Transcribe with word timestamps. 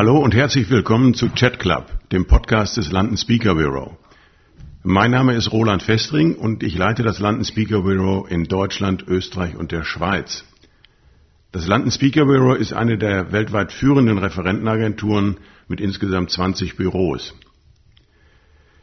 Hallo 0.00 0.18
und 0.18 0.34
herzlich 0.34 0.70
willkommen 0.70 1.12
zu 1.12 1.28
Chat 1.28 1.58
Club, 1.58 1.84
dem 2.10 2.26
Podcast 2.26 2.78
des 2.78 2.90
London 2.90 3.18
Speaker 3.18 3.54
Bureau. 3.54 3.98
Mein 4.82 5.10
Name 5.10 5.34
ist 5.34 5.52
Roland 5.52 5.82
Festring 5.82 6.36
und 6.36 6.62
ich 6.62 6.78
leite 6.78 7.02
das 7.02 7.18
London 7.18 7.44
Speaker 7.44 7.82
Bureau 7.82 8.24
in 8.24 8.44
Deutschland, 8.44 9.04
Österreich 9.06 9.56
und 9.56 9.72
der 9.72 9.84
Schweiz. 9.84 10.44
Das 11.52 11.66
London 11.66 11.90
Speaker 11.90 12.24
Bureau 12.24 12.54
ist 12.54 12.72
eine 12.72 12.96
der 12.96 13.30
weltweit 13.32 13.72
führenden 13.72 14.16
Referentenagenturen 14.16 15.36
mit 15.68 15.82
insgesamt 15.82 16.30
20 16.30 16.76
Büros. 16.76 17.34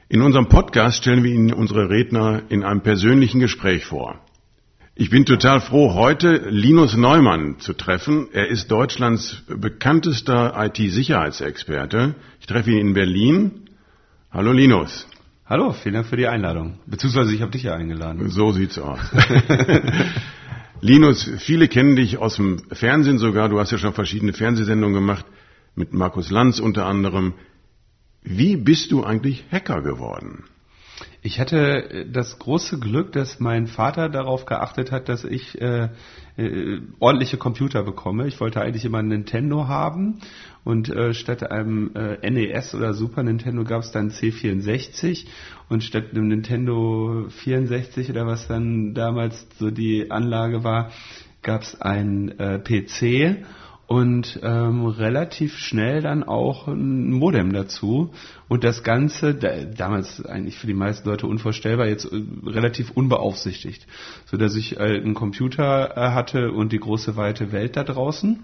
In 0.10 0.22
unserem 0.22 0.48
Podcast 0.48 1.00
stellen 1.00 1.26
wir 1.26 1.34
Ihnen 1.34 1.52
unsere 1.52 1.90
Redner 1.90 2.44
in 2.48 2.64
einem 2.64 2.80
persönlichen 2.80 3.42
Gespräch 3.42 3.84
vor. 3.84 4.22
Ich 4.96 5.10
bin 5.10 5.26
total 5.26 5.60
froh, 5.60 5.96
heute 5.96 6.48
Linus 6.50 6.96
Neumann 6.96 7.60
zu 7.60 7.74
treffen. 7.74 8.30
Er 8.32 8.48
ist 8.48 8.72
Deutschlands 8.72 9.44
bekanntester 9.50 10.54
IT-Sicherheitsexperte. 10.56 12.16
Ich 12.40 12.48
treffe 12.48 12.72
ihn 12.72 12.78
in 12.78 12.94
Berlin. 12.94 13.70
Hallo 14.32 14.54
Linus. 14.54 15.10
Hallo, 15.46 15.74
vielen 15.74 15.96
Dank 15.96 16.08
für 16.08 16.16
die 16.16 16.28
Einladung. 16.28 16.80
Beziehungsweise 16.86 17.36
ich 17.36 17.42
habe 17.42 17.52
dich 17.52 17.64
ja 17.64 17.76
eingeladen. 17.76 18.30
So 18.30 18.54
sieht's 18.54 18.80
aus. 18.80 19.02
Linus, 20.80 21.30
viele 21.40 21.68
kennen 21.68 21.98
dich 21.98 22.18
aus 22.18 22.38
dem 22.38 22.60
Fernsehen 22.72 23.18
sogar. 23.18 23.50
Du 23.50 23.60
hast 23.60 23.74
ja 23.74 23.78
schon 23.78 23.94
verschiedene 23.94 24.32
Fernsehsendungen 24.32 24.96
gemacht, 24.96 25.26
mit 25.76 25.92
Markus 25.92 26.32
Lanz 26.32 26.62
unter 26.62 26.86
anderem. 26.86 27.34
Wie 28.30 28.58
bist 28.58 28.92
du 28.92 29.06
eigentlich 29.06 29.46
Hacker 29.54 29.82
geworden? 29.82 30.44
Ich 31.22 31.40
hatte 31.40 31.90
äh, 31.90 32.12
das 32.12 32.40
große 32.40 32.78
Glück, 32.78 33.14
dass 33.14 33.40
mein 33.40 33.68
Vater 33.68 34.10
darauf 34.10 34.46
geachtet 34.46 34.92
hat, 34.92 35.08
dass 35.08 35.24
ich 35.24 35.62
äh, 35.62 35.88
äh, 36.36 36.82
ordentliche 37.00 37.38
Computer 37.38 37.84
bekomme. 37.84 38.28
Ich 38.28 38.42
wollte 38.42 38.60
eigentlich 38.60 38.84
immer 38.84 38.98
einen 38.98 39.08
Nintendo 39.08 39.70
haben 39.70 40.20
und 40.66 40.90
äh, 40.90 41.14
statt 41.14 41.50
einem 41.50 41.92
äh, 41.96 42.30
NES 42.30 42.76
oder 42.76 42.94
Super 42.94 43.24
Nintendo 43.24 43.64
gab 43.64 43.84
es 43.84 43.92
dann 43.92 44.12
C64 44.12 45.26
und 45.70 45.82
statt 45.82 46.08
einem 46.12 46.28
Nintendo 46.28 47.28
64 47.30 48.10
oder 48.10 48.28
was 48.28 48.50
dann 48.50 48.94
damals 48.94 49.48
so 49.58 49.72
die 49.72 50.12
Anlage 50.12 50.66
war, 50.66 50.92
gab 51.44 51.62
es 51.62 51.80
ein 51.80 52.38
äh, 52.40 52.60
PC 52.60 53.46
und 53.88 54.42
ähm, 54.44 54.86
relativ 54.86 55.58
schnell 55.58 56.02
dann 56.02 56.24
auch 56.24 56.68
ein 56.68 57.12
Modem 57.12 57.54
dazu 57.54 58.12
und 58.50 58.66
das 58.66 58.84
Ganze, 58.84 59.34
da, 59.34 59.64
damals 59.64 60.24
eigentlich 60.26 60.58
für 60.58 60.68
die 60.68 60.74
meisten 60.74 61.08
Leute 61.08 61.26
unvorstellbar, 61.26 61.88
jetzt 61.88 62.06
äh, 62.12 62.22
relativ 62.46 62.92
unbeaufsichtigt, 62.92 63.88
so 64.26 64.36
dass 64.36 64.56
ich 64.56 64.78
äh, 64.78 64.84
einen 64.84 65.14
Computer 65.14 65.96
äh, 65.96 66.12
hatte 66.12 66.52
und 66.52 66.74
die 66.74 66.80
große 66.80 67.16
weite 67.16 67.54
Welt 67.54 67.78
da 67.78 67.86
draußen. 67.86 68.44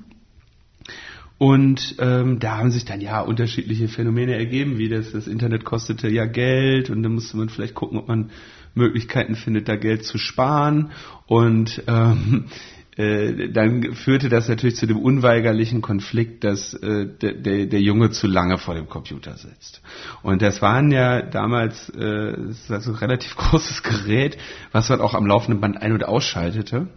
Und 1.38 1.96
ähm, 2.00 2.40
da 2.40 2.58
haben 2.58 2.72
sich 2.72 2.86
dann 2.86 3.02
ja 3.02 3.20
unterschiedliche 3.20 3.90
Phänomene 3.90 4.36
ergeben, 4.36 4.78
wie 4.78 4.88
das, 4.88 5.12
das 5.12 5.28
Internet 5.28 5.66
kostete 5.66 6.08
ja 6.08 6.26
Geld 6.26 6.90
und 6.90 7.04
dann 7.04 7.16
musste 7.16 7.36
man 7.36 7.50
vielleicht 7.50 7.76
gucken, 7.76 7.98
ob 7.98 8.08
man 8.08 8.30
Möglichkeiten 8.76 9.36
findet, 9.36 9.68
da 9.68 9.76
Geld 9.76 10.06
zu 10.06 10.18
sparen. 10.18 10.92
Und 11.28 11.84
ähm, 11.88 12.46
äh, 12.46 12.83
dann 12.96 13.94
führte 13.94 14.30
das 14.30 14.48
natürlich 14.48 14.76
zu 14.76 14.86
dem 14.86 15.00
unweigerlichen 15.00 15.82
Konflikt, 15.82 16.44
dass 16.44 16.74
äh, 16.76 17.08
der, 17.08 17.34
der, 17.34 17.66
der 17.66 17.82
Junge 17.82 18.12
zu 18.12 18.28
lange 18.28 18.58
vor 18.60 18.76
dem 18.76 18.88
Computer 18.88 19.36
sitzt. 19.36 19.82
Und 20.22 20.42
das 20.42 20.62
waren 20.62 20.92
ja 20.92 21.24
damals 21.24 21.90
äh, 21.90 22.34
das 22.34 22.70
war 22.70 22.82
so 22.82 22.92
ein 22.92 22.98
relativ 22.98 23.36
großes 23.38 23.84
Gerät, 23.84 24.38
was 24.72 24.90
man 24.90 25.02
auch 25.02 25.14
am 25.14 25.26
laufenden 25.26 25.60
Band 25.60 25.82
ein- 25.82 25.94
und 25.94 26.06
ausschaltete. 26.06 26.88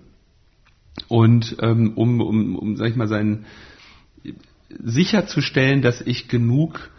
Und 1.09 1.57
ähm, 1.63 1.93
um, 1.95 2.21
um, 2.21 2.57
um, 2.57 2.77
sag 2.77 2.89
ich 2.89 2.97
mal, 2.97 3.09
seinen 3.09 3.47
sicherzustellen, 4.69 5.83
dass 5.83 6.01
ich 6.01 6.29
genug 6.29 6.91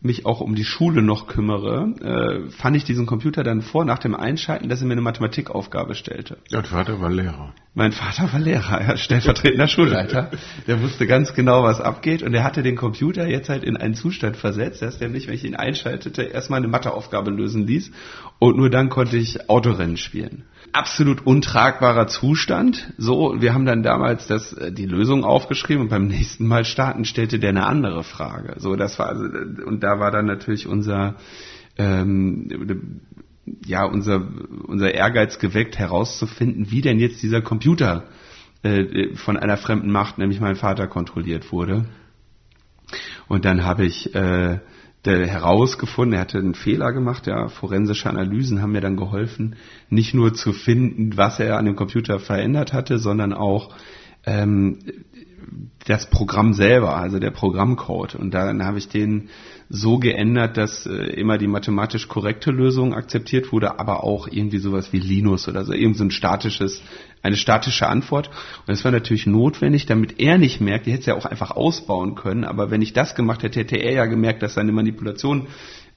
mich 0.00 0.26
auch 0.26 0.40
um 0.40 0.54
die 0.54 0.64
Schule 0.64 1.02
noch 1.02 1.26
kümmere, 1.26 2.46
äh, 2.46 2.50
fand 2.50 2.76
ich 2.76 2.84
diesen 2.84 3.06
Computer 3.06 3.42
dann 3.42 3.62
vor, 3.62 3.84
nach 3.84 3.98
dem 3.98 4.14
Einschalten, 4.14 4.68
dass 4.68 4.82
er 4.82 4.86
mir 4.86 4.92
eine 4.92 5.00
Mathematikaufgabe 5.00 5.94
stellte. 5.94 6.38
Dein 6.50 6.64
Vater 6.64 7.00
war 7.00 7.10
Lehrer. 7.10 7.54
Mein 7.74 7.92
Vater 7.92 8.32
war 8.32 8.38
Lehrer, 8.38 8.80
ja, 8.82 8.96
stellvertretender 8.96 9.66
Schulleiter. 9.66 10.30
Der 10.66 10.80
wusste 10.80 11.06
ganz 11.06 11.34
genau, 11.34 11.64
was 11.64 11.80
abgeht 11.80 12.22
und 12.22 12.32
er 12.32 12.44
hatte 12.44 12.62
den 12.62 12.76
Computer 12.76 13.26
jetzt 13.26 13.48
halt 13.48 13.64
in 13.64 13.76
einen 13.76 13.94
Zustand 13.94 14.36
versetzt, 14.36 14.80
dass 14.80 14.98
der 14.98 15.08
mich, 15.08 15.26
wenn 15.26 15.34
ich 15.34 15.44
ihn 15.44 15.56
einschaltete, 15.56 16.22
erstmal 16.22 16.58
eine 16.58 16.68
Matheaufgabe 16.68 17.30
lösen 17.30 17.66
ließ 17.66 17.90
und 18.38 18.56
nur 18.56 18.70
dann 18.70 18.90
konnte 18.90 19.16
ich 19.16 19.50
Autorennen 19.50 19.96
spielen 19.96 20.44
absolut 20.74 21.24
untragbarer 21.24 22.08
Zustand. 22.08 22.92
So, 22.98 23.40
wir 23.40 23.54
haben 23.54 23.64
dann 23.64 23.82
damals 23.82 24.26
das, 24.26 24.52
äh, 24.52 24.72
die 24.72 24.86
Lösung 24.86 25.24
aufgeschrieben 25.24 25.84
und 25.84 25.88
beim 25.88 26.08
nächsten 26.08 26.46
Mal 26.46 26.64
starten 26.64 27.04
stellte 27.04 27.38
der 27.38 27.50
eine 27.50 27.66
andere 27.66 28.02
Frage. 28.02 28.54
So, 28.58 28.74
das 28.76 28.98
war 28.98 29.08
also, 29.08 29.24
und 29.64 29.82
da 29.82 30.00
war 30.00 30.10
dann 30.10 30.26
natürlich 30.26 30.66
unser, 30.66 31.14
ähm, 31.78 33.00
ja, 33.64 33.84
unser, 33.84 34.26
unser 34.66 34.92
Ehrgeiz 34.94 35.38
geweckt, 35.38 35.78
herauszufinden, 35.78 36.70
wie 36.70 36.80
denn 36.80 36.98
jetzt 36.98 37.22
dieser 37.22 37.42
Computer 37.42 38.04
äh, 38.62 39.14
von 39.14 39.36
einer 39.36 39.56
fremden 39.56 39.90
Macht, 39.90 40.18
nämlich 40.18 40.40
mein 40.40 40.56
Vater, 40.56 40.86
kontrolliert 40.86 41.52
wurde. 41.52 41.84
Und 43.28 43.44
dann 43.44 43.64
habe 43.64 43.84
ich 43.84 44.14
äh, 44.14 44.58
herausgefunden, 45.04 46.14
er 46.14 46.20
hatte 46.20 46.38
einen 46.38 46.54
Fehler 46.54 46.92
gemacht, 46.92 47.26
ja, 47.26 47.48
forensische 47.48 48.08
Analysen 48.08 48.62
haben 48.62 48.72
mir 48.72 48.80
dann 48.80 48.96
geholfen, 48.96 49.56
nicht 49.90 50.14
nur 50.14 50.32
zu 50.32 50.52
finden, 50.52 51.16
was 51.16 51.40
er 51.40 51.58
an 51.58 51.66
dem 51.66 51.76
Computer 51.76 52.18
verändert 52.18 52.72
hatte, 52.72 52.98
sondern 52.98 53.34
auch 53.34 53.74
ähm, 54.24 54.78
das 55.86 56.08
Programm 56.08 56.54
selber, 56.54 56.96
also 56.96 57.18
der 57.18 57.30
Programmcode. 57.30 58.14
Und 58.14 58.32
dann 58.32 58.64
habe 58.64 58.78
ich 58.78 58.88
den 58.88 59.28
so 59.68 59.98
geändert, 59.98 60.56
dass 60.56 60.86
äh, 60.86 60.92
immer 60.92 61.38
die 61.38 61.46
mathematisch 61.46 62.08
korrekte 62.08 62.50
Lösung 62.50 62.94
akzeptiert 62.94 63.52
wurde, 63.52 63.78
aber 63.78 64.04
auch 64.04 64.28
irgendwie 64.28 64.58
sowas 64.58 64.92
wie 64.92 64.98
Linus 64.98 65.48
oder 65.48 65.64
so, 65.64 65.72
irgend 65.72 65.96
so 65.96 66.04
ein 66.04 66.10
statisches, 66.10 66.82
eine 67.22 67.36
statische 67.36 67.88
Antwort. 67.88 68.28
Und 68.28 68.68
das 68.68 68.84
war 68.84 68.92
natürlich 68.92 69.26
notwendig, 69.26 69.86
damit 69.86 70.20
er 70.20 70.38
nicht 70.38 70.60
merkt, 70.60 70.86
er 70.86 70.94
hätte 70.94 71.00
es 71.00 71.06
ja 71.06 71.14
auch 71.14 71.26
einfach 71.26 71.50
ausbauen 71.50 72.14
können, 72.14 72.44
aber 72.44 72.70
wenn 72.70 72.82
ich 72.82 72.92
das 72.92 73.14
gemacht 73.14 73.42
hätte, 73.42 73.60
hätte 73.60 73.76
er 73.76 73.92
ja 73.92 74.06
gemerkt, 74.06 74.42
dass 74.42 74.54
seine 74.54 74.72
Manipulation 74.72 75.46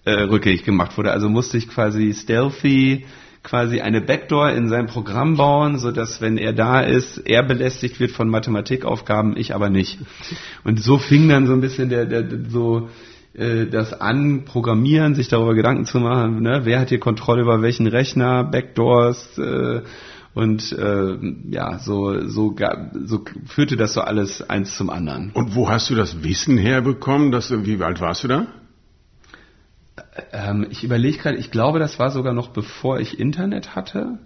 äh, 0.06 0.12
rückgängig 0.12 0.64
gemacht 0.64 0.98
wurde. 0.98 1.12
Also 1.12 1.30
musste 1.30 1.58
ich 1.58 1.68
quasi 1.68 2.14
stealthy 2.14 3.06
quasi 3.44 3.82
eine 3.82 4.02
Backdoor 4.02 4.52
in 4.52 4.70
sein 4.70 4.88
Programm 4.88 5.38
bauen, 5.38 5.78
so 5.78 5.92
dass 5.92 6.22
wenn 6.22 6.38
er 6.38 6.54
da 6.54 6.82
ist, 6.82 7.18
er 7.20 7.44
belästigt 7.44 8.00
wird 8.00 8.12
von 8.12 8.30
Mathematikaufgaben, 8.30 9.38
ich 9.38 9.56
aber 9.56 9.70
nicht. 9.70 10.00
Und 10.64 10.82
so 10.82 10.98
fing 10.98 11.30
dann 11.30 11.48
so 11.48 11.54
ein 11.54 11.62
bisschen 11.62 11.90
der, 11.90 12.06
der 12.06 12.26
so 12.50 12.90
äh, 13.34 13.66
das 13.68 13.94
an, 13.94 14.46
Programmieren, 14.46 15.16
sich 15.16 15.28
darüber 15.28 15.56
Gedanken 15.56 15.86
zu 15.86 16.00
machen, 16.00 16.42
ne? 16.42 16.62
wer 16.64 16.80
hat 16.80 16.90
hier 16.90 17.00
Kontrolle 17.00 17.44
über 17.44 17.62
welchen 17.62 17.88
Rechner, 17.88 18.44
Backdoors 18.44 19.38
äh, 19.38 19.82
und 20.34 20.72
äh, 20.72 21.18
ja, 21.50 21.80
so, 21.80 22.28
so, 22.28 22.56
so 23.06 23.26
führte 23.48 23.76
das 23.76 23.94
so 23.96 24.02
alles 24.02 24.48
eins 24.48 24.78
zum 24.78 24.92
anderen. 24.92 25.32
Und 25.34 25.56
wo 25.56 25.68
hast 25.68 25.90
du 25.90 25.96
das 25.96 26.24
Wissen 26.24 26.60
herbekommen? 26.60 27.32
Dass, 27.32 27.52
wie 27.66 27.82
alt 27.82 28.02
warst 28.02 28.24
du 28.24 28.28
da? 28.28 28.48
Ähm, 30.32 30.68
ich 30.70 30.84
überlege 30.84 31.18
gerade, 31.18 31.38
ich 31.38 31.52
glaube, 31.52 31.80
das 31.80 32.00
war 32.00 32.12
sogar 32.12 32.34
noch 32.34 32.50
bevor 32.50 33.00
ich 33.00 33.20
Internet 33.20 33.76
hatte. 33.76 34.20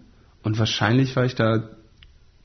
Und 0.44 0.58
wahrscheinlich 0.60 1.16
war 1.16 1.26
ich 1.26 1.36
da 1.36 1.70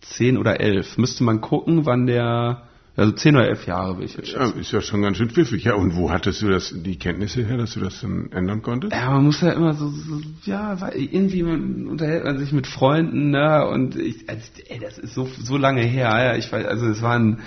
zehn 0.00 0.38
oder 0.38 0.60
elf. 0.60 0.98
Müsste 0.98 1.24
man 1.24 1.40
gucken, 1.40 1.86
wann 1.86 2.06
der, 2.06 2.62
also 2.96 3.12
zehn 3.12 3.36
oder 3.36 3.48
elf 3.48 3.66
Jahre 3.66 3.98
will 3.98 4.04
ich 4.04 4.16
jetzt 4.16 4.28
schätzen. 4.28 4.52
Ja, 4.54 4.60
ist 4.60 4.72
ja 4.72 4.80
schon 4.80 5.02
ganz 5.02 5.16
schön 5.16 5.30
pfiffig. 5.30 5.64
Ja, 5.64 5.74
und 5.74 5.96
wo 5.96 6.10
hattest 6.10 6.42
du 6.42 6.48
das, 6.48 6.74
die 6.74 6.98
Kenntnisse 6.98 7.44
her, 7.44 7.56
dass 7.56 7.74
du 7.74 7.80
das 7.80 8.00
dann 8.00 8.30
ändern 8.32 8.62
konntest? 8.62 8.92
Ja, 8.92 9.10
man 9.10 9.24
muss 9.24 9.40
ja 9.40 9.52
immer 9.52 9.74
so, 9.74 9.88
so 9.88 10.20
ja, 10.44 10.76
irgendwie 10.94 11.42
man 11.42 11.86
unterhält 11.86 12.24
man 12.24 12.38
sich 12.38 12.52
mit 12.52 12.66
Freunden, 12.66 13.30
ne, 13.30 13.66
und 13.66 13.96
ich, 13.96 14.28
also, 14.28 14.42
ey, 14.68 14.78
das 14.78 14.98
ist 14.98 15.14
so, 15.14 15.28
so 15.38 15.56
lange 15.56 15.82
her, 15.82 16.08
ja, 16.08 16.36
ich 16.36 16.52
weiß, 16.52 16.66
also 16.66 16.86
es 16.86 17.02
waren, 17.02 17.40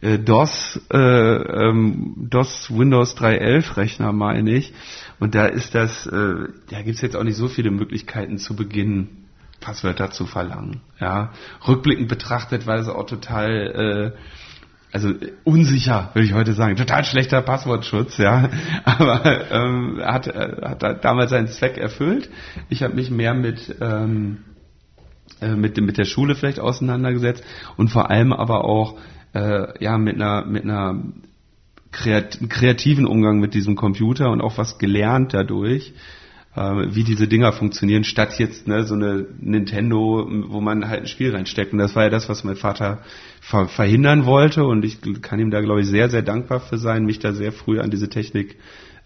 äh, 0.00 0.18
DOS, 0.18 0.80
äh, 0.92 0.96
ähm, 0.96 2.14
DOS 2.30 2.70
Windows 2.70 3.16
3.11 3.16 3.76
Rechner, 3.76 4.12
meine 4.12 4.52
ich. 4.52 4.72
Und 5.20 5.34
da 5.34 5.46
ist 5.46 5.74
das, 5.74 6.06
äh, 6.06 6.48
da 6.70 6.82
gibt's 6.82 7.02
jetzt 7.02 7.14
auch 7.14 7.22
nicht 7.22 7.36
so 7.36 7.48
viele 7.48 7.70
Möglichkeiten 7.70 8.38
zu 8.38 8.56
beginnen, 8.56 9.28
Passwörter 9.60 10.10
zu 10.10 10.26
verlangen. 10.26 10.80
Ja, 10.98 11.32
rückblickend 11.68 12.08
betrachtet 12.08 12.66
war 12.66 12.76
es 12.76 12.88
auch 12.88 13.04
total, 13.04 14.14
äh, 14.14 14.18
also 14.92 15.12
unsicher, 15.44 16.10
würde 16.14 16.26
ich 16.26 16.32
heute 16.32 16.54
sagen, 16.54 16.76
total 16.76 17.04
schlechter 17.04 17.42
Passwortschutz, 17.42 18.16
ja, 18.16 18.48
aber 18.84 19.50
ähm, 19.52 20.00
hat, 20.02 20.26
äh, 20.26 20.62
hat 20.62 21.04
damals 21.04 21.30
seinen 21.30 21.48
Zweck 21.48 21.76
erfüllt. 21.76 22.30
Ich 22.70 22.82
habe 22.82 22.94
mich 22.94 23.10
mehr 23.10 23.34
mit 23.34 23.76
ähm, 23.80 24.38
äh, 25.40 25.54
mit, 25.54 25.80
mit 25.80 25.98
der 25.98 26.04
Schule 26.04 26.34
vielleicht 26.34 26.60
auseinandergesetzt 26.60 27.44
und 27.76 27.88
vor 27.88 28.10
allem 28.10 28.32
aber 28.32 28.64
auch 28.64 28.98
äh, 29.34 29.82
ja 29.82 29.96
mit 29.98 30.16
einer 30.16 30.44
mit 30.44 30.64
einer 30.64 31.02
kreat 31.92 32.38
kreativen 32.48 33.06
Umgang 33.06 33.40
mit 33.40 33.54
diesem 33.54 33.74
Computer 33.76 34.30
und 34.30 34.40
auch 34.40 34.58
was 34.58 34.78
gelernt 34.78 35.34
dadurch. 35.34 35.92
äh, 36.56 36.94
wie 36.94 37.04
diese 37.04 37.28
Dinger 37.28 37.52
funktionieren, 37.52 38.04
statt 38.04 38.38
jetzt 38.38 38.66
ne, 38.66 38.84
so 38.84 38.94
eine 38.94 39.26
Nintendo, 39.40 40.26
wo 40.48 40.60
man 40.60 40.88
halt 40.88 41.02
ein 41.02 41.06
Spiel 41.06 41.34
reinsteckt. 41.34 41.72
Und 41.72 41.78
das 41.78 41.94
war 41.94 42.04
ja 42.04 42.10
das, 42.10 42.28
was 42.28 42.44
mein 42.44 42.56
Vater 42.56 43.02
ver 43.40 43.68
verhindern 43.68 44.26
wollte. 44.26 44.64
Und 44.64 44.84
ich 44.84 44.98
kann 45.22 45.38
ihm 45.38 45.50
da, 45.50 45.60
glaube 45.60 45.82
ich, 45.82 45.86
sehr, 45.86 46.10
sehr 46.10 46.22
dankbar 46.22 46.60
für 46.60 46.78
sein, 46.78 47.04
mich 47.04 47.18
da 47.20 47.32
sehr 47.32 47.52
früh 47.52 47.78
an 47.80 47.90
diese 47.90 48.08
Technik 48.08 48.56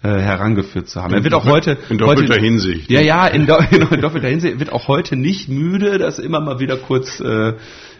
äh, 0.02 0.08
herangeführt 0.08 0.88
zu 0.88 1.02
haben. 1.02 1.14
Er 1.14 1.25
wird 1.25 1.34
auch 1.34 1.44
heute 1.44 1.76
in 1.90 1.98
doppelter 1.98 2.34
heute, 2.34 2.44
Hinsicht. 2.44 2.90
Ja, 2.90 3.00
ja, 3.00 3.26
in, 3.26 3.46
do, 3.46 3.56
in 3.90 4.00
doppelter 4.00 4.28
Hinsicht 4.28 4.58
wird 4.58 4.72
auch 4.72 4.88
heute 4.88 5.16
nicht 5.16 5.48
müde, 5.48 5.98
das 5.98 6.19
immer 6.19 6.40
mal 6.40 6.60
wieder 6.60 6.76
kurz 6.76 7.20
äh, 7.20 7.54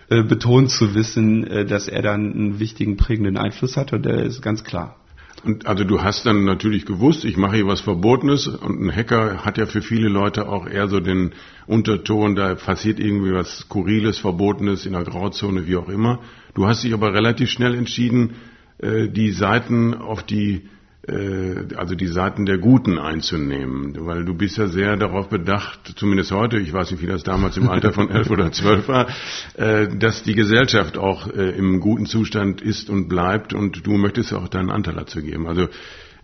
äh, 0.09 0.23
betont 0.23 0.71
zu 0.71 0.95
wissen, 0.95 1.47
äh, 1.47 1.65
dass 1.65 1.89
er 1.89 2.03
dann 2.03 2.33
einen 2.33 2.59
wichtigen 2.59 2.97
prägenden 2.97 3.37
Einfluss 3.37 3.77
hat 3.77 3.93
und 3.93 4.05
der 4.05 4.23
ist 4.23 4.43
ganz 4.43 4.65
klar. 4.65 4.97
Und 5.45 5.67
also 5.67 5.85
du 5.85 6.03
hast 6.03 6.25
dann 6.25 6.45
natürlich 6.45 6.87
gewusst, 6.87 7.25
ich 7.25 7.37
mache 7.37 7.57
hier 7.57 7.67
was 7.67 7.83
Verbotenes 7.83 8.47
und 8.47 8.81
ein 8.81 8.95
Hacker 8.95 9.45
hat 9.45 9.59
ja 9.59 9.67
für 9.67 9.83
viele 9.83 10.09
Leute 10.09 10.49
auch 10.49 10.67
eher 10.67 10.89
so 10.89 11.01
den 11.01 11.33
Unterton, 11.67 12.35
da 12.35 12.55
passiert 12.55 12.99
irgendwie 12.99 13.33
was 13.33 13.59
Skurriles, 13.59 14.19
Verbotenes 14.19 14.87
in 14.87 14.93
der 14.93 15.05
Grauzone, 15.05 15.67
wie 15.67 15.77
auch 15.77 15.89
immer. 15.89 16.21
Du 16.55 16.67
hast 16.67 16.83
dich 16.83 16.95
aber 16.95 17.13
relativ 17.13 17.51
schnell 17.51 17.75
entschieden, 17.75 18.37
äh, 18.79 19.09
die 19.09 19.33
Seiten 19.33 19.95
auf 19.95 20.23
die 20.23 20.63
also 21.07 21.95
die 21.95 22.07
Seiten 22.07 22.47
der 22.47 22.57
Guten 22.57 22.99
einzunehmen, 22.99 23.95
weil 24.07 24.25
du 24.25 24.35
bist 24.35 24.57
ja 24.57 24.69
sehr 24.69 24.97
darauf 24.97 25.29
bedacht, 25.29 25.93
zumindest 25.97 26.31
heute, 26.31 26.59
ich 26.59 26.73
weiß 26.73 26.93
nicht, 26.93 27.03
wie 27.03 27.07
das 27.07 27.23
damals 27.23 27.59
im 27.59 27.69
Alter 27.69 27.93
von 27.93 28.11
elf 28.11 28.31
oder 28.31 28.51
zwölf 28.53 28.89
war, 28.89 29.09
äh, 29.55 29.87
dass 29.99 30.23
die 30.23 30.35
Gesellschaft 30.35 30.97
auch 30.97 31.29
äh, 31.29 31.51
im 31.51 31.81
guten 31.81 32.07
Zustand 32.07 32.63
ist 32.63 32.89
und 32.89 33.09
bleibt 33.09 33.53
und 33.53 33.87
du 33.87 33.93
möchtest 33.99 34.33
auch 34.33 34.49
deinen 34.49 34.71
Anteil 34.71 34.95
dazu 34.95 35.21
geben. 35.21 35.47
Also 35.47 35.69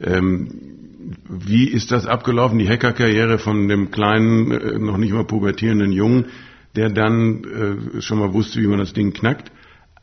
ähm, 0.00 0.49
wie 1.29 1.69
ist 1.69 1.93
das 1.93 2.06
abgelaufen, 2.06 2.59
die 2.59 2.69
Hackerkarriere 2.69 3.38
von 3.38 3.69
dem 3.69 3.91
kleinen, 3.91 4.82
noch 4.82 4.97
nicht 4.97 5.12
mal 5.12 5.25
pubertierenden 5.25 5.93
Jungen, 5.93 6.27
der 6.75 6.88
dann 6.88 8.00
schon 8.00 8.19
mal 8.19 8.32
wusste, 8.32 8.61
wie 8.61 8.67
man 8.67 8.79
das 8.79 8.93
Ding 8.93 9.12
knackt, 9.12 9.50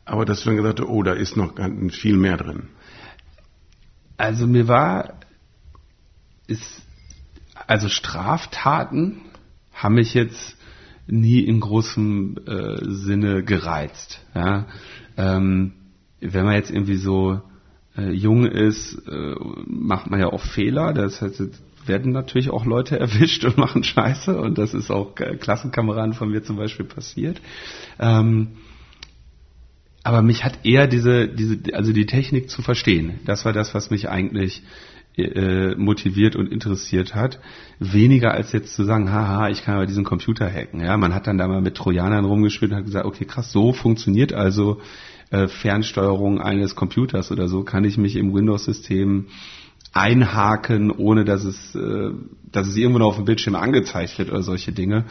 aber 0.04 0.24
dass 0.24 0.40
du 0.42 0.50
dann 0.50 0.56
gesagt 0.56 0.80
hast, 0.80 0.88
oh, 0.88 1.02
da 1.02 1.12
ist 1.12 1.36
noch 1.36 1.54
viel 1.90 2.16
mehr 2.16 2.36
drin. 2.36 2.64
Also 4.18 4.46
mir 4.46 4.68
war, 4.68 5.14
ist, 6.46 6.82
also 7.66 7.88
Straftaten 7.88 9.22
haben 9.72 9.94
mich 9.94 10.12
jetzt 10.12 10.56
nie 11.06 11.40
in 11.40 11.60
großem 11.60 12.36
äh, 12.46 12.78
Sinne 12.82 13.42
gereizt. 13.42 14.20
Ja? 14.34 14.66
Ähm, 15.16 15.72
wenn 16.20 16.44
man 16.44 16.54
jetzt 16.54 16.70
irgendwie 16.70 16.96
so 16.96 17.40
äh, 17.96 18.10
jung 18.10 18.44
ist, 18.44 18.94
äh, 19.08 19.34
macht 19.66 20.10
man 20.10 20.20
ja 20.20 20.26
auch 20.26 20.42
Fehler. 20.42 20.92
Das 20.92 21.22
heißt, 21.22 21.40
werden 21.86 22.12
natürlich 22.12 22.50
auch 22.50 22.66
Leute 22.66 22.98
erwischt 23.00 23.44
und 23.44 23.56
machen 23.56 23.84
Scheiße 23.84 24.38
und 24.38 24.58
das 24.58 24.74
ist 24.74 24.90
auch 24.90 25.14
Klassenkameraden 25.14 26.12
von 26.12 26.30
mir 26.30 26.42
zum 26.42 26.56
Beispiel 26.56 26.86
passiert. 26.86 27.40
Ähm, 27.98 28.48
aber 30.08 30.22
mich 30.22 30.42
hat 30.42 30.64
eher 30.64 30.86
diese, 30.86 31.28
diese, 31.28 31.58
also 31.74 31.92
die 31.92 32.06
Technik 32.06 32.48
zu 32.48 32.62
verstehen. 32.62 33.20
Das 33.26 33.44
war 33.44 33.52
das, 33.52 33.74
was 33.74 33.90
mich 33.90 34.08
eigentlich 34.08 34.62
äh, 35.18 35.74
motiviert 35.74 36.34
und 36.34 36.50
interessiert 36.50 37.14
hat. 37.14 37.40
Weniger 37.78 38.32
als 38.32 38.52
jetzt 38.52 38.74
zu 38.74 38.84
sagen, 38.84 39.12
haha, 39.12 39.50
ich 39.50 39.64
kann 39.64 39.74
aber 39.74 39.84
diesen 39.84 40.04
Computer 40.04 40.50
hacken. 40.50 40.80
Ja, 40.80 40.96
man 40.96 41.14
hat 41.14 41.26
dann 41.26 41.36
da 41.36 41.46
mal 41.46 41.60
mit 41.60 41.74
Trojanern 41.74 42.24
rumgespielt 42.24 42.70
und 42.70 42.78
hat 42.78 42.86
gesagt, 42.86 43.04
okay, 43.04 43.26
krass, 43.26 43.52
so 43.52 43.74
funktioniert 43.74 44.32
also 44.32 44.80
äh, 45.28 45.46
Fernsteuerung 45.46 46.40
eines 46.40 46.74
Computers 46.74 47.30
oder 47.30 47.46
so. 47.46 47.62
Kann 47.62 47.84
ich 47.84 47.98
mich 47.98 48.16
im 48.16 48.32
Windows-System 48.32 49.26
einhaken, 49.92 50.90
ohne 50.90 51.26
dass 51.26 51.44
es, 51.44 51.74
äh, 51.74 52.12
dass 52.50 52.66
es 52.66 52.78
irgendwo 52.78 53.00
noch 53.00 53.08
auf 53.08 53.16
dem 53.16 53.26
Bildschirm 53.26 53.56
angezeigt 53.56 54.18
wird 54.18 54.30
oder 54.30 54.42
solche 54.42 54.72
Dinge. 54.72 55.04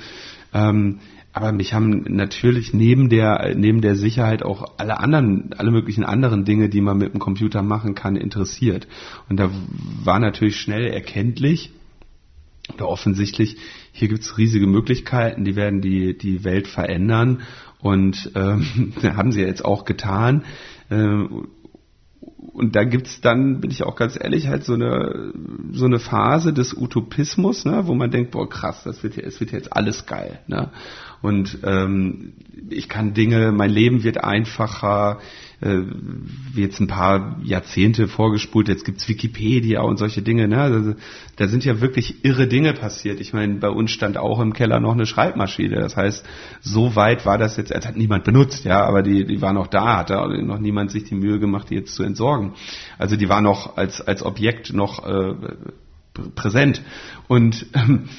Ähm, 0.55 1.01
aber 1.38 1.51
mich 1.51 1.74
haben 1.74 2.04
natürlich 2.10 2.74
neben 2.74 3.10
der, 3.10 3.54
neben 3.56 3.81
der 3.81 3.95
Sicherheit 3.95 4.42
auch 4.42 4.74
alle 4.78 5.00
anderen, 5.00 5.54
alle 5.56 5.69
möglichen 5.69 6.04
anderen 6.04 6.45
Dinge, 6.45 6.68
die 6.68 6.81
man 6.81 6.98
mit 6.98 7.13
dem 7.13 7.19
Computer 7.19 7.62
machen 7.62 7.94
kann, 7.94 8.16
interessiert. 8.16 8.88
Und 9.30 9.39
da 9.39 9.51
war 10.04 10.18
natürlich 10.19 10.60
schnell 10.60 10.88
erkenntlich, 10.88 11.72
oder 12.74 12.89
offensichtlich, 12.89 13.57
hier 13.92 14.07
gibt's 14.07 14.39
riesige 14.39 14.66
Möglichkeiten, 14.66 15.45
die 15.45 15.56
werden 15.56 15.80
die, 15.80 16.18
die 16.18 16.44
Welt 16.44 16.68
verändern. 16.68 17.42
Und 17.80 18.31
ähm, 18.33 18.94
haben 19.04 19.31
sie 19.31 19.42
jetzt 19.42 19.63
auch 19.63 19.86
getan. 19.86 20.44
Ähm, 20.90 21.50
und 22.54 22.75
da 22.75 22.83
gibt's 22.83 23.22
dann, 23.22 23.62
bin 23.62 23.69
ich 23.69 23.83
auch 23.83 23.95
ganz 23.95 24.18
ehrlich, 24.19 24.48
halt 24.48 24.63
so 24.63 24.74
eine 24.74 25.31
so 25.72 25.86
eine 25.86 26.00
Phase 26.00 26.54
des 26.54 26.74
Utopismus, 26.74 27.66
ne, 27.66 27.83
wo 27.86 27.94
man 27.94 28.10
denkt, 28.10 28.31
boah 28.31 28.50
krass, 28.50 28.83
das 28.83 29.04
wird 29.04 29.18
es 29.19 29.40
wird 29.40 29.51
jetzt 29.51 29.74
alles 29.74 30.07
geil, 30.07 30.40
ne? 30.48 30.72
Und 31.22 31.60
ähm, 31.64 32.34
ich 32.69 32.90
kann 32.90 33.14
Dinge, 33.14 33.52
mein 33.52 33.69
Leben 33.69 34.04
wird 34.04 34.24
einfacher, 34.24 35.19
äh, 35.62 35.81
jetzt 36.56 36.80
ein 36.80 36.88
paar 36.88 37.40
Jahrzehnte 37.44 38.08
vorgespult, 38.08 38.68
jetzt 38.68 38.86
gibt's 38.86 39.08
Wikipedia 39.08 39.81
und 39.81 39.98
solche 39.98 40.22
Dinge, 40.22 40.48
ne? 40.48 40.62
Also, 40.62 40.96
da 41.36 41.48
sind 41.48 41.66
ja 41.66 41.81
wirklich 41.81 42.24
irre 42.24 42.48
Dinge 42.48 42.74
passiert. 42.74 43.19
Ich 43.19 43.34
meine, 43.34 43.56
bei 43.56 43.69
uns 43.69 43.92
stand 43.92 44.18
auch 44.18 44.40
im 44.40 44.54
Keller 44.54 44.80
noch 44.80 44.94
eine 44.94 45.06
Schreibmaschine. 45.06 45.78
Das 45.78 45.96
heißt, 45.98 46.25
so 46.62 46.96
weit 46.96 47.25
war 47.25 47.38
das 47.38 47.58
jetzt, 47.58 47.74
als 47.74 47.88
hat 47.88 47.98
niemand 47.98 48.24
benutzt, 48.24 48.66
ja, 48.66 48.84
aber 48.84 49.02
die, 49.02 49.25
die 49.25 49.42
war 49.42 49.54
noch 49.54 49.68
da, 49.68 49.98
hat 49.98 50.10
da 50.10 50.28
noch 50.28 50.60
niemand 50.60 50.92
sich 50.92 51.06
die 51.06 51.16
Mühe 51.16 51.40
gemacht, 51.40 51.69
die 51.69 51.75
jetzt 51.75 51.96
zu 51.96 52.04
entsorgen. 52.04 52.54
Also 52.98 53.16
die 53.16 53.30
war 53.30 53.42
noch 53.42 53.78
als, 53.78 54.02
als 54.02 54.24
Objekt 54.24 54.74
noch 54.74 55.06
äh, 55.08 55.34
präsent. 56.36 56.81
Und 57.28 57.66
ähm, 57.74 58.10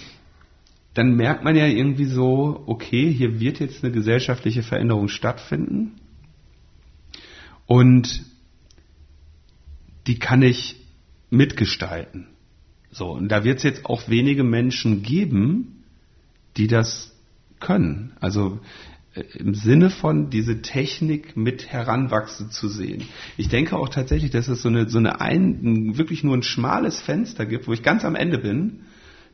dann 0.94 1.14
merkt 1.14 1.44
man 1.44 1.54
ja 1.54 1.66
irgendwie 1.66 2.06
so, 2.06 2.62
okay, 2.66 3.12
hier 3.12 3.40
wird 3.40 3.60
jetzt 3.60 3.84
eine 3.84 3.92
gesellschaftliche 3.92 4.62
Veränderung 4.62 5.08
stattfinden 5.08 5.92
und 7.66 8.24
die 10.06 10.18
kann 10.18 10.42
ich 10.42 10.76
mitgestalten. 11.30 12.28
So, 12.90 13.12
und 13.12 13.28
da 13.28 13.44
wird 13.44 13.58
es 13.58 13.62
jetzt 13.62 13.84
auch 13.84 14.08
wenige 14.08 14.42
Menschen 14.42 15.02
geben, 15.02 15.84
die 16.56 16.66
das 16.66 17.14
können. 17.60 18.12
Also 18.18 18.60
äh, 19.14 19.22
im 19.38 19.54
Sinne 19.54 19.90
von 19.90 20.30
diese 20.30 20.62
Technik 20.62 21.36
mit 21.36 21.70
heranwachsen 21.70 22.50
zu 22.50 22.68
sehen. 22.68 23.04
Ich 23.36 23.48
denke 23.48 23.76
auch 23.76 23.88
tatsächlich, 23.88 24.30
dass 24.30 24.48
es 24.48 24.62
so 24.62 24.68
eine, 24.68 24.88
so 24.88 24.98
eine 24.98 25.20
ein, 25.20 25.98
wirklich 25.98 26.24
nur 26.24 26.36
ein 26.36 26.42
schmales 26.42 27.00
Fenster 27.00 27.46
gibt, 27.46 27.68
wo 27.68 27.72
ich 27.72 27.82
ganz 27.82 28.04
am 28.04 28.14
Ende 28.14 28.38
bin, 28.38 28.80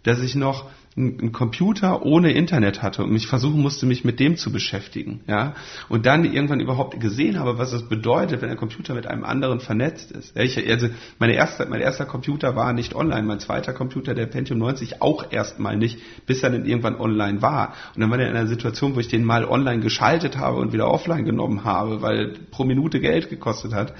dass 0.02 0.20
ich 0.20 0.34
noch 0.34 0.70
einen 0.96 1.32
Computer 1.32 2.06
ohne 2.06 2.32
Internet 2.32 2.80
hatte 2.80 3.02
und 3.02 3.10
mich 3.10 3.26
versuchen 3.26 3.60
musste, 3.60 3.84
mich 3.84 4.04
mit 4.04 4.20
dem 4.20 4.36
zu 4.36 4.52
beschäftigen, 4.52 5.22
ja, 5.26 5.54
und 5.88 6.06
dann 6.06 6.24
irgendwann 6.24 6.60
überhaupt 6.60 7.00
gesehen 7.00 7.40
habe, 7.40 7.58
was 7.58 7.72
es 7.72 7.88
bedeutet, 7.88 8.42
wenn 8.42 8.50
ein 8.50 8.56
Computer 8.56 8.94
mit 8.94 9.08
einem 9.08 9.24
anderen 9.24 9.58
vernetzt 9.58 10.12
ist. 10.12 10.36
Ich, 10.38 10.56
also 10.70 10.88
meine 11.18 11.34
erste, 11.34 11.66
mein 11.66 11.80
erster 11.80 12.06
Computer 12.06 12.54
war 12.54 12.72
nicht 12.72 12.94
online, 12.94 13.24
mein 13.24 13.40
zweiter 13.40 13.72
Computer, 13.72 14.14
der 14.14 14.26
Pentium 14.26 14.60
90, 14.60 15.02
auch 15.02 15.32
erstmal 15.32 15.76
nicht, 15.76 15.98
bis 16.26 16.44
er 16.44 16.50
dann 16.50 16.64
irgendwann 16.64 16.94
online 16.94 17.42
war. 17.42 17.74
Und 17.96 18.00
dann 18.00 18.10
war 18.10 18.20
er 18.20 18.30
in 18.30 18.36
einer 18.36 18.46
Situation, 18.46 18.94
wo 18.94 19.00
ich 19.00 19.08
den 19.08 19.24
mal 19.24 19.44
online 19.44 19.82
geschaltet 19.82 20.38
habe 20.38 20.58
und 20.58 20.72
wieder 20.72 20.88
offline 20.88 21.24
genommen 21.24 21.64
habe, 21.64 22.02
weil 22.02 22.34
pro 22.52 22.64
Minute 22.64 23.00
Geld 23.00 23.30
gekostet 23.30 23.74
hat. 23.74 23.94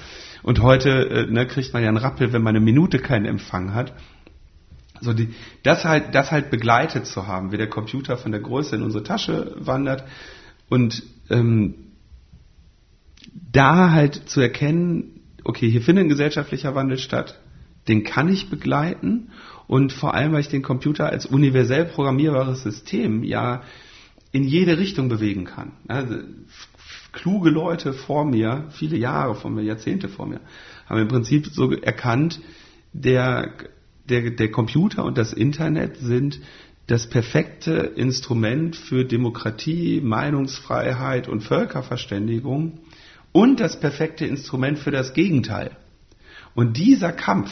Und 0.44 0.62
heute 0.62 0.90
äh, 0.90 1.26
ne, 1.26 1.46
kriegt 1.46 1.72
man 1.72 1.82
ja 1.82 1.88
einen 1.88 1.96
Rappel, 1.96 2.32
wenn 2.32 2.42
man 2.42 2.54
eine 2.54 2.64
Minute 2.64 2.98
keinen 2.98 3.24
Empfang 3.26 3.74
hat. 3.74 3.94
So 5.04 5.12
die, 5.12 5.34
das 5.62 5.84
halt, 5.84 6.14
das 6.14 6.30
halt 6.30 6.50
begleitet 6.50 7.06
zu 7.06 7.26
haben, 7.26 7.52
wie 7.52 7.56
der 7.56 7.68
Computer 7.68 8.16
von 8.16 8.32
der 8.32 8.40
Größe 8.40 8.76
in 8.76 8.82
unsere 8.82 9.04
Tasche 9.04 9.54
wandert 9.58 10.04
und 10.68 11.02
ähm, 11.30 11.75
da 13.52 13.90
halt 13.90 14.28
zu 14.28 14.40
erkennen, 14.40 15.20
okay, 15.44 15.70
hier 15.70 15.82
findet 15.82 16.06
ein 16.06 16.08
gesellschaftlicher 16.08 16.75
Wandel 16.75 16.99
statt, 16.99 17.40
den 17.88 18.04
kann 18.04 18.28
ich 18.28 18.50
begleiten 18.50 19.30
und 19.66 19.92
vor 19.92 20.14
allem, 20.14 20.32
weil 20.32 20.40
ich 20.40 20.49
den 20.49 20.62
Computer 20.62 21.08
als 21.08 21.26
universell 21.26 21.84
programmierbares 21.84 22.62
System 22.62 23.23
ja 23.23 23.62
in 24.32 24.42
jede 24.42 24.78
Richtung 24.78 25.08
bewegen 25.08 25.44
kann. 25.44 25.73
Also, 25.87 26.16
kluge 27.12 27.50
Leute 27.50 27.92
vor 27.92 28.25
mir, 28.25 28.66
viele 28.70 28.96
Jahre 28.96 29.34
vor 29.34 29.50
mir, 29.50 29.62
Jahrzehnte 29.62 30.08
vor 30.08 30.26
mir, 30.26 30.40
haben 30.87 31.00
im 31.00 31.08
Prinzip 31.08 31.46
so 31.46 31.70
erkannt, 31.70 32.40
der 32.92 33.52
der, 34.08 34.30
der 34.30 34.50
Computer 34.50 35.04
und 35.04 35.18
das 35.18 35.32
Internet 35.32 35.96
sind 35.96 36.40
das 36.87 37.08
perfekte 37.08 37.73
Instrument 37.73 38.76
für 38.76 39.04
Demokratie, 39.04 40.00
Meinungsfreiheit 40.02 41.28
und 41.28 41.40
Völkerverständigung 41.42 42.80
und 43.32 43.61
das 43.61 43.80
perfekte 43.80 44.26
Instrument 44.26 44.78
für 44.78 44.90
das 44.90 45.14
Gegenteil. 45.14 45.76
Und 46.54 46.76
dieser 46.76 47.12
Kampf 47.12 47.50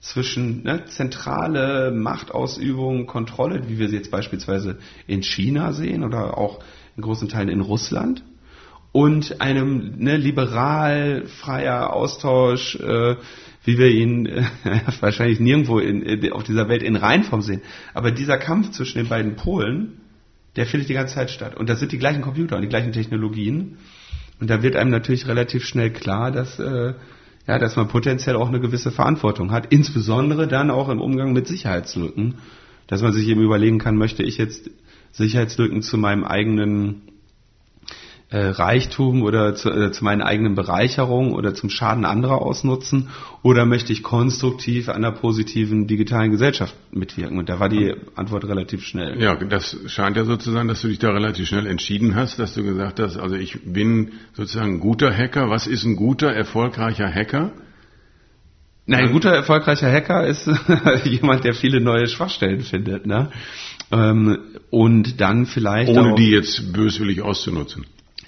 zwischen 0.00 0.64
ne, 0.64 0.84
zentrale 0.86 1.92
Machtausübung, 1.92 3.06
Kontrolle, 3.06 3.68
wie 3.68 3.78
wir 3.78 3.88
sie 3.88 3.96
jetzt 3.96 4.10
beispielsweise 4.10 4.78
in 5.06 5.22
China 5.22 5.72
sehen 5.72 6.02
oder 6.02 6.36
auch 6.36 6.58
in 6.96 7.02
großen 7.02 7.28
Teilen 7.28 7.48
in 7.48 7.60
Russland, 7.60 8.24
und 8.90 9.40
einem 9.40 9.94
ne, 9.98 10.16
liberal 10.16 11.26
freier 11.26 11.92
Austausch, 11.92 12.76
äh, 12.76 13.16
wie 13.64 13.78
wir 13.78 13.88
ihn 13.88 14.26
äh, 14.26 14.44
wahrscheinlich 15.00 15.40
nirgendwo 15.40 15.78
in, 15.78 16.02
in, 16.02 16.32
auf 16.32 16.42
dieser 16.42 16.68
Welt 16.68 16.82
in 16.82 16.96
Reinform 16.96 17.42
sehen. 17.42 17.62
Aber 17.94 18.10
dieser 18.10 18.38
Kampf 18.38 18.70
zwischen 18.70 18.98
den 18.98 19.08
beiden 19.08 19.36
Polen, 19.36 20.00
der 20.56 20.66
findet 20.66 20.88
die 20.88 20.94
ganze 20.94 21.14
Zeit 21.14 21.30
statt. 21.30 21.56
Und 21.56 21.68
das 21.68 21.80
sind 21.80 21.92
die 21.92 21.98
gleichen 21.98 22.22
Computer 22.22 22.56
und 22.56 22.62
die 22.62 22.68
gleichen 22.68 22.92
Technologien. 22.92 23.78
Und 24.40 24.50
da 24.50 24.62
wird 24.62 24.76
einem 24.76 24.90
natürlich 24.90 25.26
relativ 25.26 25.64
schnell 25.64 25.90
klar, 25.90 26.30
dass, 26.30 26.58
äh, 26.58 26.94
ja, 27.46 27.58
dass 27.58 27.76
man 27.76 27.88
potenziell 27.88 28.36
auch 28.36 28.48
eine 28.48 28.60
gewisse 28.60 28.90
Verantwortung 28.90 29.52
hat. 29.52 29.72
Insbesondere 29.72 30.48
dann 30.48 30.70
auch 30.70 30.88
im 30.88 31.00
Umgang 31.00 31.32
mit 31.32 31.46
Sicherheitslücken. 31.46 32.34
Dass 32.88 33.02
man 33.02 33.12
sich 33.12 33.26
eben 33.28 33.40
überlegen 33.40 33.78
kann, 33.78 33.96
möchte 33.96 34.22
ich 34.22 34.36
jetzt 34.36 34.70
Sicherheitslücken 35.12 35.82
zu 35.82 35.96
meinem 35.96 36.24
eigenen 36.24 37.11
äh, 38.32 38.46
Reichtum 38.46 39.22
oder 39.22 39.54
zu, 39.54 39.70
äh, 39.70 39.92
zu 39.92 40.04
meinen 40.04 40.22
eigenen 40.22 40.54
Bereicherungen 40.54 41.34
oder 41.34 41.52
zum 41.52 41.68
Schaden 41.68 42.06
anderer 42.06 42.40
ausnutzen 42.40 43.10
oder 43.42 43.66
möchte 43.66 43.92
ich 43.92 44.02
konstruktiv 44.02 44.88
an 44.88 44.96
einer 44.96 45.12
positiven 45.12 45.86
digitalen 45.86 46.30
Gesellschaft 46.30 46.74
mitwirken? 46.92 47.38
Und 47.38 47.50
da 47.50 47.60
war 47.60 47.68
die 47.68 47.94
Antwort 48.16 48.46
relativ 48.46 48.84
schnell. 48.84 49.20
Ja, 49.20 49.34
das 49.34 49.76
scheint 49.86 50.16
ja 50.16 50.24
so 50.24 50.36
zu 50.36 50.50
sein, 50.50 50.66
dass 50.66 50.80
du 50.80 50.88
dich 50.88 50.98
da 50.98 51.10
relativ 51.10 51.46
schnell 51.46 51.66
entschieden 51.66 52.14
hast, 52.14 52.38
dass 52.38 52.54
du 52.54 52.64
gesagt 52.64 53.00
hast, 53.00 53.18
also 53.18 53.36
ich 53.36 53.58
bin 53.64 54.12
sozusagen 54.32 54.76
ein 54.76 54.80
guter 54.80 55.14
Hacker. 55.14 55.50
Was 55.50 55.66
ist 55.66 55.84
ein 55.84 55.96
guter, 55.96 56.32
erfolgreicher 56.32 57.12
Hacker? 57.12 57.52
Nein, 58.86 59.08
ein 59.08 59.12
guter, 59.12 59.30
erfolgreicher 59.30 59.92
Hacker 59.92 60.26
ist 60.26 60.50
jemand, 61.04 61.44
der 61.44 61.52
viele 61.52 61.80
neue 61.80 62.06
Schwachstellen 62.06 62.62
findet, 62.62 63.06
ne? 63.06 63.30
Ähm, 63.92 64.38
und 64.70 65.20
dann 65.20 65.44
vielleicht. 65.44 65.90
Ohne 65.90 66.14
die 66.14 66.30
jetzt 66.30 66.72
böswillig 66.72 67.20
auszunutzen 67.20 67.84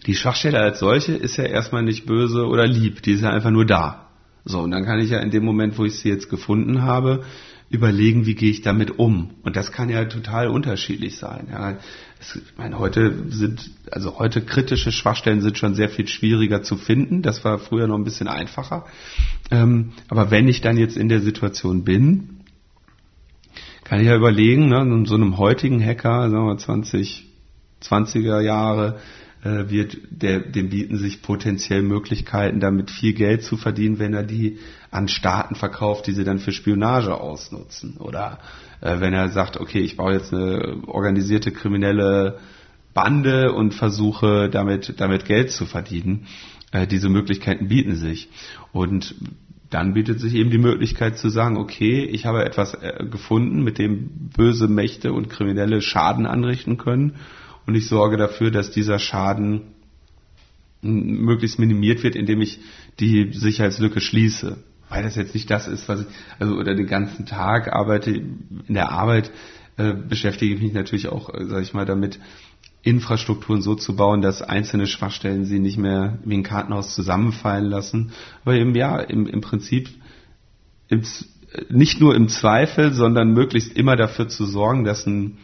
die 0.07 0.15
Schwachstelle 0.15 0.59
als 0.59 0.81
solche 0.81 1.13
ist 1.13 1.37
ja 1.37 1.45
erstmal 1.45 1.83
nicht 1.83 2.07
böse 2.07 2.47
oder 2.47 2.67
lieb, 2.67 3.03
die 3.03 3.13
ist 3.13 3.23
ja 3.23 3.31
einfach 3.31 3.51
nur 3.51 3.65
da. 3.65 4.09
So, 4.45 4.61
und 4.61 4.73
dann 4.73 4.85
kann 4.85 5.01
ich 5.01 5.11
ja 5.11 5.21
in 5.21 5.31
dem 5.31 5.45
Moment, 5.45 5.79
wo 5.79 5.85
ich 5.85 5.99
sie 5.99 6.11
jetzt 6.11 6.29
gefunden 6.29 6.83
habe, 6.83 7.25
überlegen, 7.71 8.27
wie 8.27 8.35
gehe 8.35 8.51
ich 8.51 8.61
damit 8.61 8.99
um. 8.99 9.31
Und 9.43 9.57
das 9.57 9.73
kann 9.73 9.89
ja 9.89 10.05
total 10.05 10.49
unterschiedlich 10.49 11.17
sein. 11.17 11.49
Ja, 11.51 11.79
es, 12.21 12.37
ich 12.37 12.59
meine, 12.59 12.79
heute 12.79 13.31
sind, 13.31 13.71
also 13.91 14.19
heute 14.19 14.43
kritische 14.43 14.93
Schwachstellen 14.93 15.41
sind 15.41 15.57
schon 15.57 15.75
sehr 15.75 15.89
viel 15.89 16.07
schwieriger 16.07 16.63
zu 16.63 16.77
finden. 16.77 17.23
Das 17.23 17.45
war 17.45 17.59
früher 17.59 17.87
noch 17.87 17.97
ein 17.97 18.05
bisschen 18.05 18.29
einfacher. 18.29 18.85
Ähm, 19.51 19.93
aber 20.09 20.31
wenn 20.31 20.47
ich 20.47 20.61
dann 20.61 20.77
jetzt 20.77 20.97
in 20.97 21.09
der 21.09 21.21
Situation 21.21 21.85
bin, 21.85 22.41
kann 23.83 24.01
ich 24.01 24.07
ja 24.07 24.17
überlegen, 24.17 24.69
ne, 24.69 24.81
in 24.83 25.07
so 25.07 25.15
einem 25.15 25.39
heutigen 25.39 25.85
Hacker, 25.85 26.31
sagen 26.31 26.47
wir 26.47 26.57
20, 26.57 27.27
20er 27.83 28.41
Jahre, 28.41 28.99
äh, 29.45 29.69
wird, 29.69 29.99
der, 30.11 30.41
dem 30.41 30.71
bieten 30.71 30.97
sich 30.97 31.21
potenziell 31.21 31.83
Möglichkeiten, 31.83 32.61
damit 32.61 32.91
viel 32.91 33.13
Geld 33.13 33.43
zu 33.43 33.59
verdienen, 33.59 33.99
wenn 33.99 34.15
er 34.15 34.23
die 34.23 34.59
an 34.91 35.07
Staaten 35.07 35.55
verkauft, 35.55 36.07
die 36.07 36.13
sie 36.13 36.25
dann 36.25 36.39
für 36.39 36.53
Spionage 36.53 37.15
ausnutzen. 37.15 37.99
Oder 37.99 38.39
äh, 38.81 39.01
wenn 39.01 39.13
er 39.13 39.29
sagt, 39.29 39.61
okay, 39.61 39.81
ich 39.81 39.99
baue 39.99 40.15
jetzt 40.15 40.33
eine 40.33 40.79
organisierte 40.87 41.51
kriminelle 41.51 42.39
Bande 42.95 43.53
und 43.53 43.75
versuche 43.75 44.49
damit, 44.49 44.95
damit 44.99 45.27
Geld 45.27 45.51
zu 45.51 45.67
verdienen. 45.67 46.27
Äh, 46.73 46.87
diese 46.87 47.11
Möglichkeiten 47.11 47.69
bieten 47.69 47.97
sich. 47.97 48.31
Und 48.73 49.15
dann 49.69 49.93
bietet 49.93 50.21
sich 50.21 50.35
eben 50.35 50.51
die 50.51 50.59
Möglichkeit 50.59 51.19
zu 51.19 51.29
sagen, 51.29 51.59
okay, 51.59 52.05
ich 52.05 52.25
habe 52.25 52.47
etwas 52.47 52.75
äh, 52.75 53.05
gefunden, 53.11 53.63
mit 53.63 53.79
dem 53.79 54.31
böse 54.35 54.69
Mächte 54.69 55.13
und 55.13 55.29
Kriminelle 55.29 55.83
Schaden 55.83 56.25
anrichten 56.25 56.79
können 56.79 57.17
und 57.67 57.75
ich 57.75 57.89
sorge 57.89 58.17
dafür, 58.17 58.51
dass 58.51 58.71
dieser 58.71 58.99
Schaden 58.99 59.63
möglichst 60.83 61.59
minimiert 61.59 62.03
wird, 62.03 62.15
indem 62.15 62.41
ich 62.41 62.61
die 63.01 63.33
Sicherheitslücke 63.33 64.01
schließe. 64.01 64.59
Weil 64.91 65.03
das 65.03 65.17
jetzt 65.17 65.35
nicht 65.35 65.51
das 65.51 65.67
ist, 65.67 65.89
was 65.89 66.03
ich, 66.03 66.07
also 66.39 66.57
oder 66.57 66.75
den 66.75 66.87
ganzen 66.87 67.27
Tag 67.27 67.73
arbeite, 67.73 68.11
in 68.11 68.75
der 68.75 68.93
Arbeit 68.93 69.33
äh, 69.77 69.95
beschäftige 69.95 70.55
ich 70.55 70.61
mich 70.61 70.73
natürlich 70.73 71.09
auch, 71.09 71.33
äh, 71.33 71.47
sage 71.47 71.63
ich 71.63 71.73
mal, 71.73 71.87
damit, 71.87 72.21
Infrastrukturen 72.85 73.63
so 73.63 73.75
zu 73.75 73.97
bauen, 73.97 74.21
dass 74.21 74.43
einzelne 74.43 74.87
Schwachstellen 74.87 75.47
sie 75.47 75.59
nicht 75.59 75.79
mehr 75.79 76.19
wie 76.25 76.37
ein 76.37 76.43
Kartenhaus 76.43 76.95
zusammenfallen 76.95 77.65
lassen. 77.65 78.13
Aber 78.45 78.55
eben 78.55 78.75
ja, 78.75 79.01
im, 79.01 79.27
im 79.27 79.41
Prinzip 79.41 79.89
im, 80.89 81.03
nicht 81.71 82.01
nur 82.01 82.15
im 82.15 82.29
Zweifel, 82.29 82.93
sondern 82.93 83.33
möglichst 83.33 83.75
immer 83.75 83.97
dafür 83.97 84.29
zu 84.29 84.45
sorgen, 84.45 84.85
dass 84.85 85.07
ein 85.07 85.39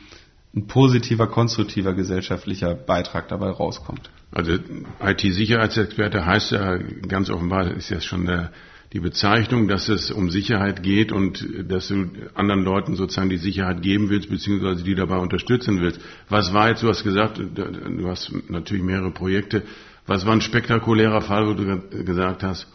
ein 0.54 0.66
positiver, 0.66 1.28
konstruktiver 1.28 1.94
gesellschaftlicher 1.94 2.74
Beitrag 2.74 3.28
dabei 3.28 3.50
rauskommt. 3.50 4.10
Also 4.32 4.58
IT-Sicherheitsexperte 5.00 6.26
heißt 6.26 6.52
ja 6.52 6.76
ganz 7.06 7.30
offenbar, 7.30 7.70
ist 7.70 7.90
ja 7.90 8.00
schon 8.00 8.26
der, 8.26 8.50
die 8.92 8.98
Bezeichnung, 8.98 9.68
dass 9.68 9.88
es 9.88 10.10
um 10.10 10.30
Sicherheit 10.30 10.82
geht 10.82 11.12
und 11.12 11.46
dass 11.68 11.88
du 11.88 12.10
anderen 12.34 12.64
Leuten 12.64 12.96
sozusagen 12.96 13.30
die 13.30 13.36
Sicherheit 13.36 13.82
geben 13.82 14.10
willst, 14.10 14.28
beziehungsweise 14.28 14.82
die 14.82 14.96
dabei 14.96 15.18
unterstützen 15.18 15.80
willst. 15.80 16.00
Was 16.28 16.52
war 16.52 16.68
jetzt, 16.68 16.82
du 16.82 16.88
hast 16.88 17.04
gesagt, 17.04 17.38
du 17.38 18.08
hast 18.08 18.32
natürlich 18.48 18.82
mehrere 18.82 19.12
Projekte, 19.12 19.62
was 20.06 20.26
war 20.26 20.32
ein 20.32 20.40
spektakulärer 20.40 21.20
Fall, 21.20 21.46
wo 21.46 21.54
du 21.54 22.04
gesagt 22.04 22.42
hast, 22.42 22.66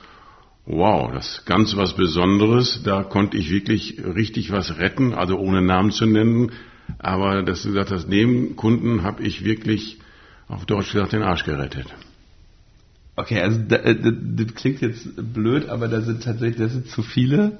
wow, 0.65 1.11
das 1.11 1.39
ist 1.39 1.45
ganz 1.45 1.75
was 1.75 1.93
Besonderes, 1.93 2.81
da 2.83 3.03
konnte 3.03 3.37
ich 3.37 3.51
wirklich 3.51 4.01
richtig 4.03 4.51
was 4.51 4.77
retten, 4.77 5.13
also 5.13 5.37
ohne 5.37 5.61
Namen 5.61 5.91
zu 5.91 6.05
nennen, 6.05 6.51
aber 6.99 7.43
dass 7.43 7.63
du 7.63 7.69
gesagt 7.69 7.91
hast, 7.91 8.09
dem 8.09 8.55
Kunden 8.55 9.03
habe 9.03 9.23
ich 9.23 9.43
wirklich 9.43 9.99
auf 10.47 10.65
Deutsch 10.65 10.91
gesagt 10.91 11.13
den 11.13 11.23
Arsch 11.23 11.43
gerettet. 11.43 11.93
Okay, 13.17 13.39
also 13.39 13.59
das, 13.59 13.81
äh, 13.81 13.95
das 14.01 14.55
klingt 14.55 14.81
jetzt 14.81 15.07
blöd, 15.33 15.69
aber 15.69 15.87
da 15.87 16.01
sind 16.01 16.23
tatsächlich, 16.23 16.57
das 16.57 16.73
sind 16.73 16.87
zu 16.87 17.01
viele. 17.01 17.59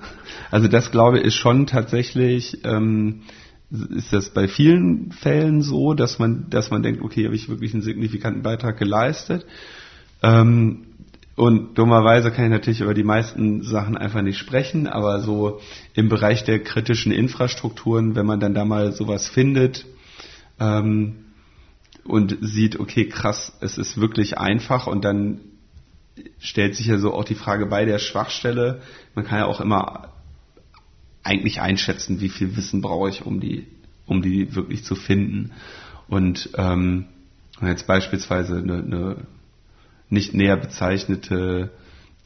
Also 0.52 0.68
das 0.68 0.92
glaube 0.92 1.20
ich 1.20 1.26
ist 1.26 1.36
schon 1.36 1.66
tatsächlich, 1.66 2.66
ähm, 2.66 3.22
ist 3.72 4.12
das 4.12 4.30
bei 4.32 4.48
vielen 4.48 5.12
Fällen 5.12 5.62
so, 5.62 5.94
dass 5.94 6.20
man, 6.20 6.50
dass 6.50 6.72
man 6.72 6.84
denkt, 6.84 7.02
okay, 7.02 7.26
habe 7.26 7.36
ich 7.36 7.50
wirklich 7.50 7.74
einen 7.74 7.84
signifikanten 7.84 8.44
Beitrag 8.44 8.78
geleistet. 8.78 9.46
Ähm, 10.22 10.88
und 11.36 11.78
dummerweise 11.78 12.32
kann 12.32 12.46
ich 12.46 12.52
natürlich 12.52 12.82
über 12.82 12.94
die 12.94 13.04
meisten 13.04 13.62
Sachen 13.62 13.98
einfach 13.98 14.22
nicht 14.22 14.38
sprechen, 14.38 14.88
aber 14.88 15.20
so 15.20 15.60
im 15.94 16.08
Bereich 16.08 16.46
der 16.46 16.64
kritischen 16.64 17.12
Infrastrukturen, 17.12 18.16
wenn 18.16 18.26
man 18.26 18.40
dann 18.40 18.54
da 18.54 18.64
mal 18.64 18.94
sowas 18.94 19.28
findet 19.28 19.86
ähm, 20.60 21.26
und 22.06 22.38
sieht, 22.40 22.80
okay, 22.80 23.10
krass, 23.10 23.58
es 23.60 23.78
ist 23.78 24.00
wirklich 24.00 24.38
einfach 24.38 24.88
und 24.88 25.04
dann 25.04 25.42
stellt 26.40 26.76
sich 26.76 26.88
ja 26.88 26.98
so 26.98 27.14
auch 27.14 27.26
die 27.26 27.36
Frage 27.36 27.66
bei 27.66 27.84
der 27.84 28.00
Schwachstelle. 28.00 28.82
Man 29.14 29.26
kann 29.26 29.40
ja 29.40 29.46
auch 29.46 29.60
immer 29.60 30.14
eigentlich 31.24 31.60
einschätzen, 31.60 32.22
wie 32.22 32.30
viel 32.30 32.56
Wissen 32.56 32.82
brauche 32.82 33.10
ich, 33.10 33.26
um 33.26 33.42
die, 33.42 33.68
um 34.06 34.22
die 34.22 34.56
wirklich 34.56 34.86
zu 34.86 34.96
finden. 34.96 35.52
Und 36.08 36.52
ähm, 36.58 37.08
jetzt 37.62 37.88
beispielsweise 37.88 38.58
eine, 38.58 38.78
eine 38.78 39.18
nicht 40.10 40.34
näher 40.34 40.58
bezeichnete 40.58 41.72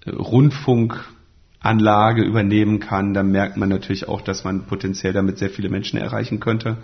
äh, 0.05 0.09
Rundfunkanlage 0.11 2.23
übernehmen 2.23 2.79
kann, 2.79 3.13
dann 3.13 3.31
merkt 3.31 3.57
man 3.57 3.69
natürlich 3.69 4.07
auch, 4.07 4.21
dass 4.21 4.43
man 4.43 4.65
potenziell 4.65 5.13
damit 5.13 5.37
sehr 5.37 5.49
viele 5.49 5.69
Menschen 5.69 5.99
erreichen 5.99 6.39
könnte. 6.39 6.77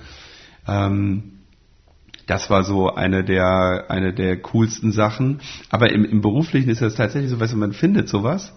Ähm, 0.67 1.31
das 2.27 2.49
war 2.49 2.63
so 2.63 2.93
eine 2.93 3.23
der, 3.23 3.85
eine 3.89 4.13
der 4.13 4.37
coolsten 4.37 4.91
Sachen. 4.91 5.41
Aber 5.69 5.91
im, 5.91 6.05
im 6.05 6.21
Beruflichen 6.21 6.69
ist 6.69 6.81
das 6.81 6.95
tatsächlich 6.95 7.31
so, 7.31 7.39
weißt 7.39 7.55
man 7.55 7.73
findet 7.73 8.09
sowas 8.09 8.53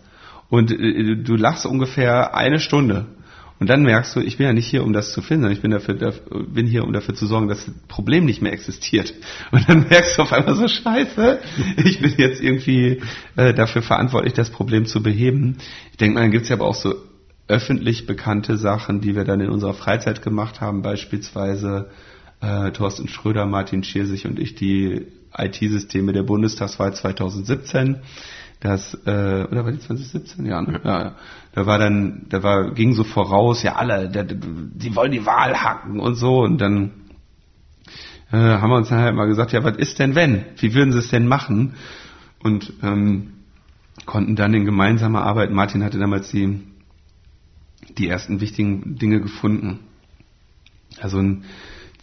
und 0.49 0.71
äh, 0.71 1.16
du 1.16 1.37
lachst 1.37 1.66
ungefähr 1.66 2.35
eine 2.35 2.61
Stunde 2.61 3.07
und 3.60 3.68
dann 3.68 3.82
merkst 3.82 4.14
du, 4.14 4.20
ich 4.20 4.36
bin 4.36 4.46
ja 4.46 4.52
nicht 4.52 4.68
hier, 4.68 4.84
um 4.84 4.92
das 4.92 5.12
zu 5.12 5.20
finden, 5.20 5.42
sondern 5.42 5.56
ich 5.56 5.62
bin, 5.62 5.70
dafür, 5.70 6.44
bin 6.46 6.66
hier, 6.66 6.84
um 6.84 6.92
dafür 6.92 7.14
zu 7.14 7.26
sorgen, 7.26 7.48
dass 7.48 7.66
das 7.66 7.74
Problem 7.88 8.24
nicht 8.24 8.40
mehr 8.40 8.52
existiert. 8.52 9.12
Und 9.50 9.68
dann 9.68 9.88
merkst 9.88 10.16
du 10.16 10.22
auf 10.22 10.32
einmal 10.32 10.54
so, 10.54 10.68
scheiße, 10.68 11.40
ich 11.84 12.00
bin 12.00 12.14
jetzt 12.18 12.40
irgendwie 12.40 13.00
äh, 13.36 13.52
dafür 13.54 13.82
verantwortlich, 13.82 14.34
das 14.34 14.50
Problem 14.50 14.86
zu 14.86 15.02
beheben. 15.02 15.58
Ich 15.90 15.96
denke 15.96 16.14
mal, 16.14 16.20
dann 16.20 16.30
gibt's 16.30 16.48
ja 16.48 16.56
aber 16.56 16.66
auch 16.66 16.74
so 16.74 16.94
öffentlich 17.48 18.06
bekannte 18.06 18.58
Sachen, 18.58 19.00
die 19.00 19.16
wir 19.16 19.24
dann 19.24 19.40
in 19.40 19.48
unserer 19.48 19.74
Freizeit 19.74 20.22
gemacht 20.22 20.60
haben, 20.60 20.82
beispielsweise 20.82 21.90
äh, 22.40 22.70
Thorsten 22.70 23.08
Schröder, 23.08 23.46
Martin 23.46 23.82
Schirsich 23.82 24.26
und 24.26 24.38
ich 24.38 24.54
die 24.54 25.06
IT-Systeme 25.36 26.12
der 26.12 26.22
Bundestagswahl 26.22 26.94
2017 26.94 27.96
das 28.60 28.94
äh, 29.06 29.44
oder 29.50 29.64
war 29.64 29.72
die 29.72 29.78
2017? 29.78 30.46
Ja, 30.46 30.62
ne? 30.62 30.80
ja. 30.84 31.02
ja. 31.02 31.16
Da 31.52 31.66
war 31.66 31.78
dann, 31.78 32.26
da 32.28 32.42
war 32.42 32.72
ging 32.72 32.94
so 32.94 33.04
voraus, 33.04 33.62
ja 33.62 33.76
alle, 33.76 34.08
da, 34.08 34.22
die 34.24 34.94
wollen 34.96 35.12
die 35.12 35.26
Wahl 35.26 35.62
hacken 35.62 36.00
und 36.00 36.16
so 36.16 36.42
und 36.42 36.58
dann 36.58 36.90
äh, 38.30 38.36
haben 38.36 38.70
wir 38.70 38.76
uns 38.76 38.88
dann 38.88 39.00
halt 39.00 39.14
mal 39.14 39.26
gesagt, 39.26 39.52
ja, 39.52 39.64
was 39.64 39.76
ist 39.76 39.98
denn 39.98 40.14
wenn? 40.14 40.44
Wie 40.56 40.74
würden 40.74 40.92
sie 40.92 40.98
es 40.98 41.08
denn 41.08 41.26
machen? 41.26 41.74
Und 42.40 42.72
ähm, 42.82 43.32
konnten 44.06 44.36
dann 44.36 44.54
in 44.54 44.64
gemeinsamer 44.64 45.22
Arbeit, 45.22 45.50
Martin 45.50 45.82
hatte 45.82 45.98
damals 45.98 46.30
die 46.30 46.60
die 47.96 48.08
ersten 48.08 48.40
wichtigen 48.40 48.96
Dinge 48.96 49.20
gefunden. 49.20 49.80
Also 51.00 51.18
ein 51.18 51.44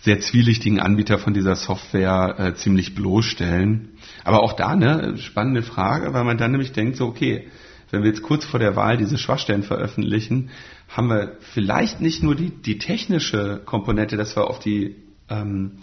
sehr 0.02 0.20
zwielichtigen 0.20 0.80
Anbieter 0.80 1.18
von 1.18 1.34
dieser 1.34 1.56
Software 1.56 2.36
äh, 2.38 2.54
ziemlich 2.56 2.96
bloßstellen. 2.96 3.90
Aber 4.26 4.42
auch 4.42 4.54
da, 4.54 4.76
ne, 4.76 5.18
spannende 5.18 5.62
Frage, 5.62 6.14
weil 6.14 6.24
man 6.24 6.38
dann 6.38 6.52
nämlich 6.52 6.74
denkt, 6.74 6.98
so, 6.98 7.06
okay, 7.06 7.48
wenn 7.92 8.02
wir 8.02 8.10
jetzt 8.10 8.24
kurz 8.24 8.44
vor 8.44 8.60
der 8.60 8.76
Wahl 8.76 8.98
diese 8.98 9.20
Schwachstellen 9.20 9.62
veröffentlichen, 9.62 10.50
haben 10.90 11.08
wir 11.10 11.38
vielleicht 11.54 12.02
nicht 12.02 12.24
nur 12.24 12.36
die, 12.36 12.50
die 12.50 12.80
technische 12.80 13.62
Komponente, 13.64 14.18
dass 14.18 14.36
wir 14.36 14.50
auf 14.50 14.60
die 14.60 14.96
ähm, 15.30 15.74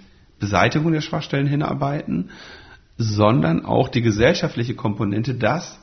Beseitigung 0.41 0.93
der 0.93 1.03
Schwachstellen 1.03 1.47
hinarbeiten, 1.47 2.31
sondern 2.99 3.65
auch 3.65 3.89
die 3.89 4.03
gesellschaftliche 4.03 4.75
Komponente, 4.75 5.35
dass, 5.35 5.79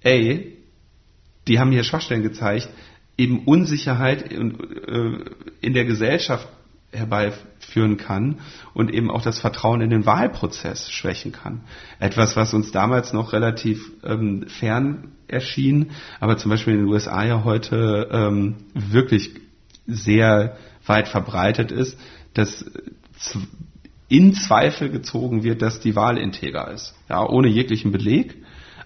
ey, 0.00 0.56
die 1.46 1.58
haben 1.60 1.72
hier 1.72 1.84
Schwachstellen 1.84 2.22
gezeigt, 2.22 2.70
eben 3.18 3.44
Unsicherheit 3.44 4.32
in, 4.32 4.58
äh, 4.86 5.24
in 5.60 5.74
der 5.74 5.84
Gesellschaft 5.84 6.48
herbeiführen 6.92 7.98
kann 7.98 8.38
und 8.72 8.92
eben 8.92 9.10
auch 9.10 9.22
das 9.22 9.40
Vertrauen 9.40 9.80
in 9.80 9.90
den 9.90 10.06
Wahlprozess 10.06 10.90
schwächen 10.90 11.32
kann. 11.32 11.60
Etwas, 11.98 12.36
was 12.36 12.54
uns 12.54 12.72
damals 12.72 13.12
noch 13.12 13.32
relativ 13.32 13.92
ähm, 14.04 14.46
fern 14.48 15.12
erschien, 15.28 15.90
aber 16.20 16.38
zum 16.38 16.50
Beispiel 16.50 16.74
in 16.74 16.80
den 16.80 16.88
USA 16.88 17.24
ja 17.24 17.44
heute 17.44 18.08
ähm, 18.10 18.56
wirklich 18.72 19.32
sehr 19.86 20.56
weit 20.86 21.08
verbreitet 21.08 21.70
ist, 21.70 21.98
dass 22.32 22.64
in 24.08 24.32
Zweifel 24.32 24.88
gezogen 24.88 25.42
wird, 25.42 25.60
dass 25.60 25.80
die 25.80 25.94
Wahl 25.94 26.16
integer 26.16 26.70
ist. 26.70 26.94
Ja, 27.08 27.26
ohne 27.26 27.48
jeglichen 27.48 27.92
Beleg. 27.92 28.36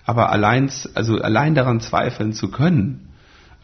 Aber 0.04 0.30
allein, 0.30 0.71
also 0.94 1.16
allein 1.18 1.54
daran 1.54 1.80
zweifeln 1.80 2.32
zu 2.32 2.50
können, 2.50 3.12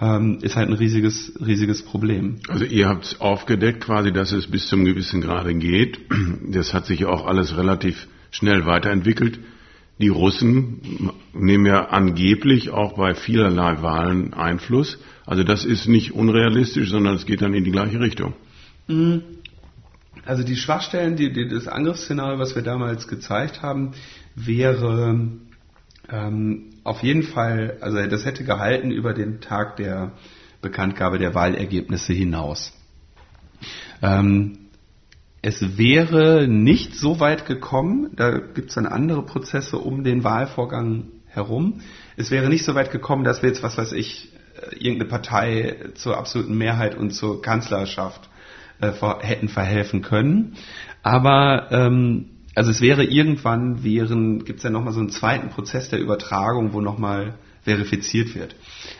ähm, 0.00 0.38
ist 0.42 0.56
halt 0.56 0.68
ein 0.68 0.74
riesiges, 0.74 1.32
riesiges 1.44 1.82
Problem. 1.82 2.36
Also 2.48 2.64
ihr 2.64 2.88
habt 2.88 3.16
aufgedeckt 3.20 3.84
quasi, 3.84 4.12
dass 4.12 4.32
es 4.32 4.46
bis 4.46 4.68
zum 4.68 4.84
gewissen 4.84 5.20
Grade 5.20 5.54
geht. 5.54 5.98
Das 6.50 6.72
hat 6.72 6.86
sich 6.86 7.04
auch 7.04 7.26
alles 7.26 7.56
relativ 7.56 8.06
schnell 8.30 8.64
weiterentwickelt. 8.66 9.38
Die 10.00 10.08
Russen 10.08 11.10
nehmen 11.32 11.66
ja 11.66 11.86
angeblich 11.86 12.70
auch 12.70 12.96
bei 12.96 13.14
vielerlei 13.14 13.82
Wahlen 13.82 14.32
Einfluss. 14.32 14.98
Also 15.26 15.42
das 15.42 15.64
ist 15.64 15.88
nicht 15.88 16.12
unrealistisch, 16.12 16.90
sondern 16.90 17.16
es 17.16 17.26
geht 17.26 17.42
dann 17.42 17.52
in 17.52 17.64
die 17.64 17.72
gleiche 17.72 18.00
Richtung. 18.00 18.34
Mhm. 18.86 19.22
Also 20.24 20.44
die 20.44 20.56
Schwachstellen, 20.56 21.16
die, 21.16 21.32
die, 21.32 21.48
das 21.48 21.66
Angriffsszenario, 21.66 22.38
was 22.38 22.54
wir 22.54 22.62
damals 22.62 23.08
gezeigt 23.08 23.62
haben, 23.62 23.92
wäre 24.36 25.18
ähm, 26.10 26.60
auf 26.88 27.02
jeden 27.02 27.22
Fall, 27.22 27.76
also 27.80 28.04
das 28.06 28.24
hätte 28.24 28.44
gehalten 28.44 28.90
über 28.90 29.14
den 29.14 29.40
Tag 29.40 29.76
der 29.76 30.12
Bekanntgabe 30.60 31.18
der 31.18 31.34
Wahlergebnisse 31.34 32.12
hinaus. 32.12 32.72
Ähm, 34.02 34.58
es 35.42 35.78
wäre 35.78 36.48
nicht 36.48 36.94
so 36.94 37.20
weit 37.20 37.46
gekommen, 37.46 38.10
da 38.16 38.38
gibt 38.38 38.70
es 38.70 38.74
dann 38.74 38.86
andere 38.86 39.22
Prozesse 39.22 39.78
um 39.78 40.02
den 40.02 40.24
Wahlvorgang 40.24 41.04
herum. 41.26 41.80
Es 42.16 42.30
wäre 42.30 42.48
nicht 42.48 42.64
so 42.64 42.74
weit 42.74 42.90
gekommen, 42.90 43.22
dass 43.22 43.42
wir 43.42 43.50
jetzt, 43.50 43.62
was 43.62 43.78
weiß 43.78 43.92
ich, 43.92 44.32
äh, 44.56 44.76
irgendeine 44.76 45.10
Partei 45.10 45.76
zur 45.94 46.16
absoluten 46.16 46.56
Mehrheit 46.56 46.96
und 46.96 47.10
zur 47.10 47.40
Kanzlerschaft 47.42 48.28
äh, 48.80 48.92
hätten 49.20 49.48
verhelfen 49.48 50.02
können. 50.02 50.56
Aber 51.02 51.68
ähm, 51.70 52.30
also 52.58 52.72
es 52.72 52.80
wäre 52.80 53.04
irgendwann 53.04 53.84
wären 53.84 54.44
gibt 54.44 54.58
es 54.58 54.64
ja 54.64 54.70
nochmal 54.70 54.92
so 54.92 54.98
einen 54.98 55.10
zweiten 55.10 55.48
Prozess 55.50 55.90
der 55.90 56.00
Übertragung, 56.00 56.72
wo 56.72 56.80
nochmal 56.80 57.34
verifiziert 57.62 58.34
wird. 58.34 58.56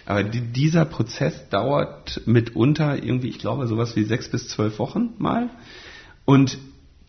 Aber 0.06 0.22
die, 0.22 0.40
dieser 0.40 0.84
Prozess 0.84 1.48
dauert 1.48 2.22
mitunter 2.24 3.02
irgendwie, 3.02 3.30
ich 3.30 3.40
glaube, 3.40 3.66
sowas 3.66 3.96
wie 3.96 4.04
sechs 4.04 4.30
bis 4.30 4.46
zwölf 4.46 4.78
Wochen 4.78 5.14
mal. 5.18 5.50
Und 6.24 6.56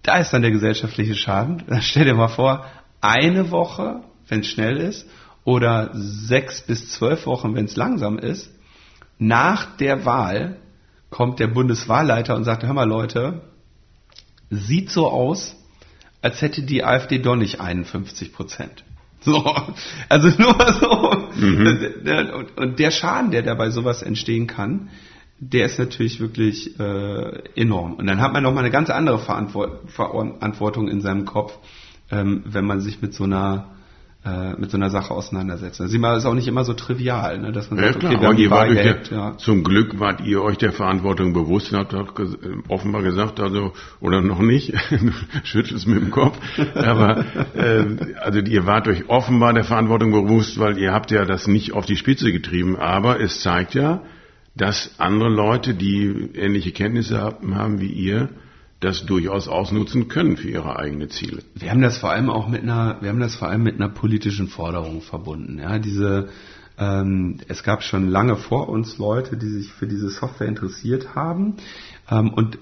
da 0.01 0.17
ist 0.17 0.31
dann 0.31 0.41
der 0.41 0.49
gesellschaftliche 0.49 1.13
Schaden. 1.13 1.65
Dann 1.67 1.83
stell 1.83 2.05
dir 2.05 2.15
mal 2.15 2.29
vor, 2.29 2.65
eine 2.99 3.51
Woche, 3.51 4.01
wenn 4.27 4.39
es 4.39 4.47
schnell 4.47 4.77
ist, 4.77 5.07
oder 5.43 5.91
sechs 5.93 6.61
bis 6.61 6.89
zwölf 6.89 7.27
Wochen, 7.27 7.53
wenn 7.53 7.65
es 7.65 7.75
langsam 7.75 8.17
ist, 8.17 8.49
nach 9.19 9.77
der 9.77 10.03
Wahl 10.03 10.57
kommt 11.11 11.39
der 11.39 11.47
Bundeswahlleiter 11.47 12.35
und 12.35 12.43
sagt, 12.43 12.63
hör 12.63 12.73
mal 12.73 12.89
Leute, 12.89 13.41
sieht 14.49 14.89
so 14.89 15.07
aus, 15.07 15.55
als 16.21 16.41
hätte 16.41 16.63
die 16.63 16.83
AfD 16.83 17.19
doch 17.19 17.35
nicht 17.35 17.59
51 17.59 18.33
Prozent. 18.33 18.83
So, 19.21 19.53
also 20.07 20.29
nur 20.41 20.55
so. 20.79 21.45
Mhm. 21.45 22.47
Und 22.55 22.79
der 22.79 22.91
Schaden, 22.91 23.31
der 23.31 23.41
dabei 23.41 23.69
sowas 23.69 24.01
entstehen 24.01 24.47
kann, 24.47 24.89
der 25.39 25.65
ist 25.65 25.79
natürlich 25.79 26.19
wirklich 26.19 26.79
äh, 26.79 27.43
enorm. 27.55 27.95
Und 27.95 28.07
dann 28.07 28.21
hat 28.21 28.33
man 28.33 28.43
nochmal 28.43 28.63
eine 28.63 28.71
ganz 28.71 28.89
andere 28.89 29.19
Verantwortung 29.19 30.89
in 30.89 31.01
seinem 31.01 31.25
Kopf, 31.25 31.57
ähm, 32.11 32.43
wenn 32.45 32.65
man 32.65 32.81
sich 32.81 33.01
mit 33.01 33.13
so 33.13 33.25
einer 33.25 33.71
äh, 34.25 34.53
mit 34.59 34.69
so 34.69 34.75
einer 34.75 34.89
Sache 34.89 35.13
auseinandersetzen. 35.13 35.83
Also 35.83 35.97
das 35.97 36.17
ist 36.17 36.25
auch 36.25 36.33
nicht 36.33 36.47
immer 36.47 36.65
so 36.65 36.73
trivial, 36.73 37.39
ne, 37.39 37.53
dass 37.53 37.71
man 37.71 37.79
ja, 37.79 37.93
sagt, 37.93 38.01
klar, 38.01 38.11
okay, 38.11 38.21
wir 38.21 38.27
haben 38.27 38.49
Waage 38.49 38.75
gehabt, 38.75 39.11
ja. 39.11 39.37
Zum 39.37 39.63
Glück 39.63 39.97
wart 39.99 40.19
ihr 40.25 40.41
euch 40.41 40.57
der 40.57 40.73
Verantwortung 40.73 41.31
bewusst, 41.31 41.71
habt 41.71 42.15
ges 42.15 42.37
offenbar 42.67 43.01
gesagt, 43.01 43.39
also 43.39 43.71
oder 44.01 44.21
noch 44.21 44.41
nicht, 44.41 44.73
schüttelst 45.43 45.87
mit 45.87 46.01
dem 46.01 46.11
Kopf, 46.11 46.37
aber 46.75 47.23
äh, 47.55 47.85
also 48.19 48.39
ihr 48.39 48.65
wart 48.65 48.89
euch 48.89 49.07
offenbar 49.07 49.53
der 49.53 49.63
Verantwortung 49.63 50.11
bewusst, 50.11 50.59
weil 50.59 50.77
ihr 50.77 50.91
habt 50.91 51.11
ja 51.11 51.23
das 51.23 51.47
nicht 51.47 51.71
auf 51.71 51.85
die 51.85 51.95
Spitze 51.95 52.33
getrieben, 52.33 52.75
aber 52.75 53.21
es 53.21 53.39
zeigt 53.39 53.73
ja, 53.73 54.01
dass 54.53 54.95
andere 54.97 55.29
Leute, 55.29 55.75
die 55.75 56.31
ähnliche 56.35 56.73
Kenntnisse 56.73 57.21
haben 57.21 57.79
wie 57.79 57.91
ihr, 57.91 58.27
das 58.79 59.05
durchaus 59.05 59.47
ausnutzen 59.47 60.07
können 60.07 60.37
für 60.37 60.49
ihre 60.49 60.77
eigenen 60.77 61.09
Ziele. 61.09 61.43
Wir 61.53 61.71
haben 61.71 61.81
das 61.81 61.97
vor 61.97 62.11
allem 62.11 62.29
auch 62.29 62.47
mit 62.47 62.63
einer, 62.63 62.97
wir 63.01 63.09
haben 63.09 63.19
das 63.19 63.35
vor 63.35 63.49
allem 63.49 63.63
mit 63.63 63.75
einer 63.75 63.89
politischen 63.89 64.47
Forderung 64.47 65.01
verbunden. 65.01 65.59
Ja, 65.59 65.79
diese, 65.79 66.29
ähm, 66.77 67.37
es 67.49 67.63
gab 67.63 67.83
schon 67.83 68.09
lange 68.09 68.37
vor 68.37 68.69
uns 68.69 68.97
Leute, 68.97 69.35
die 69.35 69.49
sich 69.49 69.71
für 69.71 69.85
diese 69.85 70.09
Software 70.09 70.47
interessiert 70.47 71.13
haben 71.13 71.55
ähm, 72.09 72.33
und 72.33 72.57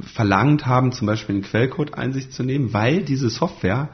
verlangt 0.00 0.66
haben, 0.66 0.92
zum 0.92 1.06
Beispiel 1.06 1.36
in 1.36 1.42
Quellcode 1.42 1.94
Einsicht 1.94 2.34
zu 2.34 2.42
nehmen, 2.42 2.74
weil 2.74 3.02
diese 3.02 3.30
Software 3.30 3.88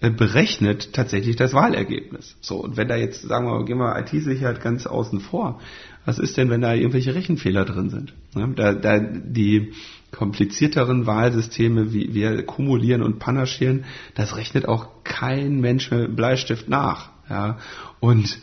äh, 0.00 0.10
berechnet 0.10 0.92
tatsächlich 0.92 1.36
das 1.36 1.54
Wahlergebnis. 1.54 2.36
So, 2.42 2.56
und 2.62 2.76
wenn 2.76 2.88
da 2.88 2.96
jetzt, 2.96 3.22
sagen 3.22 3.46
wir 3.46 3.54
mal, 3.54 3.64
gehen 3.64 3.78
wir 3.78 3.98
IT-Sicherheit 3.98 4.60
ganz 4.60 4.86
außen 4.86 5.20
vor, 5.20 5.58
was 6.04 6.18
ist 6.18 6.36
denn, 6.36 6.50
wenn 6.50 6.60
da 6.60 6.74
irgendwelche 6.74 7.14
Rechenfehler 7.14 7.64
drin 7.64 7.88
sind? 7.88 8.12
Ja, 8.34 8.46
da, 8.46 8.74
da 8.74 8.98
die 8.98 9.72
komplizierteren 10.10 11.06
Wahlsysteme, 11.06 11.92
wie 11.92 12.14
wir 12.14 12.44
kumulieren 12.44 13.02
und 13.02 13.18
panaschieren, 13.18 13.84
das 14.14 14.36
rechnet 14.36 14.66
auch 14.66 15.04
kein 15.04 15.60
Mensch 15.60 15.90
mit 15.90 16.16
Bleistift 16.16 16.68
nach. 16.68 17.10
Ja? 17.28 17.58
Und 18.00 18.38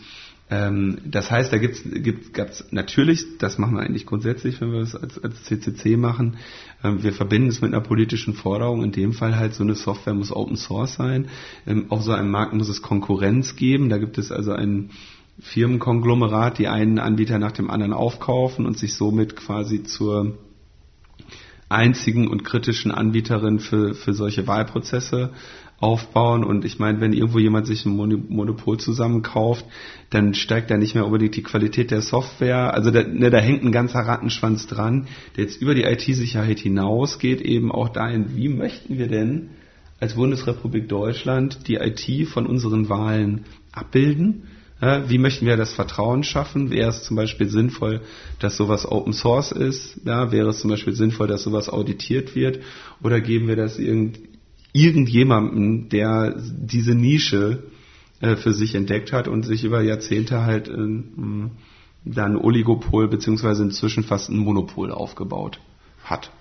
ähm, 0.49 0.99
das 1.05 1.31
heißt, 1.31 1.51
da 1.51 1.57
gibt's, 1.57 1.81
gibt, 1.83 2.33
gab's 2.33 2.65
natürlich, 2.69 3.39
das 3.39 3.57
machen 3.57 3.75
wir 3.75 3.81
eigentlich 3.81 4.05
grundsätzlich, 4.05 4.61
wenn 4.61 4.71
wir 4.71 4.81
das 4.81 4.95
als, 4.95 5.21
als 5.23 5.43
CCC 5.43 5.97
machen, 5.97 6.37
ähm, 6.83 7.01
wir 7.01 7.13
verbinden 7.13 7.49
es 7.49 7.61
mit 7.61 7.73
einer 7.73 7.81
politischen 7.81 8.35
Forderung. 8.35 8.83
In 8.83 8.91
dem 8.91 9.13
Fall 9.13 9.37
halt 9.37 9.55
so 9.55 9.63
eine 9.63 9.73
Software 9.73 10.13
muss 10.13 10.31
Open 10.31 10.55
Source 10.55 10.95
sein. 10.95 11.29
Ähm, 11.65 11.87
auf 11.89 12.03
so 12.03 12.11
einem 12.11 12.29
Markt 12.29 12.53
muss 12.53 12.69
es 12.69 12.83
Konkurrenz 12.83 13.55
geben. 13.55 13.89
Da 13.89 13.97
gibt 13.97 14.19
es 14.19 14.31
also 14.31 14.51
ein 14.51 14.91
Firmenkonglomerat, 15.39 16.59
die 16.59 16.67
einen 16.67 16.99
Anbieter 16.99 17.39
nach 17.39 17.51
dem 17.51 17.71
anderen 17.71 17.93
aufkaufen 17.93 18.67
und 18.67 18.77
sich 18.77 18.93
somit 18.93 19.35
quasi 19.35 19.83
zur 19.83 20.37
einzigen 21.69 22.27
und 22.27 22.43
kritischen 22.43 22.91
Anbieterin 22.91 23.59
für, 23.59 23.93
für 23.95 24.13
solche 24.13 24.47
Wahlprozesse 24.47 25.31
aufbauen. 25.79 26.43
Und 26.43 26.63
ich 26.65 26.79
meine, 26.79 27.01
wenn 27.01 27.13
irgendwo 27.13 27.39
jemand 27.39 27.67
sich 27.67 27.85
ein 27.85 27.95
Monopol 27.95 28.77
zusammenkauft, 28.77 29.65
dann 30.09 30.33
steigt 30.33 30.71
da 30.71 30.77
nicht 30.77 30.95
mehr 30.95 31.05
unbedingt 31.05 31.35
die 31.35 31.43
Qualität 31.43 31.91
der 31.91 32.01
Software. 32.01 32.73
Also 32.73 32.91
da, 32.91 33.03
ne, 33.03 33.29
da 33.29 33.39
hängt 33.39 33.63
ein 33.63 33.71
ganzer 33.71 33.99
Rattenschwanz 33.99 34.67
dran, 34.67 35.07
der 35.35 35.45
jetzt 35.45 35.61
über 35.61 35.75
die 35.75 35.83
IT-Sicherheit 35.83 36.59
hinausgeht, 36.59 37.41
eben 37.41 37.71
auch 37.71 37.89
dahin, 37.89 38.35
wie 38.35 38.49
möchten 38.49 38.97
wir 38.97 39.07
denn 39.07 39.49
als 39.99 40.15
Bundesrepublik 40.15 40.87
Deutschland 40.87 41.67
die 41.67 41.75
IT 41.75 42.27
von 42.27 42.45
unseren 42.45 42.89
Wahlen 42.89 43.45
abbilden? 43.71 44.43
Wie 44.81 45.17
möchten 45.17 45.45
wir 45.45 45.55
das 45.55 45.73
Vertrauen 45.73 46.23
schaffen? 46.23 46.69
Wäre 46.69 46.89
es 46.89 47.03
zum 47.03 47.15
Beispiel 47.15 47.47
sinnvoll, 47.47 48.01
dass 48.39 48.57
sowas 48.57 48.85
Open 48.85 49.13
Source 49.13 49.51
ist? 49.51 50.01
Ja, 50.03 50.31
wäre 50.33 50.49
es 50.49 50.59
zum 50.59 50.69
Beispiel 50.69 50.93
sinnvoll, 50.93 51.27
dass 51.27 51.43
sowas 51.43 51.69
auditiert 51.69 52.35
wird? 52.35 52.59
Oder 53.01 53.21
geben 53.21 53.47
wir 53.47 53.55
das 53.55 53.79
irgend, 53.79 54.19
irgendjemandem, 54.73 55.87
der 55.89 56.35
diese 56.37 56.93
Nische 56.93 57.63
äh, 58.19 58.35
für 58.35 58.53
sich 58.53 58.75
entdeckt 58.75 59.13
hat 59.13 59.27
und 59.27 59.43
sich 59.43 59.63
über 59.63 59.81
Jahrzehnte 59.81 60.43
halt 60.43 60.67
äh, 60.67 61.03
dann 62.03 62.37
Oligopol 62.37 63.07
beziehungsweise 63.07 63.63
inzwischen 63.63 64.03
fast 64.03 64.29
ein 64.29 64.37
Monopol 64.37 64.91
aufgebaut 64.91 65.59
hat? 66.03 66.31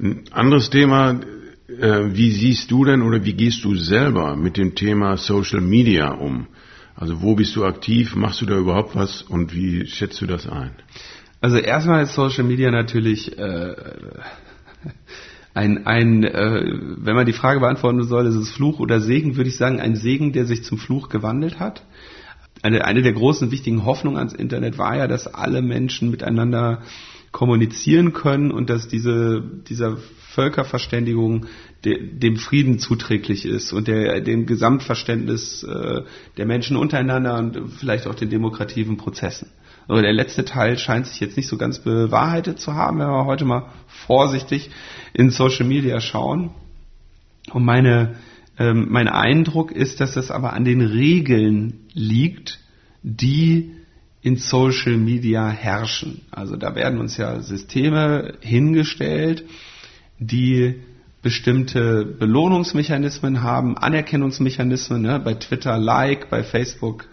Ein 0.00 0.24
anderes 0.32 0.70
Thema, 0.70 1.20
äh, 1.68 2.04
wie 2.12 2.30
siehst 2.30 2.70
du 2.70 2.84
denn 2.84 3.02
oder 3.02 3.24
wie 3.24 3.34
gehst 3.34 3.64
du 3.64 3.74
selber 3.76 4.36
mit 4.36 4.56
dem 4.56 4.74
Thema 4.74 5.16
Social 5.16 5.60
Media 5.60 6.12
um? 6.12 6.46
Also 6.96 7.22
wo 7.22 7.34
bist 7.34 7.56
du 7.56 7.64
aktiv? 7.64 8.14
Machst 8.14 8.40
du 8.40 8.46
da 8.46 8.56
überhaupt 8.56 8.94
was? 8.94 9.22
Und 9.22 9.54
wie 9.54 9.86
schätzt 9.86 10.20
du 10.20 10.26
das 10.26 10.46
ein? 10.46 10.70
Also 11.40 11.58
erstmal 11.58 12.04
ist 12.04 12.14
Social 12.14 12.44
Media 12.44 12.70
natürlich 12.70 13.36
äh, 13.36 13.74
ein, 15.54 15.86
ein 15.86 16.24
äh, 16.24 16.64
wenn 16.96 17.14
man 17.14 17.26
die 17.26 17.32
Frage 17.32 17.60
beantworten 17.60 18.02
soll, 18.04 18.26
ist 18.26 18.36
es 18.36 18.52
Fluch 18.52 18.80
oder 18.80 19.00
Segen, 19.00 19.36
würde 19.36 19.50
ich 19.50 19.56
sagen, 19.56 19.80
ein 19.80 19.96
Segen, 19.96 20.32
der 20.32 20.46
sich 20.46 20.64
zum 20.64 20.78
Fluch 20.78 21.08
gewandelt 21.08 21.58
hat. 21.60 21.84
eine, 22.62 22.84
eine 22.84 23.02
der 23.02 23.12
großen 23.12 23.50
wichtigen 23.50 23.84
Hoffnungen 23.84 24.16
ans 24.18 24.32
Internet 24.32 24.78
war 24.78 24.96
ja, 24.96 25.06
dass 25.06 25.26
alle 25.26 25.62
Menschen 25.62 26.10
miteinander 26.10 26.82
kommunizieren 27.30 28.12
können 28.12 28.52
und 28.52 28.70
dass 28.70 28.88
diese, 28.88 29.42
dieser 29.68 29.98
Völkerverständigung 30.34 31.46
de, 31.84 32.18
dem 32.18 32.36
Frieden 32.36 32.78
zuträglich 32.78 33.46
ist 33.46 33.72
und 33.72 33.88
der, 33.88 34.20
dem 34.20 34.46
Gesamtverständnis 34.46 35.62
äh, 35.62 36.02
der 36.36 36.46
Menschen 36.46 36.76
untereinander 36.76 37.38
und 37.38 37.70
vielleicht 37.78 38.06
auch 38.06 38.14
den 38.14 38.30
demokrativen 38.30 38.96
Prozessen. 38.96 39.48
Aber 39.86 40.02
der 40.02 40.12
letzte 40.12 40.44
Teil 40.44 40.78
scheint 40.78 41.06
sich 41.06 41.20
jetzt 41.20 41.36
nicht 41.36 41.48
so 41.48 41.56
ganz 41.56 41.78
bewahrheitet 41.78 42.58
zu 42.58 42.74
haben, 42.74 42.98
wenn 42.98 43.08
wir 43.08 43.26
heute 43.26 43.44
mal 43.44 43.70
vorsichtig 43.86 44.70
in 45.12 45.30
Social 45.30 45.66
Media 45.66 46.00
schauen. 46.00 46.50
Und 47.52 47.64
meine, 47.64 48.16
ähm, 48.58 48.86
mein 48.90 49.08
Eindruck 49.08 49.72
ist, 49.72 50.00
dass 50.00 50.16
es 50.16 50.30
aber 50.30 50.54
an 50.54 50.64
den 50.64 50.80
Regeln 50.80 51.80
liegt, 51.92 52.60
die 53.02 53.72
in 54.22 54.36
Social 54.36 54.96
Media 54.96 55.48
herrschen. 55.48 56.22
Also 56.30 56.56
da 56.56 56.74
werden 56.74 56.98
uns 56.98 57.18
ja 57.18 57.40
Systeme 57.40 58.38
hingestellt, 58.40 59.44
die 60.18 60.76
bestimmte 61.22 62.04
Belohnungsmechanismen 62.04 63.42
haben, 63.42 63.78
Anerkennungsmechanismen, 63.78 65.02
ne? 65.02 65.18
bei 65.18 65.34
Twitter 65.34 65.78
Like, 65.78 66.28
bei 66.30 66.42
Facebook 66.42 67.06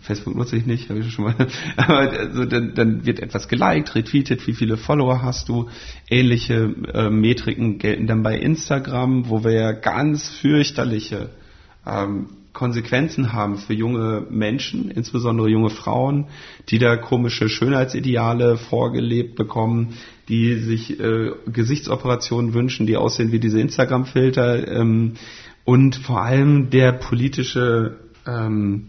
Facebook 0.00 0.36
nutze 0.36 0.56
ich 0.56 0.66
nicht, 0.66 0.88
habe 0.88 1.00
ich 1.00 1.12
schon 1.12 1.24
mal. 1.24 1.34
Also 1.76 2.44
dann, 2.44 2.74
dann 2.74 3.06
wird 3.06 3.20
etwas 3.20 3.48
geliked, 3.48 3.94
retweetet, 3.94 4.46
wie 4.46 4.52
viele 4.52 4.76
Follower 4.76 5.22
hast 5.22 5.48
du. 5.48 5.68
Ähnliche 6.08 6.74
äh, 6.92 7.10
Metriken 7.10 7.78
gelten 7.78 8.06
dann 8.06 8.22
bei 8.22 8.38
Instagram, 8.38 9.28
wo 9.28 9.44
wir 9.44 9.52
ja 9.52 9.72
ganz 9.72 10.28
fürchterliche 10.28 11.30
ähm, 11.86 12.28
Konsequenzen 12.56 13.34
haben 13.34 13.58
für 13.58 13.74
junge 13.74 14.26
Menschen, 14.30 14.90
insbesondere 14.90 15.48
junge 15.50 15.68
Frauen, 15.68 16.24
die 16.70 16.78
da 16.78 16.96
komische 16.96 17.50
Schönheitsideale 17.50 18.56
vorgelebt 18.56 19.36
bekommen, 19.36 19.92
die 20.30 20.54
sich 20.54 20.98
äh, 20.98 21.32
Gesichtsoperationen 21.52 22.54
wünschen, 22.54 22.86
die 22.86 22.96
aussehen 22.96 23.30
wie 23.30 23.40
diese 23.40 23.60
Instagram-Filter 23.60 24.68
ähm, 24.68 25.16
und 25.66 25.96
vor 25.96 26.22
allem 26.22 26.70
der 26.70 26.92
politische 26.92 27.98
ähm, 28.26 28.86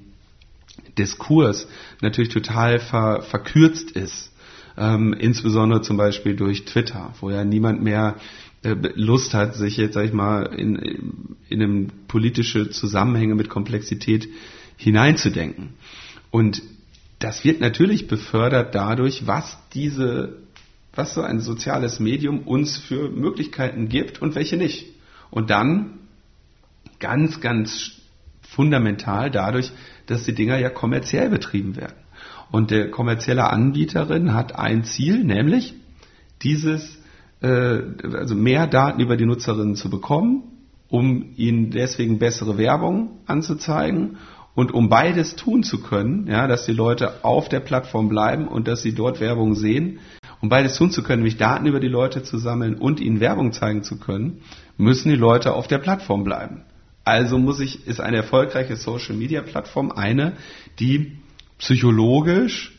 Diskurs 0.98 1.68
natürlich 2.02 2.30
total 2.30 2.80
ver, 2.80 3.22
verkürzt 3.22 3.92
ist. 3.92 4.32
Ähm, 4.78 5.14
insbesondere 5.14 5.82
zum 5.82 5.98
Beispiel 5.98 6.36
durch 6.38 6.64
Twitter, 6.64 7.12
wo 7.20 7.30
ja 7.32 7.44
niemand 7.44 7.84
mehr 7.84 8.16
Lust 8.64 9.34
hat, 9.34 9.56
sich 9.56 9.78
jetzt, 9.78 9.94
sag 9.94 10.06
ich 10.06 10.14
mal, 10.14 10.44
in, 10.48 11.38
in 11.48 11.62
einem 11.62 11.88
politische 12.08 12.70
Zusammenhänge 12.70 13.36
mit 13.36 13.50
Komplexität 13.50 14.28
hineinzudenken. 14.78 15.74
Und 16.32 16.62
das 17.20 17.44
wird 17.44 17.62
natürlich 17.62 18.08
befördert 18.08 18.76
dadurch, 18.76 19.26
was 19.26 19.58
diese, 19.74 20.38
was 20.94 21.14
so 21.14 21.22
ein 21.22 21.40
soziales 21.40 22.00
Medium 22.00 22.42
uns 22.42 22.78
für 22.78 23.10
Möglichkeiten 23.10 23.90
gibt 23.90 24.22
und 24.22 24.36
welche 24.36 24.58
nicht. 24.58 24.88
Und 25.30 25.50
dann 25.50 26.00
ganz, 27.00 27.42
ganz 27.42 27.92
fundamental 28.42 29.30
dadurch, 29.30 29.72
dass 30.06 30.26
die 30.26 30.34
Dinger 30.34 30.58
ja 30.58 30.70
kommerziell 30.70 31.30
betrieben 31.30 31.76
werden. 31.76 31.96
Und 32.50 32.72
der 32.72 32.90
kommerzielle 32.92 33.50
Anbieterin 33.50 34.34
hat 34.34 34.56
ein 34.56 34.84
Ziel, 34.84 35.24
nämlich 35.24 35.74
dieses, 36.42 36.96
äh, 36.96 37.07
also 37.42 38.36
mehr 38.36 38.68
Daten 38.68 39.00
über 39.00 39.18
die 39.18 39.26
Nutzerinnen 39.26 39.76
zu 39.76 39.90
bekommen, 39.90 40.44
um 40.90 41.34
ihnen 41.36 41.70
deswegen 41.72 42.18
bessere 42.20 42.58
Werbung 42.58 43.20
anzuzeigen 43.26 44.18
und 44.56 44.74
um 44.74 44.90
beides 44.90 45.36
tun 45.36 45.62
zu 45.62 45.82
können, 45.82 46.26
ja, 46.28 46.48
dass 46.48 46.66
die 46.66 46.74
Leute 46.74 47.24
auf 47.24 47.48
der 47.48 47.60
Plattform 47.60 48.10
bleiben 48.10 48.48
und 48.48 48.68
dass 48.68 48.82
sie 48.82 48.96
dort 48.96 49.20
Werbung 49.20 49.54
sehen, 49.54 50.00
um 50.42 50.50
beides 50.50 50.76
tun 50.78 50.90
zu 50.90 51.04
können, 51.04 51.22
nämlich 51.22 51.38
Daten 51.38 51.68
über 51.68 51.80
die 51.80 51.88
Leute 51.88 52.24
zu 52.24 52.40
sammeln 52.40 52.76
und 52.76 53.00
ihnen 53.00 53.20
Werbung 53.20 53.52
zeigen 53.52 53.84
zu 53.84 54.00
können, 54.00 54.42
müssen 54.78 55.10
die 55.10 55.16
Leute 55.16 55.54
auf 55.54 55.68
der 55.68 55.78
Plattform 55.78 56.24
bleiben. 56.24 56.62
Also 57.04 57.38
muss 57.38 57.60
ich, 57.60 57.88
ist 57.88 58.02
eine 58.02 58.18
erfolgreiche 58.18 58.76
Social 58.76 59.16
Media 59.16 59.42
Plattform 59.42 59.92
eine, 59.92 60.34
die 60.80 61.18
psychologisch 61.60 62.76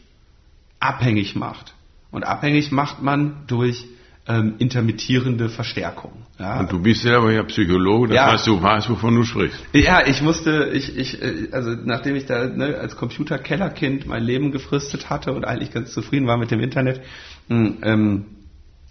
abhängig 0.80 1.36
macht. 1.36 1.74
Und 2.10 2.24
abhängig 2.24 2.72
macht 2.72 3.02
man 3.02 3.44
durch 3.46 3.86
ähm, 4.28 4.54
intermittierende 4.58 5.48
Verstärkung. 5.48 6.12
Ja. 6.38 6.60
Und 6.60 6.70
du 6.70 6.80
bist 6.80 7.02
selber 7.02 7.32
ja 7.32 7.42
Psychologe, 7.44 8.08
das 8.08 8.16
ja. 8.16 8.32
heißt, 8.32 8.46
du 8.46 8.62
weißt, 8.62 8.90
wovon 8.90 9.14
du 9.14 9.24
sprichst. 9.24 9.58
Ja, 9.72 10.06
ich 10.06 10.20
musste, 10.20 10.70
ich, 10.74 10.96
ich, 10.96 11.22
äh, 11.22 11.48
also 11.50 11.70
nachdem 11.70 12.14
ich 12.14 12.26
da 12.26 12.46
ne, 12.46 12.76
als 12.76 12.96
Computerkellerkind 12.96 14.06
mein 14.06 14.22
Leben 14.22 14.52
gefristet 14.52 15.08
hatte 15.08 15.32
und 15.32 15.46
eigentlich 15.46 15.72
ganz 15.72 15.92
zufrieden 15.92 16.26
war 16.26 16.36
mit 16.36 16.50
dem 16.50 16.60
Internet, 16.60 17.00
hm, 17.48 17.78
ähm, 17.82 18.24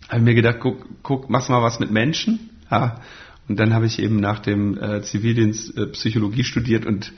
habe 0.09 0.19
ich 0.19 0.25
mir 0.25 0.35
gedacht, 0.35 0.57
guck, 0.59 0.85
guck, 1.03 1.29
mach's 1.29 1.49
mal 1.49 1.61
was 1.61 1.79
mit 1.79 1.91
Menschen. 1.91 2.49
Ja. 2.71 2.99
Und 3.47 3.59
dann 3.59 3.73
habe 3.73 3.85
ich 3.85 3.99
eben 3.99 4.17
nach 4.17 4.39
dem 4.39 4.77
äh, 4.77 5.01
Zivildienst 5.03 5.77
äh, 5.77 5.85
Psychologie 5.87 6.43
studiert 6.43 6.85
und 6.85 7.13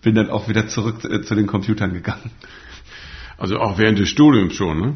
bin 0.00 0.14
dann 0.14 0.30
auch 0.30 0.48
wieder 0.48 0.68
zurück 0.68 1.04
äh, 1.04 1.22
zu 1.22 1.34
den 1.34 1.46
Computern 1.46 1.92
gegangen. 1.92 2.30
Also 3.36 3.58
auch 3.58 3.78
während 3.78 3.98
des 3.98 4.08
Studiums 4.08 4.54
schon, 4.54 4.80
ne? 4.80 4.94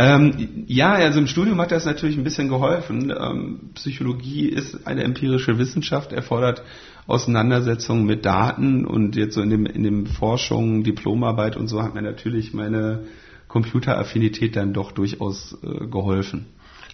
Ähm, 0.00 0.64
ja, 0.68 0.92
also 0.92 1.18
im 1.18 1.26
Studium 1.26 1.60
hat 1.60 1.72
das 1.72 1.84
natürlich 1.84 2.16
ein 2.16 2.22
bisschen 2.22 2.48
geholfen. 2.48 3.10
Ähm, 3.10 3.70
Psychologie 3.74 4.48
ist 4.48 4.86
eine 4.86 5.02
empirische 5.02 5.58
Wissenschaft, 5.58 6.12
erfordert 6.12 6.62
Auseinandersetzungen 7.08 8.04
mit 8.04 8.24
Daten 8.24 8.84
und 8.84 9.16
jetzt 9.16 9.34
so 9.34 9.42
in 9.42 9.50
dem, 9.50 9.66
in 9.66 9.82
dem 9.82 10.06
Forschung, 10.06 10.84
Diplomarbeit 10.84 11.56
und 11.56 11.66
so 11.66 11.82
hat 11.82 11.94
mir 11.94 12.02
natürlich 12.02 12.54
meine 12.54 13.06
Computeraffinität 13.48 14.54
dann 14.54 14.72
doch 14.72 14.92
durchaus 14.92 15.58
äh, 15.62 15.86
geholfen. 15.86 16.46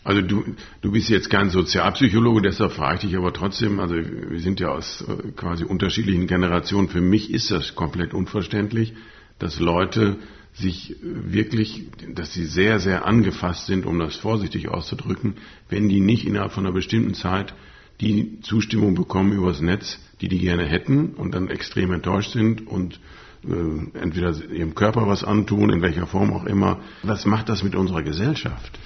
Also 0.03 0.23
du, 0.23 0.45
du 0.81 0.93
bist 0.93 1.09
jetzt 1.09 1.29
kein 1.29 1.51
Sozialpsychologe, 1.51 2.43
deshalb 2.43 2.73
frage 2.73 2.95
ich 2.97 3.01
dich 3.03 3.17
aber 3.17 3.33
trotzdem, 3.33 3.81
also 3.81 3.97
wir 3.97 4.41
sind 4.41 4.61
ja 4.61 4.69
aus 4.69 5.05
äh, 5.07 5.33
quasi 5.33 5.65
unterschiedlichen 5.65 6.27
Generationen. 6.27 6.89
Für 6.89 7.01
mich 7.01 7.33
ist 7.33 7.51
das 7.51 7.75
komplett 7.75 8.15
unverständlich, 8.15 8.95
dass 9.39 9.61
Leute 9.61 10.17
sich 10.55 10.97
wirklich, 11.03 11.89
dass 12.15 12.33
sie 12.33 12.47
sehr, 12.47 12.79
sehr 12.79 13.05
angefasst 13.07 13.67
sind, 13.67 13.87
um 13.87 13.99
das 13.99 14.17
vorsichtig 14.17 14.69
auszudrücken, 14.69 15.35
wenn 15.69 15.89
die 15.89 16.01
nicht 16.01 16.27
innerhalb 16.27 16.53
von 16.53 16.65
einer 16.65 16.75
bestimmten 16.75 17.15
Zeit 17.15 17.55
die 18.01 18.41
Zustimmung 18.41 18.95
bekommen 18.95 19.33
übers 19.33 19.61
Netz, 19.61 19.99
die 20.21 20.29
die 20.29 20.39
gerne 20.39 20.65
hätten 20.65 21.15
und 21.15 21.35
dann 21.35 21.49
extrem 21.49 21.93
enttäuscht 21.93 22.33
sind 22.33 22.67
und 22.67 23.01
äh, 23.45 23.99
entweder 23.99 24.33
ihrem 24.51 24.75
Körper 24.75 25.07
was 25.09 25.25
antun, 25.25 25.71
in 25.71 25.83
welcher 25.83 26.07
Form 26.07 26.33
auch 26.33 26.45
immer. 26.45 26.81
Was 27.03 27.27
macht 27.27 27.49
das 27.49 27.63
mit 27.63 27.75
unserer 27.75 28.03
Gesellschaft? 28.03 28.79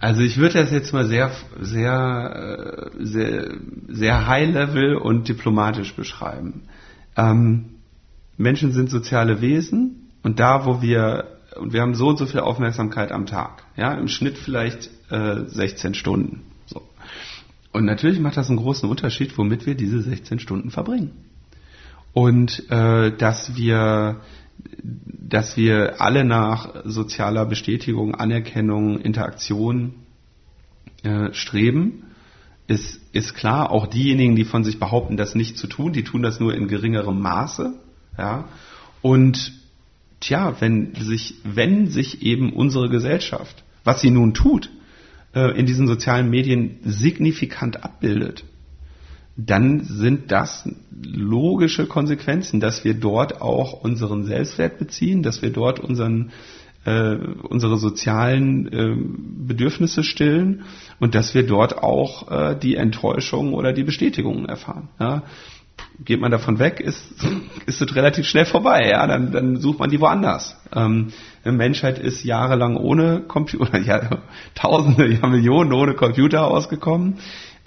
Also 0.00 0.20
ich 0.20 0.36
würde 0.36 0.54
das 0.54 0.70
jetzt 0.70 0.92
mal 0.92 1.06
sehr, 1.06 1.32
sehr, 1.60 2.90
äh, 2.96 3.04
sehr, 3.04 3.54
sehr 3.88 4.26
high-level 4.26 4.96
und 4.96 5.28
diplomatisch 5.28 5.94
beschreiben. 5.94 6.62
Ähm, 7.16 7.75
Menschen 8.36 8.72
sind 8.72 8.90
soziale 8.90 9.40
Wesen 9.40 10.10
und 10.22 10.38
da, 10.38 10.66
wo 10.66 10.82
wir 10.82 11.32
und 11.58 11.72
wir 11.72 11.80
haben 11.80 11.94
so 11.94 12.08
und 12.08 12.18
so 12.18 12.26
viel 12.26 12.40
Aufmerksamkeit 12.40 13.12
am 13.12 13.24
Tag, 13.24 13.64
ja, 13.76 13.94
im 13.94 14.08
Schnitt 14.08 14.36
vielleicht 14.36 14.90
äh, 15.10 15.44
16 15.46 15.94
Stunden. 15.94 16.42
So. 16.66 16.82
Und 17.72 17.86
natürlich 17.86 18.20
macht 18.20 18.36
das 18.36 18.48
einen 18.48 18.58
großen 18.58 18.88
Unterschied, 18.88 19.36
womit 19.38 19.64
wir 19.64 19.74
diese 19.74 20.02
16 20.02 20.38
Stunden 20.38 20.70
verbringen. 20.70 21.12
Und 22.12 22.70
äh, 22.70 23.16
dass 23.16 23.56
wir 23.56 24.20
dass 24.82 25.56
wir 25.56 26.00
alle 26.00 26.24
nach 26.24 26.84
sozialer 26.84 27.46
Bestätigung, 27.46 28.14
Anerkennung, 28.14 28.98
Interaktion 29.00 29.94
äh, 31.02 31.32
streben, 31.32 32.04
ist, 32.68 33.00
ist 33.12 33.34
klar. 33.34 33.70
Auch 33.70 33.86
diejenigen, 33.86 34.36
die 34.36 34.44
von 34.44 34.64
sich 34.64 34.78
behaupten, 34.78 35.16
das 35.16 35.34
nicht 35.34 35.58
zu 35.58 35.66
tun, 35.66 35.92
die 35.92 36.04
tun 36.04 36.22
das 36.22 36.40
nur 36.40 36.54
in 36.54 36.68
geringerem 36.68 37.20
Maße. 37.20 37.74
Ja? 38.18 38.48
Und 39.02 39.52
tja, 40.20 40.56
wenn 40.60 40.94
sich, 40.94 41.34
wenn 41.44 41.88
sich 41.88 42.22
eben 42.22 42.52
unsere 42.52 42.88
Gesellschaft, 42.88 43.64
was 43.84 44.00
sie 44.00 44.10
nun 44.10 44.34
tut, 44.34 44.70
äh, 45.34 45.58
in 45.58 45.66
diesen 45.66 45.86
sozialen 45.86 46.30
Medien 46.30 46.78
signifikant 46.84 47.84
abbildet, 47.84 48.44
dann 49.36 49.84
sind 49.84 50.32
das 50.32 50.68
logische 50.90 51.86
Konsequenzen, 51.86 52.58
dass 52.58 52.84
wir 52.84 52.94
dort 52.94 53.42
auch 53.42 53.84
unseren 53.84 54.24
Selbstwert 54.24 54.78
beziehen, 54.78 55.22
dass 55.22 55.42
wir 55.42 55.50
dort 55.50 55.78
unseren 55.78 56.32
äh, 56.86 57.16
unsere 57.42 57.76
sozialen 57.78 58.72
äh, 58.72 58.96
Bedürfnisse 59.46 60.04
stillen 60.04 60.62
und 61.00 61.14
dass 61.14 61.34
wir 61.34 61.44
dort 61.44 61.82
auch 61.82 62.30
äh, 62.30 62.56
die 62.56 62.76
Enttäuschung 62.76 63.54
oder 63.54 63.72
die 63.72 63.82
Bestätigung 63.82 64.46
erfahren. 64.46 64.88
Ja? 65.00 65.24
Geht 66.04 66.20
man 66.20 66.30
davon 66.30 66.58
weg, 66.58 66.80
ist, 66.80 67.02
ist 67.66 67.80
es 67.80 67.96
relativ 67.96 68.26
schnell 68.26 68.44
vorbei. 68.44 68.88
Ja? 68.90 69.06
Dann, 69.06 69.32
dann 69.32 69.56
sucht 69.56 69.78
man 69.78 69.90
die 69.90 70.00
woanders. 70.00 70.56
Ähm, 70.74 71.12
die 71.44 71.50
Menschheit 71.52 71.98
ist 71.98 72.24
jahrelang 72.24 72.76
ohne 72.76 73.20
Computer, 73.20 73.78
ja, 73.80 74.20
Tausende, 74.54 75.06
ja 75.06 75.26
Millionen 75.26 75.72
ohne 75.72 75.94
Computer 75.94 76.48
ausgekommen 76.48 77.18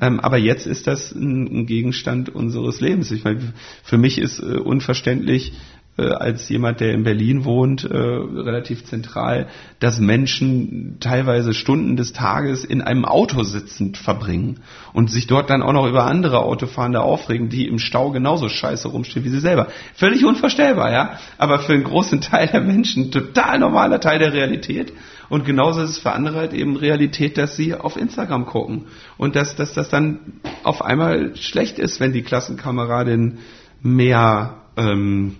Ähm, 0.02 0.20
aber 0.20 0.38
jetzt 0.38 0.66
ist 0.66 0.88
das 0.88 1.12
ein, 1.12 1.48
ein, 1.48 1.66
Gegenstand 1.66 2.30
unseres 2.30 2.80
Lebens. 2.80 3.12
Ich 3.12 3.24
meine, 3.24 3.54
für 3.84 3.98
mich 3.98 4.18
ist 4.18 4.40
äh, 4.40 4.58
unverständlich, 4.58 5.54
äh, 6.00 6.14
als 6.14 6.48
jemand, 6.50 6.80
der 6.80 6.94
in 6.94 7.04
Berlin 7.04 7.44
wohnt, 7.44 7.84
äh, 7.84 7.98
relativ 7.98 8.86
zentral, 8.86 9.48
dass 9.80 10.00
Menschen 10.00 10.98
teilweise 11.00 11.54
Stunden 11.54 11.98
des 11.98 12.14
Tages 12.14 12.64
in 12.64 12.82
einem 12.82 13.06
Auto 13.06 13.44
sitzend 13.44 13.98
verbringen 13.98 14.62
und 14.94 15.12
sich 15.12 15.28
dort 15.28 15.50
dann 15.50 15.62
auch 15.62 15.74
noch 15.74 15.88
über 15.88 16.06
andere 16.06 16.40
Autofahrende 16.40 17.02
aufregen, 17.02 17.50
die 17.50 17.68
im 17.68 17.80
Stau 17.80 18.12
genauso 18.12 18.48
scheiße 18.48 18.88
rumstehen 18.88 19.26
wie 19.26 19.30
sie 19.30 19.40
selber. 19.40 19.68
Völlig 19.96 20.24
unvorstellbar, 20.24 20.92
ja, 20.92 21.20
aber 21.38 21.60
für 21.60 21.74
einen 21.74 21.84
großen 21.84 22.22
Teil 22.22 22.48
der 22.48 22.62
Menschen 22.62 23.12
total 23.12 23.60
normaler 23.60 24.00
Teil 24.00 24.20
der 24.20 24.34
Realität. 24.34 24.94
Und 25.30 25.46
genauso 25.46 25.82
ist 25.82 25.92
es 25.92 26.00
für 26.00 26.12
andere 26.12 26.38
halt 26.38 26.54
eben 26.54 26.76
Realität, 26.76 27.38
dass 27.38 27.56
sie 27.56 27.76
auf 27.76 27.98
Instagram 27.98 28.46
gucken 28.46 28.86
und 29.18 29.36
dass, 29.36 29.56
dass 29.56 29.74
das 29.74 29.90
dann 29.90 30.20
auf 30.64 30.82
einmal 30.82 31.36
schlecht 31.36 31.78
ist, 31.78 32.00
wenn 32.00 32.14
die 32.14 32.24
Klassenkameradin 32.24 33.38
mehr 33.82 34.56
ähm, 34.76 35.36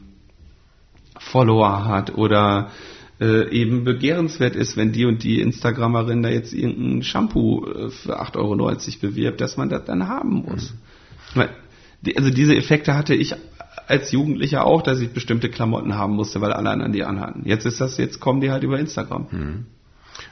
Follower 1.20 1.86
hat 1.86 2.16
oder 2.16 2.72
äh, 3.20 3.50
eben 3.52 3.84
begehrenswert 3.84 4.56
ist, 4.56 4.78
wenn 4.78 4.92
die 4.92 5.06
und 5.06 5.24
die 5.24 5.42
Instagramerin 5.42 6.24
da 6.24 6.30
jetzt 6.30 6.54
irgendein 6.54 7.04
Shampoo 7.04 7.66
äh, 7.66 7.90
für 7.90 8.22
8,90 8.22 8.38
Euro 8.38 8.56
bewirbt, 9.02 9.42
dass 9.42 9.58
man 9.58 9.70
das 9.70 9.86
dann 9.86 10.08
haben 10.08 10.46
muss. 10.48 10.74
Mhm. 11.36 11.44
Also 12.16 12.30
diese 12.30 12.56
Effekte 12.56 12.96
hatte 12.96 13.14
ich 13.14 13.36
als 13.88 14.12
Jugendlicher 14.12 14.66
auch, 14.66 14.82
dass 14.82 15.02
ich 15.02 15.10
bestimmte 15.10 15.50
Klamotten 15.50 15.96
haben 15.96 16.14
musste, 16.14 16.40
weil 16.42 16.54
alle 16.54 16.70
anderen 16.70 16.94
die 16.94 17.04
anhatten. 17.04 17.42
Jetzt 17.46 17.66
ist 17.66 17.82
das, 17.82 17.98
jetzt 17.98 18.20
kommen 18.20 18.40
die 18.40 18.52
halt 18.52 18.64
über 18.64 18.80
Instagram. 18.80 19.28
Mhm. 19.32 19.66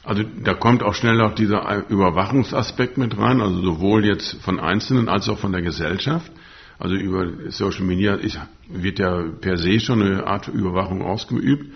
Also 0.03 0.23
da 0.43 0.53
kommt 0.53 0.83
auch 0.83 0.93
schnell 0.93 1.17
noch 1.17 1.35
dieser 1.35 1.89
Überwachungsaspekt 1.89 2.97
mit 2.97 3.17
rein, 3.17 3.41
also 3.41 3.61
sowohl 3.61 4.05
jetzt 4.05 4.41
von 4.41 4.59
Einzelnen 4.59 5.09
als 5.09 5.27
auch 5.27 5.39
von 5.39 5.51
der 5.51 5.61
Gesellschaft. 5.61 6.31
Also 6.79 6.95
über 6.95 7.49
Social 7.49 7.85
Media 7.85 8.15
ist, 8.15 8.39
wird 8.69 8.99
ja 8.99 9.23
per 9.41 9.57
se 9.57 9.79
schon 9.79 10.01
eine 10.01 10.27
Art 10.27 10.47
Überwachung 10.47 11.01
ausgeübt. 11.01 11.73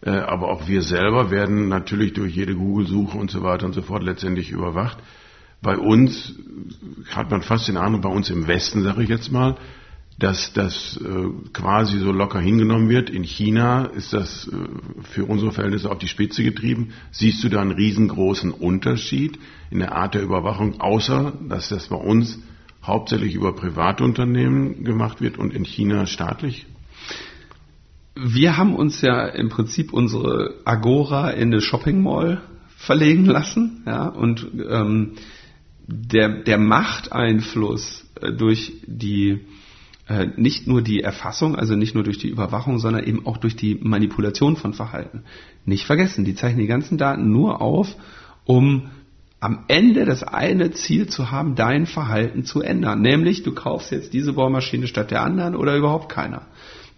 Äh, 0.00 0.10
aber 0.10 0.48
auch 0.48 0.68
wir 0.68 0.82
selber 0.82 1.30
werden 1.30 1.68
natürlich 1.68 2.12
durch 2.12 2.34
jede 2.34 2.54
Google-Suche 2.54 3.16
und 3.16 3.30
so 3.30 3.42
weiter 3.42 3.66
und 3.66 3.72
so 3.72 3.82
fort 3.82 4.02
letztendlich 4.02 4.50
überwacht. 4.50 4.98
Bei 5.62 5.78
uns 5.78 6.34
hat 7.10 7.30
man 7.30 7.40
fast 7.40 7.68
den 7.68 7.78
Eindruck, 7.78 8.02
bei 8.02 8.10
uns 8.10 8.28
im 8.28 8.46
Westen, 8.46 8.82
sage 8.82 9.02
ich 9.02 9.08
jetzt 9.08 9.32
mal, 9.32 9.56
dass 10.18 10.52
das 10.52 11.00
äh, 11.02 11.50
quasi 11.52 11.98
so 11.98 12.12
locker 12.12 12.38
hingenommen 12.38 12.88
wird. 12.88 13.10
In 13.10 13.24
China 13.24 13.86
ist 13.86 14.12
das 14.12 14.46
äh, 14.46 15.02
für 15.10 15.24
unsere 15.24 15.52
Verhältnisse 15.52 15.90
auf 15.90 15.98
die 15.98 16.08
Spitze 16.08 16.44
getrieben. 16.44 16.92
Siehst 17.10 17.42
du 17.42 17.48
da 17.48 17.62
einen 17.62 17.72
riesengroßen 17.72 18.52
Unterschied 18.52 19.38
in 19.70 19.80
der 19.80 19.96
Art 19.96 20.14
der 20.14 20.22
Überwachung, 20.22 20.80
außer 20.80 21.32
dass 21.48 21.70
das 21.70 21.88
bei 21.88 21.96
uns 21.96 22.38
hauptsächlich 22.86 23.34
über 23.34 23.54
Privatunternehmen 23.54 24.84
gemacht 24.84 25.20
wird 25.20 25.38
und 25.38 25.52
in 25.52 25.64
China 25.64 26.06
staatlich? 26.06 26.66
Wir 28.14 28.56
haben 28.56 28.76
uns 28.76 29.00
ja 29.00 29.26
im 29.26 29.48
Prinzip 29.48 29.92
unsere 29.92 30.54
Agora 30.64 31.30
in 31.30 31.52
eine 31.52 31.60
Shopping 31.60 32.02
Mall 32.02 32.40
verlegen 32.76 33.24
lassen, 33.24 33.82
ja, 33.86 34.06
und 34.06 34.46
ähm, 34.68 35.12
der, 35.86 36.42
der 36.42 36.58
Machteinfluss 36.58 38.06
äh, 38.20 38.32
durch 38.32 38.72
die 38.86 39.40
äh, 40.06 40.28
nicht 40.36 40.66
nur 40.66 40.82
die 40.82 41.00
Erfassung, 41.00 41.56
also 41.56 41.76
nicht 41.76 41.94
nur 41.94 42.04
durch 42.04 42.18
die 42.18 42.28
Überwachung, 42.28 42.78
sondern 42.78 43.04
eben 43.04 43.26
auch 43.26 43.38
durch 43.38 43.56
die 43.56 43.76
Manipulation 43.76 44.56
von 44.56 44.74
Verhalten. 44.74 45.24
Nicht 45.64 45.86
vergessen, 45.86 46.24
die 46.24 46.34
zeichnen 46.34 46.60
die 46.60 46.66
ganzen 46.66 46.98
Daten 46.98 47.30
nur 47.30 47.62
auf, 47.62 47.96
um 48.44 48.90
am 49.44 49.66
Ende 49.68 50.06
das 50.06 50.22
eine 50.22 50.70
Ziel 50.70 51.06
zu 51.06 51.30
haben, 51.30 51.54
dein 51.54 51.84
Verhalten 51.84 52.46
zu 52.46 52.62
ändern. 52.62 53.02
Nämlich, 53.02 53.42
du 53.42 53.52
kaufst 53.52 53.92
jetzt 53.92 54.14
diese 54.14 54.32
Bohrmaschine 54.32 54.86
statt 54.86 55.10
der 55.10 55.20
anderen 55.20 55.54
oder 55.54 55.76
überhaupt 55.76 56.10
keiner. 56.10 56.46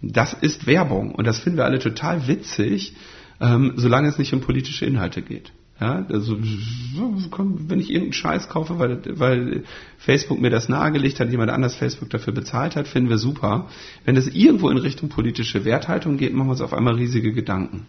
Das 0.01 0.31
ist 0.31 0.65
Werbung 0.65 1.13
und 1.13 1.27
das 1.27 1.39
finden 1.39 1.57
wir 1.57 1.65
alle 1.65 1.79
total 1.79 2.25
witzig, 2.29 2.95
ähm, 3.41 3.73
solange 3.75 4.07
es 4.07 4.17
nicht 4.17 4.33
um 4.33 4.39
politische 4.39 4.85
Inhalte 4.85 5.21
geht. 5.21 5.51
Ja, 5.81 6.05
also, 6.09 6.37
wenn 6.39 7.79
ich 7.81 7.89
irgendeinen 7.89 8.13
Scheiß 8.13 8.47
kaufe, 8.47 8.79
weil, 8.79 9.01
weil 9.19 9.63
Facebook 9.97 10.39
mir 10.39 10.49
das 10.49 10.69
nahegelegt 10.69 11.19
hat, 11.19 11.29
jemand 11.29 11.51
anders 11.51 11.75
Facebook 11.75 12.09
dafür 12.09 12.33
bezahlt 12.33 12.77
hat, 12.77 12.87
finden 12.87 13.09
wir 13.09 13.17
super. 13.17 13.67
Wenn 14.05 14.15
es 14.15 14.33
irgendwo 14.33 14.69
in 14.69 14.77
Richtung 14.77 15.09
politische 15.09 15.65
Werthaltung 15.65 16.15
geht, 16.15 16.33
machen 16.33 16.47
wir 16.47 16.51
uns 16.51 16.61
auf 16.61 16.73
einmal 16.73 16.95
riesige 16.95 17.33
Gedanken. 17.33 17.87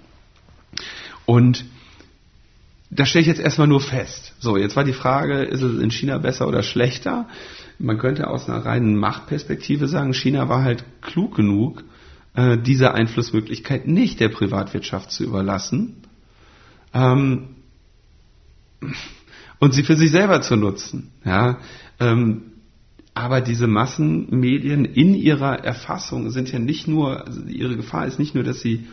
Und 1.26 1.64
das 2.90 3.08
stelle 3.08 3.22
ich 3.22 3.28
jetzt 3.28 3.40
erstmal 3.40 3.68
nur 3.68 3.80
fest. 3.80 4.34
So, 4.38 4.56
jetzt 4.56 4.76
war 4.76 4.84
die 4.84 4.94
Frage, 4.94 5.42
ist 5.42 5.62
es 5.62 5.80
in 5.80 5.90
China 5.90 6.18
besser 6.18 6.48
oder 6.48 6.62
schlechter? 6.62 7.28
Man 7.78 7.98
könnte 7.98 8.28
aus 8.28 8.48
einer 8.48 8.64
reinen 8.64 8.96
Machtperspektive 8.96 9.88
sagen, 9.88 10.14
China 10.14 10.48
war 10.48 10.62
halt 10.62 10.84
klug 11.02 11.36
genug, 11.36 11.84
äh, 12.34 12.56
diese 12.56 12.94
Einflussmöglichkeit 12.94 13.86
nicht 13.86 14.20
der 14.20 14.30
Privatwirtschaft 14.30 15.10
zu 15.10 15.24
überlassen 15.24 15.96
ähm, 16.94 17.56
und 19.58 19.74
sie 19.74 19.82
für 19.82 19.96
sich 19.96 20.10
selber 20.10 20.40
zu 20.40 20.56
nutzen. 20.56 21.10
Ja, 21.24 21.58
ähm, 22.00 22.52
aber 23.12 23.40
diese 23.40 23.66
Massenmedien 23.66 24.84
in 24.84 25.14
ihrer 25.14 25.58
Erfassung 25.64 26.30
sind 26.30 26.52
ja 26.52 26.60
nicht 26.60 26.86
nur, 26.86 27.26
also 27.26 27.42
ihre 27.42 27.76
Gefahr 27.76 28.06
ist 28.06 28.20
nicht 28.20 28.34
nur, 28.36 28.44
dass 28.44 28.60
sie 28.60 28.86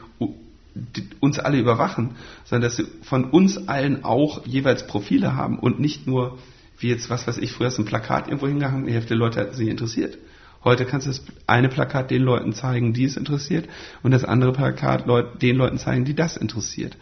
uns 1.19 1.39
alle 1.39 1.57
überwachen, 1.57 2.15
sondern 2.43 2.69
dass 2.69 2.77
sie 2.77 2.85
von 3.01 3.25
uns 3.25 3.67
allen 3.67 4.03
auch 4.03 4.45
jeweils 4.45 4.87
Profile 4.87 5.35
haben 5.35 5.59
und 5.59 5.79
nicht 5.79 6.07
nur, 6.07 6.37
wie 6.79 6.89
jetzt, 6.89 7.09
was 7.09 7.27
weiß 7.27 7.37
ich, 7.37 7.51
früher 7.51 7.67
ist 7.67 7.79
ein 7.79 7.85
Plakat 7.85 8.27
irgendwo 8.27 8.47
hingehangen, 8.47 8.85
die 8.85 8.93
Hälfte 8.93 9.09
der 9.09 9.17
Leute 9.17 9.39
hat 9.39 9.55
sich 9.55 9.69
interessiert. 9.69 10.17
Heute 10.63 10.85
kannst 10.85 11.05
du 11.05 11.11
das 11.11 11.23
eine 11.45 11.69
Plakat 11.69 12.09
den 12.09 12.23
Leuten 12.23 12.53
zeigen, 12.53 12.93
die 12.93 13.05
es 13.05 13.17
interessiert, 13.17 13.69
und 14.01 14.11
das 14.11 14.25
andere 14.25 14.51
Plakat 14.51 15.05
den 15.41 15.55
Leuten 15.55 15.77
zeigen, 15.77 16.05
die 16.05 16.15
das 16.15 16.37
interessiert. 16.37 16.97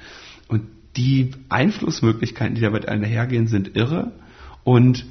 Und 0.49 0.63
die 0.97 1.31
Einflussmöglichkeiten, 1.49 2.55
die 2.55 2.61
damit 2.61 2.87
einhergehen, 2.87 3.47
sind 3.47 3.75
irre. 3.75 4.11
Und 4.63 5.05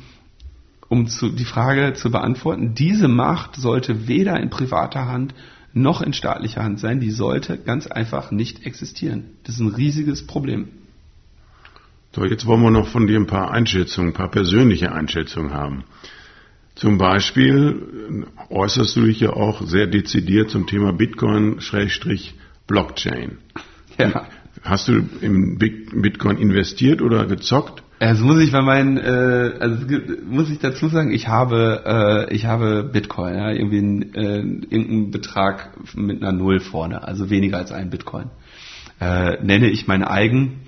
um 0.88 1.08
zu, 1.08 1.30
die 1.30 1.46
Frage 1.46 1.94
zu 1.94 2.10
beantworten, 2.10 2.74
diese 2.74 3.08
Macht 3.08 3.56
sollte 3.56 4.06
weder 4.06 4.38
in 4.38 4.50
privater 4.50 5.06
Hand 5.06 5.34
noch 5.74 6.02
in 6.02 6.12
staatlicher 6.12 6.62
Hand 6.62 6.78
sein, 6.80 7.00
die 7.00 7.10
sollte 7.10 7.56
ganz 7.58 7.86
einfach 7.86 8.30
nicht 8.30 8.66
existieren. 8.66 9.24
Das 9.44 9.54
ist 9.56 9.60
ein 9.60 9.74
riesiges 9.74 10.26
Problem. 10.26 10.68
So, 12.14 12.26
jetzt 12.26 12.44
wollen 12.46 12.60
wir 12.62 12.70
noch 12.70 12.88
von 12.88 13.06
dir 13.06 13.18
ein 13.18 13.26
paar 13.26 13.50
Einschätzungen, 13.50 14.10
ein 14.10 14.14
paar 14.14 14.30
persönliche 14.30 14.92
Einschätzungen 14.92 15.54
haben. 15.54 15.84
Zum 16.74 16.98
Beispiel 16.98 18.26
äußerst 18.50 18.94
du 18.96 19.06
dich 19.06 19.20
ja 19.20 19.30
auch 19.30 19.62
sehr 19.62 19.86
dezidiert 19.86 20.50
zum 20.50 20.66
Thema 20.66 20.92
Bitcoin-Blockchain. 20.92 23.38
Ja. 23.98 24.26
Hast 24.62 24.88
du 24.88 25.08
im 25.20 25.58
Bitcoin 25.58 26.38
investiert 26.38 27.02
oder 27.02 27.26
gezockt? 27.26 27.81
Also 28.02 28.24
muss 28.24 28.40
ich 28.40 28.50
bei 28.50 28.62
meinen, 28.62 28.96
äh, 28.98 29.52
also 29.60 29.86
muss 30.28 30.50
ich 30.50 30.58
dazu 30.58 30.88
sagen, 30.88 31.12
ich 31.12 31.28
habe, 31.28 32.26
äh, 32.28 32.34
ich 32.34 32.46
habe 32.46 32.82
Bitcoin, 32.82 33.36
ja, 33.36 33.52
irgendwie 33.52 33.78
ein, 33.78 34.14
äh, 34.14 34.38
irgendeinen 34.38 35.10
Betrag 35.12 35.70
mit 35.94 36.20
einer 36.20 36.32
Null 36.32 36.58
vorne, 36.58 37.06
also 37.06 37.30
weniger 37.30 37.58
als 37.58 37.70
ein 37.70 37.90
Bitcoin. 37.90 38.30
Äh, 39.00 39.40
nenne 39.44 39.68
ich 39.68 39.86
mein 39.86 40.02
eigen, 40.02 40.62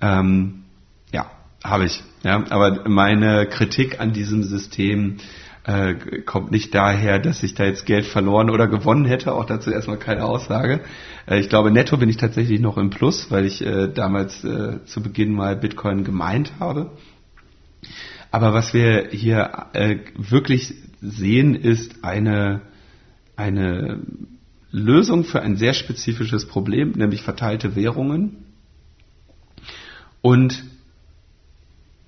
ähm, 0.00 0.64
ja, 1.12 1.30
habe 1.62 1.84
ich. 1.84 2.02
Ja, 2.22 2.42
aber 2.48 2.88
meine 2.88 3.44
Kritik 3.44 4.00
an 4.00 4.14
diesem 4.14 4.42
System 4.42 5.18
äh, 5.68 6.22
kommt 6.24 6.50
nicht 6.50 6.74
daher, 6.74 7.18
dass 7.18 7.42
ich 7.42 7.52
da 7.52 7.64
jetzt 7.64 7.84
Geld 7.84 8.06
verloren 8.06 8.48
oder 8.48 8.66
gewonnen 8.66 9.04
hätte, 9.04 9.34
auch 9.34 9.44
dazu 9.44 9.70
erstmal 9.70 9.98
keine 9.98 10.24
Aussage. 10.24 10.80
Äh, 11.26 11.40
ich 11.40 11.50
glaube, 11.50 11.70
netto 11.70 11.98
bin 11.98 12.08
ich 12.08 12.16
tatsächlich 12.16 12.58
noch 12.58 12.78
im 12.78 12.88
Plus, 12.88 13.30
weil 13.30 13.44
ich 13.44 13.64
äh, 13.64 13.88
damals 13.88 14.42
äh, 14.44 14.82
zu 14.86 15.02
Beginn 15.02 15.34
mal 15.34 15.56
Bitcoin 15.56 16.04
gemeint 16.04 16.52
habe. 16.58 16.92
Aber 18.30 18.54
was 18.54 18.72
wir 18.72 19.08
hier 19.10 19.66
äh, 19.74 19.98
wirklich 20.16 20.74
sehen, 21.02 21.54
ist 21.54 22.02
eine, 22.02 22.62
eine 23.36 24.00
Lösung 24.70 25.24
für 25.24 25.42
ein 25.42 25.56
sehr 25.56 25.74
spezifisches 25.74 26.46
Problem, 26.46 26.92
nämlich 26.92 27.22
verteilte 27.22 27.76
Währungen. 27.76 28.44
Und 30.22 30.64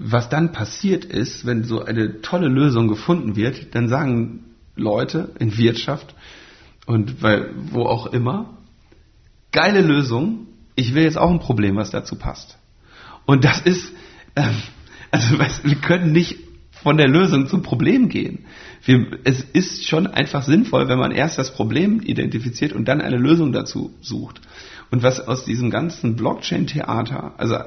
was 0.02 0.30
dann 0.30 0.52
passiert 0.52 1.04
ist, 1.04 1.44
wenn 1.44 1.62
so 1.64 1.84
eine 1.84 2.22
tolle 2.22 2.48
Lösung 2.48 2.88
gefunden 2.88 3.36
wird, 3.36 3.74
dann 3.74 3.88
sagen 3.88 4.44
Leute 4.74 5.32
in 5.38 5.58
Wirtschaft 5.58 6.14
und 6.86 7.22
weil, 7.22 7.50
wo 7.70 7.82
auch 7.82 8.06
immer, 8.06 8.56
geile 9.52 9.82
Lösung, 9.82 10.46
ich 10.74 10.94
will 10.94 11.02
jetzt 11.02 11.18
auch 11.18 11.30
ein 11.30 11.38
Problem, 11.38 11.76
was 11.76 11.90
dazu 11.90 12.16
passt. 12.16 12.58
Und 13.26 13.44
das 13.44 13.60
ist, 13.60 13.92
ähm, 14.36 14.56
also 15.10 15.38
weißt, 15.38 15.64
wir 15.64 15.76
können 15.76 16.12
nicht 16.12 16.38
von 16.82 16.96
der 16.96 17.08
Lösung 17.08 17.46
zum 17.46 17.62
Problem 17.62 18.08
gehen. 18.08 18.46
Wir, 18.86 19.18
es 19.24 19.42
ist 19.42 19.86
schon 19.86 20.06
einfach 20.06 20.44
sinnvoll, 20.44 20.88
wenn 20.88 20.98
man 20.98 21.12
erst 21.12 21.36
das 21.36 21.52
Problem 21.52 22.00
identifiziert 22.00 22.72
und 22.72 22.88
dann 22.88 23.02
eine 23.02 23.18
Lösung 23.18 23.52
dazu 23.52 23.92
sucht. 24.00 24.40
Und 24.90 25.02
was 25.02 25.20
aus 25.20 25.44
diesem 25.44 25.68
ganzen 25.68 26.16
Blockchain-Theater, 26.16 27.34
also 27.36 27.58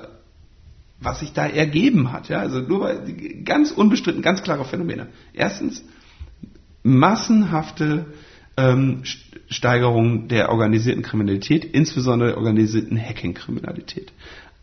was 1.04 1.20
sich 1.20 1.34
da 1.34 1.46
ergeben 1.48 2.12
hat. 2.12 2.30
Ja, 2.30 2.40
also 2.40 2.60
nur 2.60 2.82
weil 2.82 3.44
ganz 3.44 3.72
unbestritten, 3.72 4.22
ganz 4.22 4.44
klare 4.44 4.66
Phänomene. 4.66 5.08
Erstens 5.34 5.84
massenhafte 6.84 8.06
ähm, 8.58 9.04
Steigerung 9.50 10.28
der 10.28 10.50
organisierten 10.50 11.04
Kriminalität, 11.04 11.66
insbesondere 11.66 12.30
der 12.30 12.38
organisierten 12.38 12.98
Hacking-Kriminalität. 12.98 14.12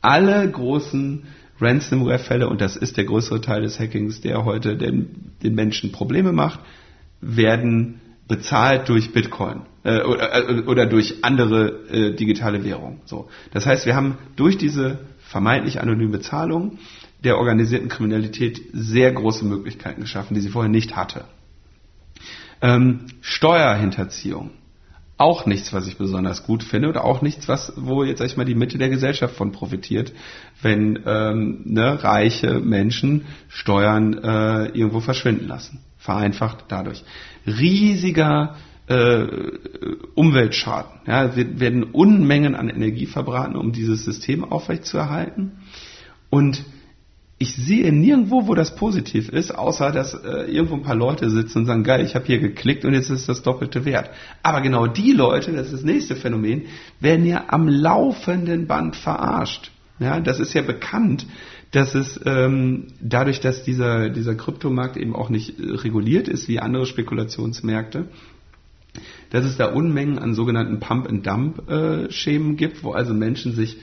Alle 0.01 0.51
großen 0.51 1.25
Ransomware-Fälle, 1.61 2.49
und 2.49 2.61
das 2.61 2.77
ist 2.77 2.97
der 2.97 3.05
größere 3.05 3.41
Teil 3.41 3.63
des 3.63 3.79
Hackings, 3.79 4.21
der 4.21 4.45
heute 4.45 4.77
den, 4.77 5.33
den 5.43 5.55
Menschen 5.55 5.93
Probleme 5.93 6.33
macht, 6.33 6.61
werden 7.21 8.01
bezahlt 8.29 8.89
durch 8.89 9.13
Bitcoin 9.13 9.63
äh, 9.83 10.03
oder, 10.03 10.49
äh, 10.49 10.61
oder, 10.63 10.87
durch 10.87 11.23
andere 11.23 11.89
äh, 11.91 12.15
digitale 12.15 12.65
Währungen. 12.65 13.01
So. 13.05 13.29
Das 13.53 13.67
heißt, 13.67 13.87
wir 13.87 13.97
haben 13.97 14.19
durch 14.37 14.57
diese 14.57 15.01
vermeintlich 15.31 15.81
anonyme 15.81 16.21
Zahlung 16.21 16.79
der 17.23 17.39
organisierten 17.39 17.89
Kriminalität 17.89 18.61
sehr 18.73 19.13
große 19.13 19.45
Möglichkeiten 19.45 20.01
geschaffen, 20.01 20.35
die 20.35 20.41
sie 20.41 20.49
vorher 20.49 20.71
nicht 20.71 20.97
hatte. 20.97 21.25
Ähm, 22.61 23.07
Steuerhinterziehung. 23.21 24.51
Auch 25.19 25.47
nichts, 25.47 25.73
was 25.73 25.87
ich 25.87 25.99
besonders 25.99 26.45
gut 26.45 26.65
finde 26.65 26.89
oder 26.89 27.05
auch 27.05 27.23
nichts, 27.23 27.47
was, 27.47 27.75
wo 27.77 28.03
jetzt 28.03 28.19
sag 28.19 28.27
ich 28.27 28.37
mal 28.39 28.45
die 28.47 28.55
Mitte 28.55 28.79
der 28.79 28.89
Gesellschaft 28.89 29.37
von 29.37 29.53
profitiert, 29.53 30.13
wenn 30.63 30.99
ähm, 31.07 31.61
ne, 31.65 32.03
reiche 32.03 32.59
Menschen 32.59 33.27
Steuern 33.49 34.15
äh, 34.15 34.65
irgendwo 34.69 35.01
verschwinden 35.01 35.47
lassen. 35.47 35.81
Vereinfacht 35.99 36.65
dadurch. 36.69 37.05
Riesiger 37.47 38.57
äh, 38.91 39.27
Umweltschaden. 40.15 40.91
Ja, 41.07 41.37
wir 41.37 41.61
werden 41.61 41.85
Unmengen 41.85 42.57
an 42.57 42.69
Energie 42.69 43.07
verbraten, 43.07 43.57
um 43.57 43.73
dieses 43.73 44.05
System 44.05 44.45
aufrechtzuerhalten. 44.45 45.53
Und 46.29 46.65
ich 47.39 47.55
sehe 47.55 47.93
nirgendwo, 47.93 48.49
wo 48.49 48.55
das 48.55 48.75
positiv 48.75 49.31
ist, 49.31 49.53
außer 49.53 49.93
dass 49.93 50.13
äh, 50.15 50.51
irgendwo 50.51 50.75
ein 50.75 50.83
paar 50.83 50.97
Leute 50.97 51.31
sitzen 51.31 51.59
und 51.59 51.67
sagen, 51.67 51.85
geil, 51.85 52.05
ich 52.05 52.15
habe 52.15 52.27
hier 52.27 52.41
geklickt 52.41 52.85
und 52.85 52.93
jetzt 52.93 53.11
ist 53.11 53.29
das 53.29 53.43
doppelte 53.43 53.85
Wert. 53.85 54.11
Aber 54.43 54.61
genau 54.61 54.87
die 54.87 55.13
Leute, 55.13 55.53
das 55.53 55.67
ist 55.67 55.75
das 55.75 55.85
nächste 55.85 56.17
Phänomen, 56.17 56.65
werden 56.99 57.25
ja 57.25 57.45
am 57.49 57.69
laufenden 57.69 58.67
Band 58.67 58.97
verarscht. 58.97 59.71
Ja, 60.01 60.19
das 60.19 60.41
ist 60.41 60.53
ja 60.53 60.63
bekannt, 60.63 61.27
dass 61.71 61.95
es 61.95 62.21
ähm, 62.25 62.89
dadurch, 63.01 63.41
dass 63.41 63.63
dieser, 63.63 64.11
dieser 64.11 64.35
Kryptomarkt 64.35 64.97
eben 64.97 65.15
auch 65.15 65.31
nicht 65.31 65.61
äh, 65.61 65.75
reguliert 65.77 66.27
ist 66.27 66.49
wie 66.49 66.59
andere 66.59 66.87
Spekulationsmärkte, 66.87 68.09
dass 69.31 69.45
es 69.45 69.57
da 69.57 69.67
Unmengen 69.67 70.19
an 70.19 70.35
sogenannten 70.35 70.81
Pump-and-Dump-Schemen 70.81 72.57
gibt, 72.57 72.83
wo 72.83 72.93
also 72.93 73.15
Menschen 73.15 73.55
sich 73.55 73.79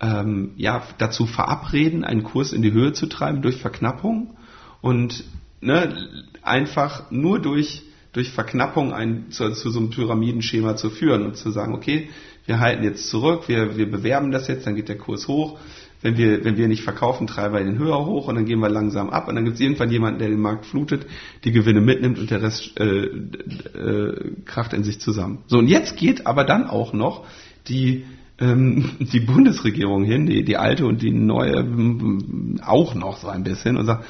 ähm, 0.00 0.52
ja, 0.56 0.82
dazu 0.98 1.26
verabreden, 1.26 2.04
einen 2.04 2.24
Kurs 2.24 2.52
in 2.52 2.62
die 2.62 2.72
Höhe 2.72 2.92
zu 2.92 3.06
treiben 3.06 3.40
durch 3.40 3.56
Verknappung 3.56 4.36
und 4.80 5.24
ne, 5.60 6.08
einfach 6.42 7.10
nur 7.10 7.38
durch, 7.38 7.82
durch 8.12 8.30
Verknappung 8.30 8.92
ein, 8.92 9.30
zu, 9.30 9.50
zu 9.52 9.70
so 9.70 9.78
einem 9.78 9.90
Pyramidenschema 9.90 10.76
zu 10.76 10.90
führen 10.90 11.24
und 11.24 11.36
zu 11.36 11.50
sagen, 11.50 11.74
okay, 11.74 12.10
wir 12.46 12.58
halten 12.58 12.82
jetzt 12.82 13.08
zurück, 13.08 13.48
wir, 13.48 13.76
wir 13.76 13.90
bewerben 13.90 14.32
das 14.32 14.48
jetzt, 14.48 14.66
dann 14.66 14.74
geht 14.74 14.88
der 14.88 14.98
Kurs 14.98 15.28
hoch. 15.28 15.58
Wenn 16.02 16.16
wir, 16.16 16.44
wenn 16.44 16.56
wir 16.56 16.68
nicht 16.68 16.82
verkaufen, 16.82 17.26
treiben 17.26 17.54
wir 17.54 17.64
den 17.64 17.78
höher 17.78 18.04
hoch 18.04 18.28
und 18.28 18.34
dann 18.34 18.44
gehen 18.44 18.58
wir 18.58 18.68
langsam 18.68 19.10
ab. 19.10 19.28
Und 19.28 19.36
dann 19.36 19.44
gibt 19.44 19.54
es 19.54 19.60
irgendwann 19.60 19.90
jemanden, 19.90 20.18
der 20.18 20.28
den 20.28 20.40
Markt 20.40 20.66
flutet, 20.66 21.06
die 21.44 21.52
Gewinne 21.52 21.80
mitnimmt 21.80 22.18
und 22.18 22.30
der 22.30 22.42
Rest 22.42 22.78
äh, 22.78 23.04
äh, 23.04 24.32
kracht 24.44 24.72
in 24.72 24.82
sich 24.82 25.00
zusammen. 25.00 25.38
So, 25.46 25.58
und 25.58 25.68
jetzt 25.68 25.96
geht 25.96 26.26
aber 26.26 26.44
dann 26.44 26.66
auch 26.66 26.92
noch 26.92 27.24
die 27.68 28.04
ähm, 28.40 28.90
die 28.98 29.20
Bundesregierung 29.20 30.04
hin, 30.04 30.26
die, 30.26 30.44
die 30.44 30.56
alte 30.56 30.86
und 30.86 31.02
die 31.02 31.12
neue 31.12 31.56
ähm, 31.56 32.60
auch 32.64 32.94
noch 32.94 33.16
so 33.18 33.28
ein 33.28 33.44
bisschen 33.44 33.76
und 33.76 33.86
sagt, 33.86 34.04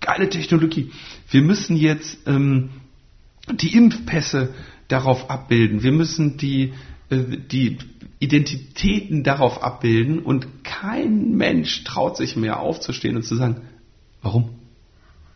geile 0.00 0.28
Technologie, 0.28 0.90
wir 1.30 1.42
müssen 1.42 1.76
jetzt 1.76 2.18
ähm, 2.26 2.70
die 3.52 3.76
Impfpässe 3.76 4.54
darauf 4.88 5.30
abbilden, 5.30 5.82
wir 5.82 5.92
müssen 5.92 6.36
die, 6.36 6.72
äh, 7.10 7.38
die 7.50 7.78
Identitäten 8.26 9.22
darauf 9.22 9.62
abbilden 9.62 10.18
und 10.18 10.64
kein 10.64 11.36
Mensch 11.36 11.84
traut 11.84 12.16
sich 12.16 12.36
mehr 12.36 12.58
aufzustehen 12.58 13.16
und 13.16 13.22
zu 13.22 13.36
sagen, 13.36 13.62
warum? 14.20 14.50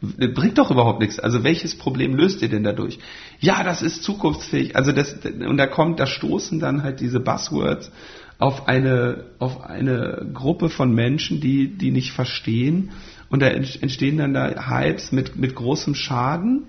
bringt 0.01 0.59
doch 0.59 0.71
überhaupt 0.71 1.01
nichts. 1.01 1.19
Also 1.19 1.45
welches 1.45 1.77
Problem 1.77 2.15
löst 2.15 2.41
ihr 2.43 2.49
denn 2.49 2.65
dadurch? 2.65 2.99
Ja, 3.39 3.63
das 3.63 3.83
ist 3.83 4.03
zukunftsfähig. 4.03 4.75
Also 4.75 4.93
das 4.93 5.15
und 5.25 5.57
da 5.57 5.67
kommt, 5.67 6.01
da 6.01 6.07
stoßen 6.07 6.59
dann 6.59 6.83
halt 6.83 7.01
diese 7.01 7.21
Buzzwords 7.21 7.93
auf 8.39 8.67
eine, 8.67 9.25
auf 9.39 9.63
eine 9.63 10.31
Gruppe 10.33 10.71
von 10.71 10.95
Menschen, 10.95 11.41
die, 11.41 11.77
die 11.77 11.91
nicht 11.91 12.13
verstehen. 12.13 12.93
Und 13.29 13.43
da 13.43 13.49
entstehen 13.49 14.17
dann 14.17 14.33
da 14.33 14.71
Hypes 14.71 15.13
mit, 15.13 15.37
mit 15.37 15.55
großem 15.55 15.95
Schaden. 15.95 16.69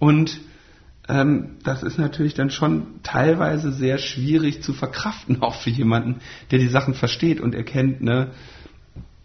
Und 0.00 0.40
ähm, 1.10 1.56
das 1.64 1.82
ist 1.82 1.98
natürlich 1.98 2.34
dann 2.34 2.50
schon 2.50 3.00
teilweise 3.02 3.72
sehr 3.72 3.98
schwierig 3.98 4.62
zu 4.62 4.72
verkraften, 4.72 5.42
auch 5.42 5.56
für 5.56 5.70
jemanden, 5.70 6.20
der 6.50 6.58
die 6.58 6.68
Sachen 6.68 6.94
versteht 6.94 7.40
und 7.40 7.54
erkennt, 7.54 8.00
ne, 8.00 8.28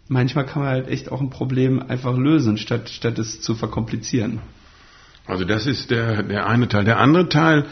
manchmal 0.08 0.46
kann 0.46 0.62
man 0.62 0.70
halt 0.70 0.88
echt 0.88 1.10
auch 1.10 1.20
ein 1.20 1.30
Problem 1.30 1.80
einfach 1.80 2.16
lösen, 2.16 2.58
statt, 2.58 2.88
statt 2.88 3.18
es 3.18 3.40
zu 3.40 3.54
verkomplizieren. 3.54 4.40
Also 5.26 5.44
das 5.44 5.66
ist 5.66 5.90
der, 5.90 6.22
der 6.22 6.46
eine 6.46 6.68
Teil. 6.68 6.84
Der 6.84 6.98
andere 7.00 7.28
Teil, 7.28 7.66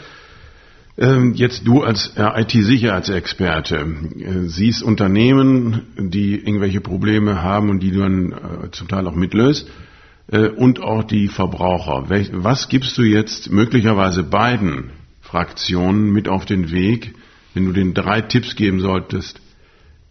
ähm, 0.97 1.33
jetzt 1.33 1.65
du 1.65 1.83
als 1.83 2.13
IT-Sicherheitsexperte 2.17 3.77
äh, 3.77 4.47
siehst 4.47 4.83
Unternehmen, 4.83 5.83
die 5.97 6.35
irgendwelche 6.35 6.81
Probleme 6.81 7.41
haben 7.41 7.69
und 7.69 7.79
die 7.79 7.91
du 7.91 7.99
dann 7.99 8.31
äh, 8.31 8.71
zum 8.71 8.87
Teil 8.87 9.07
auch 9.07 9.15
mitlöst 9.15 9.67
äh, 9.69 9.84
und 10.27 10.81
auch 10.81 11.03
die 11.03 11.27
Verbraucher. 11.27 12.05
Was 12.31 12.67
gibst 12.67 12.97
du 12.97 13.03
jetzt 13.03 13.51
möglicherweise 13.51 14.23
beiden 14.23 14.91
Fraktionen 15.21 16.11
mit 16.11 16.27
auf 16.27 16.45
den 16.45 16.71
Weg, 16.71 17.13
wenn 17.53 17.65
du 17.65 17.71
den 17.73 17.93
drei 17.93 18.21
Tipps 18.21 18.55
geben 18.55 18.79
solltest? 18.79 19.39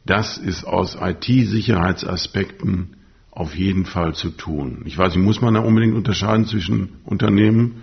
Das 0.07 0.39
ist 0.39 0.65
aus 0.65 0.97
IT-Sicherheitsaspekten 1.01 2.97
auf 3.31 3.57
jeden 3.57 3.85
Fall 3.87 4.15
zu 4.15 4.31
tun. 4.31 4.83
Ich 4.85 4.97
weiß 4.97 5.15
nicht, 5.15 5.25
muss 5.25 5.41
man 5.41 5.55
da 5.55 5.61
unbedingt 5.61 5.95
unterscheiden 5.95 6.47
zwischen 6.47 7.01
Unternehmen 7.05 7.83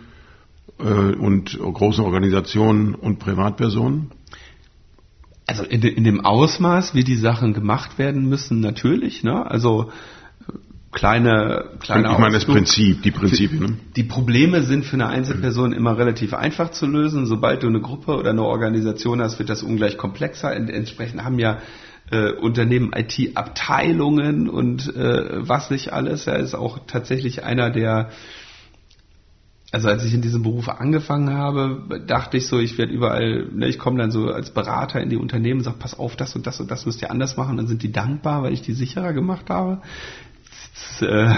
äh, 0.80 0.84
und 0.84 1.60
großen 1.60 2.04
Organisationen 2.04 2.96
und 2.96 3.20
Privatpersonen? 3.20 4.12
Also 5.48 5.64
in, 5.64 5.82
de, 5.82 5.92
in, 5.92 6.06
dem 6.06 6.22
Ausmaß, 6.22 6.96
wie 6.96 7.04
die 7.04 7.18
Sachen 7.18 7.54
gemacht 7.54 7.98
werden 7.98 8.30
müssen, 8.30 8.62
natürlich. 8.62 9.24
Ne? 9.24 9.46
Also 9.46 9.90
äh, 9.90 9.92
kleine, 10.92 11.66
kleine. 11.80 12.12
Ich 12.12 12.18
meine 12.18 12.34
das 12.34 12.46
Prinzip, 12.46 13.02
die 13.02 13.12
Prinzipien. 13.12 13.60
Ne? 13.60 13.78
Die 13.96 14.04
Probleme 14.04 14.62
sind 14.62 14.86
für 14.86 14.96
eine 14.96 15.08
Einzelperson 15.08 15.74
immer 15.74 15.98
relativ 15.98 16.34
einfach 16.34 16.72
zu 16.72 16.86
lösen. 16.86 17.26
Sobald 17.26 17.64
du 17.64 17.68
eine 17.68 17.82
Gruppe 17.82 18.16
oder 18.16 18.32
eine 18.32 18.44
Organisation 18.44 19.22
hast, 19.22 19.40
wird 19.40 19.50
das 19.50 19.64
ungleich 19.64 19.98
komplexer. 19.98 20.54
Entsprechend 20.54 21.24
haben 21.24 21.40
ja 21.40 21.60
äh, 22.12 22.32
Unternehmen 22.34 22.92
IT-Abteilungen 22.94 24.50
und 24.50 24.94
äh, 24.96 25.48
was 25.48 25.72
nicht 25.72 25.94
alles. 25.94 26.28
Er 26.28 26.40
ist 26.40 26.56
auch 26.56 26.80
tatsächlich 26.88 27.44
einer 27.44 27.70
der 27.70 28.10
also 29.74 29.88
als 29.88 30.04
ich 30.04 30.14
in 30.14 30.22
diesem 30.22 30.44
Beruf 30.44 30.68
angefangen 30.68 31.34
habe, 31.34 32.04
dachte 32.06 32.36
ich 32.36 32.48
so, 32.48 32.60
ich 32.60 32.78
werde 32.78 32.92
überall, 32.92 33.48
ne, 33.54 33.70
ich 33.70 33.80
komme 33.80 34.00
dann 34.00 34.12
so 34.12 34.28
als 34.28 34.54
Berater 34.54 35.00
in 35.00 35.10
die 35.10 35.16
Unternehmen 35.16 35.62
und 35.62 35.64
sage, 35.64 35.78
pass 35.80 35.98
auf, 35.98 36.18
das 36.18 36.36
und 36.36 36.46
das 36.46 36.60
und 36.60 36.70
das 36.70 36.86
müsst 36.86 37.02
ihr 37.02 37.10
anders 37.10 37.38
machen. 37.38 37.56
Dann 37.56 37.68
sind 37.68 37.82
die 37.82 37.92
dankbar, 37.92 38.44
weil 38.44 38.52
ich 38.52 38.62
die 38.62 38.74
sicherer 38.74 39.14
gemacht 39.14 39.50
habe. 39.50 39.82
Das, 40.74 41.02
äh, 41.02 41.36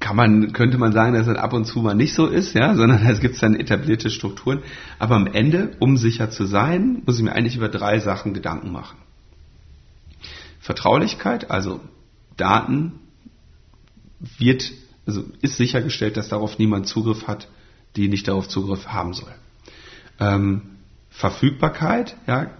kann 0.00 0.16
man, 0.16 0.52
könnte 0.52 0.78
man 0.78 0.92
sagen, 0.92 1.12
dass 1.12 1.26
es 1.26 1.36
ab 1.36 1.52
und 1.52 1.66
zu 1.66 1.80
mal 1.80 1.94
nicht 1.94 2.14
so 2.14 2.26
ist, 2.26 2.54
ja, 2.54 2.74
sondern 2.74 3.06
es 3.06 3.20
gibt 3.20 3.40
dann 3.42 3.54
etablierte 3.54 4.10
Strukturen. 4.10 4.62
Aber 4.98 5.16
am 5.16 5.26
Ende, 5.26 5.76
um 5.78 5.96
sicher 5.96 6.30
zu 6.30 6.46
sein, 6.46 7.02
muss 7.04 7.18
ich 7.18 7.24
mir 7.24 7.32
eigentlich 7.32 7.56
über 7.56 7.68
drei 7.68 8.00
Sachen 8.00 8.32
Gedanken 8.34 8.72
machen. 8.72 8.98
Vertraulichkeit, 10.60 11.50
also 11.50 11.80
Daten 12.36 12.92
wird 14.38 14.72
also 15.10 15.24
ist 15.40 15.56
sichergestellt, 15.56 16.16
dass 16.16 16.28
darauf 16.28 16.58
niemand 16.58 16.86
Zugriff 16.86 17.26
hat, 17.26 17.48
die 17.96 18.08
nicht 18.08 18.28
darauf 18.28 18.48
Zugriff 18.48 18.86
haben 18.86 19.12
soll. 19.12 19.34
Ähm, 20.20 20.62
Verfügbarkeit, 21.10 22.16
ja, 22.28 22.50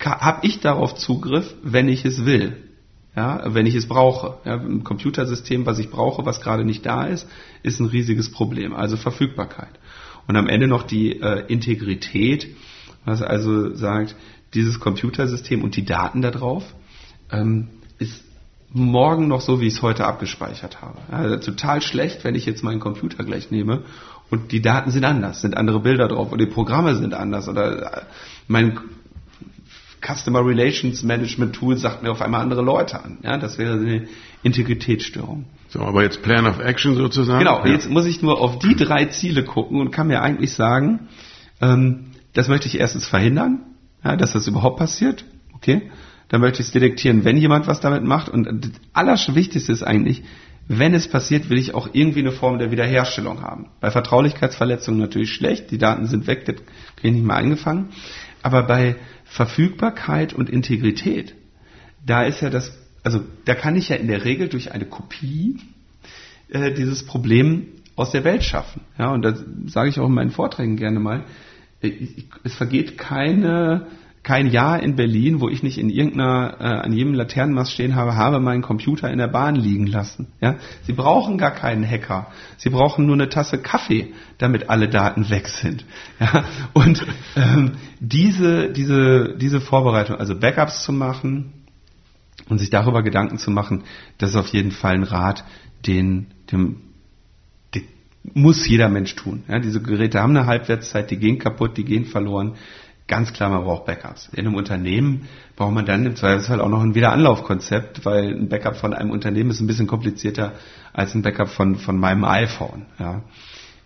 habe 0.00 0.46
ich 0.46 0.60
darauf 0.60 0.94
Zugriff, 0.94 1.54
wenn 1.62 1.88
ich 1.88 2.04
es 2.04 2.24
will, 2.24 2.67
ja, 3.16 3.42
wenn 3.52 3.66
ich 3.66 3.74
es 3.74 3.88
brauche. 3.88 4.38
Ja, 4.44 4.54
ein 4.54 4.84
Computersystem, 4.84 5.66
was 5.66 5.78
ich 5.78 5.90
brauche, 5.90 6.24
was 6.24 6.40
gerade 6.40 6.64
nicht 6.64 6.86
da 6.86 7.04
ist, 7.04 7.26
ist 7.62 7.80
ein 7.80 7.86
riesiges 7.86 8.30
Problem. 8.30 8.74
Also 8.74 8.96
Verfügbarkeit. 8.96 9.78
Und 10.26 10.36
am 10.36 10.48
Ende 10.48 10.68
noch 10.68 10.82
die 10.82 11.20
äh, 11.20 11.44
Integrität, 11.48 12.48
was 13.04 13.22
also 13.22 13.74
sagt, 13.74 14.14
dieses 14.54 14.78
Computersystem 14.80 15.64
und 15.64 15.76
die 15.76 15.84
Daten 15.84 16.22
darauf 16.22 16.74
ähm, 17.30 17.68
ist 17.98 18.24
morgen 18.70 19.28
noch 19.28 19.40
so, 19.40 19.60
wie 19.60 19.66
ich 19.66 19.74
es 19.74 19.82
heute 19.82 20.04
abgespeichert 20.04 20.82
habe. 20.82 20.98
Also 21.10 21.36
total 21.38 21.80
schlecht, 21.80 22.24
wenn 22.24 22.34
ich 22.34 22.46
jetzt 22.46 22.62
meinen 22.62 22.80
Computer 22.80 23.24
gleich 23.24 23.50
nehme 23.50 23.82
und 24.30 24.52
die 24.52 24.60
Daten 24.60 24.90
sind 24.90 25.04
anders, 25.04 25.40
sind 25.40 25.56
andere 25.56 25.80
Bilder 25.80 26.08
drauf 26.08 26.32
oder 26.32 26.44
die 26.44 26.52
Programme 26.52 26.94
sind 26.94 27.14
anders 27.14 27.48
oder 27.48 28.00
äh, 28.00 28.02
mein 28.46 28.78
Customer 30.00 30.44
Relations 30.44 31.02
Management 31.02 31.56
Tool 31.56 31.76
sagt 31.76 32.02
mir 32.02 32.10
auf 32.10 32.22
einmal 32.22 32.40
andere 32.40 32.62
Leute 32.62 33.02
an. 33.02 33.18
Ja, 33.22 33.36
das 33.38 33.58
wäre 33.58 33.74
eine 33.74 34.08
Integritätsstörung. 34.42 35.46
So, 35.68 35.80
aber 35.80 36.02
jetzt 36.02 36.22
Plan 36.22 36.46
of 36.46 36.60
Action 36.60 36.94
sozusagen. 36.94 37.40
Genau, 37.40 37.64
ja. 37.64 37.72
jetzt 37.72 37.90
muss 37.90 38.06
ich 38.06 38.22
nur 38.22 38.40
auf 38.40 38.58
die 38.58 38.76
drei 38.76 39.06
Ziele 39.06 39.44
gucken 39.44 39.80
und 39.80 39.90
kann 39.90 40.06
mir 40.06 40.22
eigentlich 40.22 40.52
sagen, 40.52 41.08
ähm, 41.60 42.12
das 42.32 42.48
möchte 42.48 42.68
ich 42.68 42.78
erstens 42.78 43.06
verhindern, 43.06 43.60
ja, 44.04 44.16
dass 44.16 44.32
das 44.32 44.46
überhaupt 44.46 44.78
passiert. 44.78 45.24
Okay. 45.54 45.90
Dann 46.28 46.40
möchte 46.40 46.60
ich 46.60 46.68
es 46.68 46.72
detektieren, 46.72 47.24
wenn 47.24 47.36
jemand 47.36 47.66
was 47.66 47.80
damit 47.80 48.04
macht. 48.04 48.28
Und 48.28 48.64
das 48.64 48.70
Allerwichtigste 48.92 49.72
ist 49.72 49.82
eigentlich, 49.82 50.22
wenn 50.68 50.92
es 50.92 51.08
passiert, 51.08 51.48
will 51.48 51.56
ich 51.56 51.74
auch 51.74 51.88
irgendwie 51.92 52.20
eine 52.20 52.32
Form 52.32 52.58
der 52.58 52.70
Wiederherstellung 52.70 53.42
haben. 53.42 53.70
Bei 53.80 53.90
Vertraulichkeitsverletzungen 53.90 55.00
natürlich 55.00 55.32
schlecht, 55.32 55.70
die 55.70 55.78
Daten 55.78 56.06
sind 56.06 56.26
weg, 56.26 56.44
das 56.44 56.56
kriege 56.96 57.08
ich 57.08 57.14
nicht 57.14 57.24
mehr 57.24 57.36
eingefangen. 57.36 57.88
Aber 58.42 58.62
bei 58.62 58.96
Verfügbarkeit 59.28 60.32
und 60.32 60.48
Integrität, 60.48 61.34
da 62.04 62.24
ist 62.24 62.40
ja 62.40 62.50
das, 62.50 62.76
also 63.02 63.20
da 63.44 63.54
kann 63.54 63.76
ich 63.76 63.90
ja 63.90 63.96
in 63.96 64.08
der 64.08 64.24
Regel 64.24 64.48
durch 64.48 64.72
eine 64.72 64.86
Kopie 64.86 65.58
äh, 66.48 66.72
dieses 66.72 67.04
Problem 67.04 67.68
aus 67.94 68.10
der 68.12 68.24
Welt 68.24 68.42
schaffen. 68.42 68.82
Ja, 68.98 69.12
und 69.12 69.22
das 69.22 69.44
sage 69.66 69.90
ich 69.90 70.00
auch 70.00 70.06
in 70.06 70.14
meinen 70.14 70.30
Vorträgen 70.30 70.76
gerne 70.76 70.98
mal. 70.98 71.24
Es 72.42 72.54
vergeht 72.54 72.96
keine 72.96 73.86
kein 74.28 74.48
Jahr 74.48 74.82
in 74.82 74.94
Berlin, 74.94 75.40
wo 75.40 75.48
ich 75.48 75.62
nicht 75.62 75.78
in 75.78 75.88
irgendeiner, 75.88 76.56
äh, 76.60 76.64
an 76.64 76.92
jedem 76.92 77.14
Laternenmast 77.14 77.72
stehen 77.72 77.94
habe, 77.96 78.14
habe 78.14 78.40
meinen 78.40 78.60
Computer 78.60 79.10
in 79.10 79.16
der 79.16 79.28
Bahn 79.28 79.54
liegen 79.54 79.86
lassen. 79.86 80.26
Ja? 80.42 80.56
Sie 80.82 80.92
brauchen 80.92 81.38
gar 81.38 81.52
keinen 81.52 81.82
Hacker. 81.82 82.26
Sie 82.58 82.68
brauchen 82.68 83.06
nur 83.06 83.14
eine 83.14 83.30
Tasse 83.30 83.56
Kaffee, 83.56 84.12
damit 84.36 84.68
alle 84.68 84.90
Daten 84.90 85.30
weg 85.30 85.48
sind. 85.48 85.86
Ja? 86.20 86.44
Und 86.74 87.06
ähm, 87.36 87.76
diese, 88.00 88.70
diese, 88.70 89.34
diese 89.38 89.62
Vorbereitung, 89.62 90.16
also 90.16 90.38
Backups 90.38 90.84
zu 90.84 90.92
machen 90.92 91.54
und 92.50 92.58
sich 92.58 92.68
darüber 92.68 93.02
Gedanken 93.02 93.38
zu 93.38 93.50
machen, 93.50 93.84
das 94.18 94.28
ist 94.30 94.36
auf 94.36 94.48
jeden 94.48 94.72
Fall 94.72 94.96
ein 94.96 95.04
Rat, 95.04 95.42
den, 95.86 96.26
dem 96.52 96.82
muss 98.34 98.68
jeder 98.68 98.90
Mensch 98.90 99.14
tun. 99.14 99.44
Ja, 99.48 99.58
diese 99.58 99.80
Geräte 99.80 100.20
haben 100.20 100.36
eine 100.36 100.44
Halbwertszeit, 100.44 101.10
die 101.10 101.16
gehen 101.16 101.38
kaputt, 101.38 101.78
die 101.78 101.84
gehen 101.84 102.04
verloren. 102.04 102.56
Ganz 103.08 103.32
klar, 103.32 103.48
man 103.48 103.64
braucht 103.64 103.86
Backups. 103.86 104.28
In 104.32 104.46
einem 104.46 104.54
Unternehmen 104.54 105.28
braucht 105.56 105.72
man 105.72 105.86
dann 105.86 106.04
im 106.04 106.14
Zweifelsfall 106.14 106.60
auch 106.60 106.68
noch 106.68 106.82
ein 106.82 106.94
Wiederanlaufkonzept, 106.94 108.04
weil 108.04 108.34
ein 108.34 108.50
Backup 108.50 108.76
von 108.76 108.92
einem 108.92 109.10
Unternehmen 109.10 109.50
ist 109.50 109.60
ein 109.60 109.66
bisschen 109.66 109.86
komplizierter 109.86 110.52
als 110.92 111.14
ein 111.14 111.22
Backup 111.22 111.48
von, 111.48 111.76
von 111.76 111.98
meinem 111.98 112.24
iPhone. 112.24 112.84
Ja. 112.98 113.22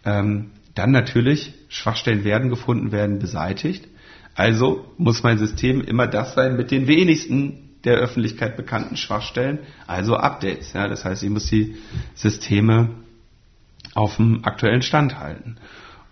Ähm, 0.05 0.51
dann 0.75 0.91
natürlich, 0.91 1.55
Schwachstellen 1.69 2.25
werden 2.25 2.51
gefunden, 2.51 2.91
werden 2.91 3.21
beseitigt. 3.21 3.87
Also 4.35 4.87
muss 4.99 5.23
mein 5.23 5.39
System 5.39 5.83
immer 5.83 6.09
das 6.09 6.35
sein 6.35 6.57
mit 6.57 6.73
den 6.73 6.89
wenigsten 6.89 7.79
der 7.85 7.99
Öffentlichkeit 7.99 8.57
bekannten 8.57 8.97
Schwachstellen, 8.97 9.61
also 9.87 10.17
Updates. 10.17 10.73
Ja. 10.73 10.89
Das 10.89 11.05
heißt, 11.05 11.23
ich 11.23 11.31
muss 11.31 11.47
die 11.47 11.77
Systeme 12.17 12.91
auf 13.95 14.17
dem 14.17 14.45
aktuellen 14.45 14.83
Stand 14.83 15.21
halten. 15.21 15.59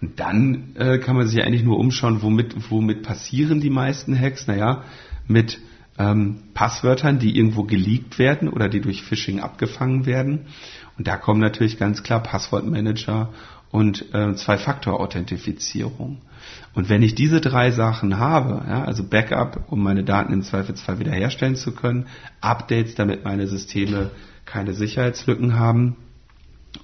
Und 0.01 0.19
dann 0.19 0.75
äh, 0.77 0.99
kann 0.99 1.17
man 1.17 1.27
sich 1.27 1.43
eigentlich 1.43 1.63
nur 1.63 1.79
umschauen, 1.79 2.23
womit, 2.23 2.71
womit 2.71 3.03
passieren 3.03 3.61
die 3.61 3.71
meisten 3.71 4.19
Hacks? 4.19 4.47
Naja, 4.47 4.85
mit 5.27 5.61
ähm, 5.99 6.43
Passwörtern, 6.55 7.19
die 7.19 7.37
irgendwo 7.37 7.65
geleakt 7.65 8.19
werden 8.19 8.49
oder 8.49 8.69
die 8.69 8.81
durch 8.81 9.03
Phishing 9.03 9.41
abgefangen 9.41 10.07
werden. 10.07 10.47
Und 10.97 11.07
da 11.07 11.17
kommen 11.17 11.41
natürlich 11.41 11.79
ganz 11.79 12.03
klar 12.03 12.23
Passwortmanager 12.23 13.31
und 13.71 14.13
äh, 14.15 14.35
Zwei-Faktor-Authentifizierung. 14.35 16.23
Und 16.75 16.89
wenn 16.89 17.03
ich 17.03 17.15
diese 17.15 17.41
drei 17.41 17.71
Sachen 17.71 18.19
habe, 18.19 18.65
ja, 18.67 18.85
also 18.85 19.05
Backup, 19.05 19.65
um 19.69 19.83
meine 19.83 20.03
Daten 20.03 20.33
im 20.33 20.43
Zweifelsfall 20.43 20.99
wiederherstellen 20.99 21.57
zu 21.57 21.73
können, 21.73 22.07
Updates, 22.41 22.95
damit 22.95 23.25
meine 23.25 23.47
Systeme 23.47 24.11
keine 24.45 24.73
Sicherheitslücken 24.73 25.59
haben, 25.59 25.97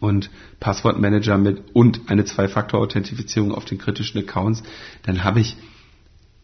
und 0.00 0.30
Passwortmanager 0.60 1.38
mit 1.38 1.62
und 1.72 2.02
eine 2.08 2.24
Zwei-Faktor-Authentifizierung 2.24 3.52
auf 3.52 3.64
den 3.64 3.78
kritischen 3.78 4.20
Accounts, 4.20 4.62
dann 5.04 5.24
habe 5.24 5.40
ich 5.40 5.56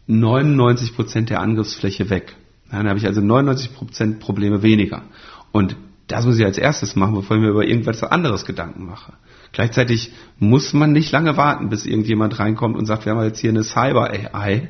99% 0.07 1.25
der 1.25 1.39
Angriffsfläche 1.39 2.09
weg. 2.09 2.35
Dann 2.71 2.87
habe 2.87 2.99
ich 2.99 3.05
also 3.05 3.21
99% 3.21 4.19
Probleme 4.19 4.63
weniger. 4.63 5.03
Und 5.51 5.75
das 6.07 6.25
muss 6.25 6.37
ich 6.37 6.45
als 6.45 6.57
erstes 6.57 6.95
machen, 6.95 7.15
bevor 7.15 7.37
ich 7.37 7.41
mir 7.41 7.49
über 7.49 7.65
irgendwas 7.65 8.03
anderes 8.03 8.45
Gedanken 8.45 8.85
mache. 8.85 9.13
Gleichzeitig 9.53 10.11
muss 10.39 10.73
man 10.73 10.91
nicht 10.91 11.11
lange 11.11 11.37
warten, 11.37 11.69
bis 11.69 11.85
irgendjemand 11.85 12.39
reinkommt 12.39 12.75
und 12.75 12.87
sagt, 12.87 13.05
wir 13.05 13.13
haben 13.13 13.23
jetzt 13.23 13.39
hier 13.39 13.51
eine 13.51 13.63
Cyber-AI 13.63 14.69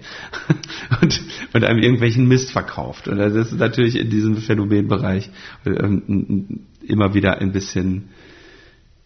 und, 1.01 1.21
und 1.53 1.63
einem 1.63 1.79
irgendwelchen 1.79 2.27
Mist 2.27 2.51
verkauft. 2.51 3.07
Und 3.07 3.17
das 3.17 3.33
ist 3.33 3.53
natürlich 3.53 3.97
in 3.97 4.09
diesem 4.09 4.37
Phänomenbereich 4.37 5.29
ähm, 5.65 6.65
immer 6.85 7.13
wieder 7.13 7.39
ein 7.39 7.53
bisschen 7.53 8.09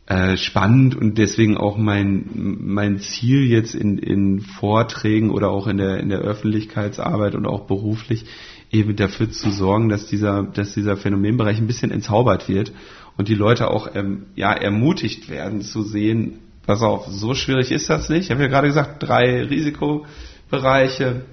äh, 0.07 0.37
spannend 0.37 0.95
und 0.95 1.17
deswegen 1.17 1.57
auch 1.57 1.77
mein, 1.77 2.29
mein 2.33 2.99
Ziel 2.99 3.43
jetzt 3.43 3.75
in, 3.75 3.97
in 3.97 4.39
Vorträgen 4.39 5.29
oder 5.29 5.49
auch 5.49 5.67
in 5.67 5.77
der, 5.77 5.99
in 5.99 6.07
der 6.09 6.19
Öffentlichkeitsarbeit 6.19 7.35
und 7.35 7.45
auch 7.45 7.67
beruflich 7.67 8.25
eben 8.71 8.95
dafür 8.95 9.29
zu 9.29 9.51
sorgen, 9.51 9.89
dass 9.89 10.07
dieser, 10.07 10.43
dass 10.43 10.73
dieser 10.73 10.95
Phänomenbereich 10.95 11.57
ein 11.57 11.67
bisschen 11.67 11.91
entzaubert 11.91 12.47
wird 12.47 12.71
und 13.17 13.27
die 13.27 13.35
Leute 13.35 13.69
auch 13.69 13.95
ähm, 13.95 14.27
ja, 14.35 14.53
ermutigt 14.53 15.29
werden 15.29 15.61
zu 15.61 15.83
sehen, 15.83 16.39
pass 16.65 16.81
auf, 16.81 17.07
so 17.07 17.33
schwierig 17.33 17.71
ist 17.71 17.89
das 17.89 18.07
nicht. 18.09 18.25
Ich 18.25 18.31
habe 18.31 18.43
ja 18.43 18.47
gerade 18.47 18.67
gesagt, 18.67 19.03
drei 19.03 19.43
Risikobereiche, 19.43 21.25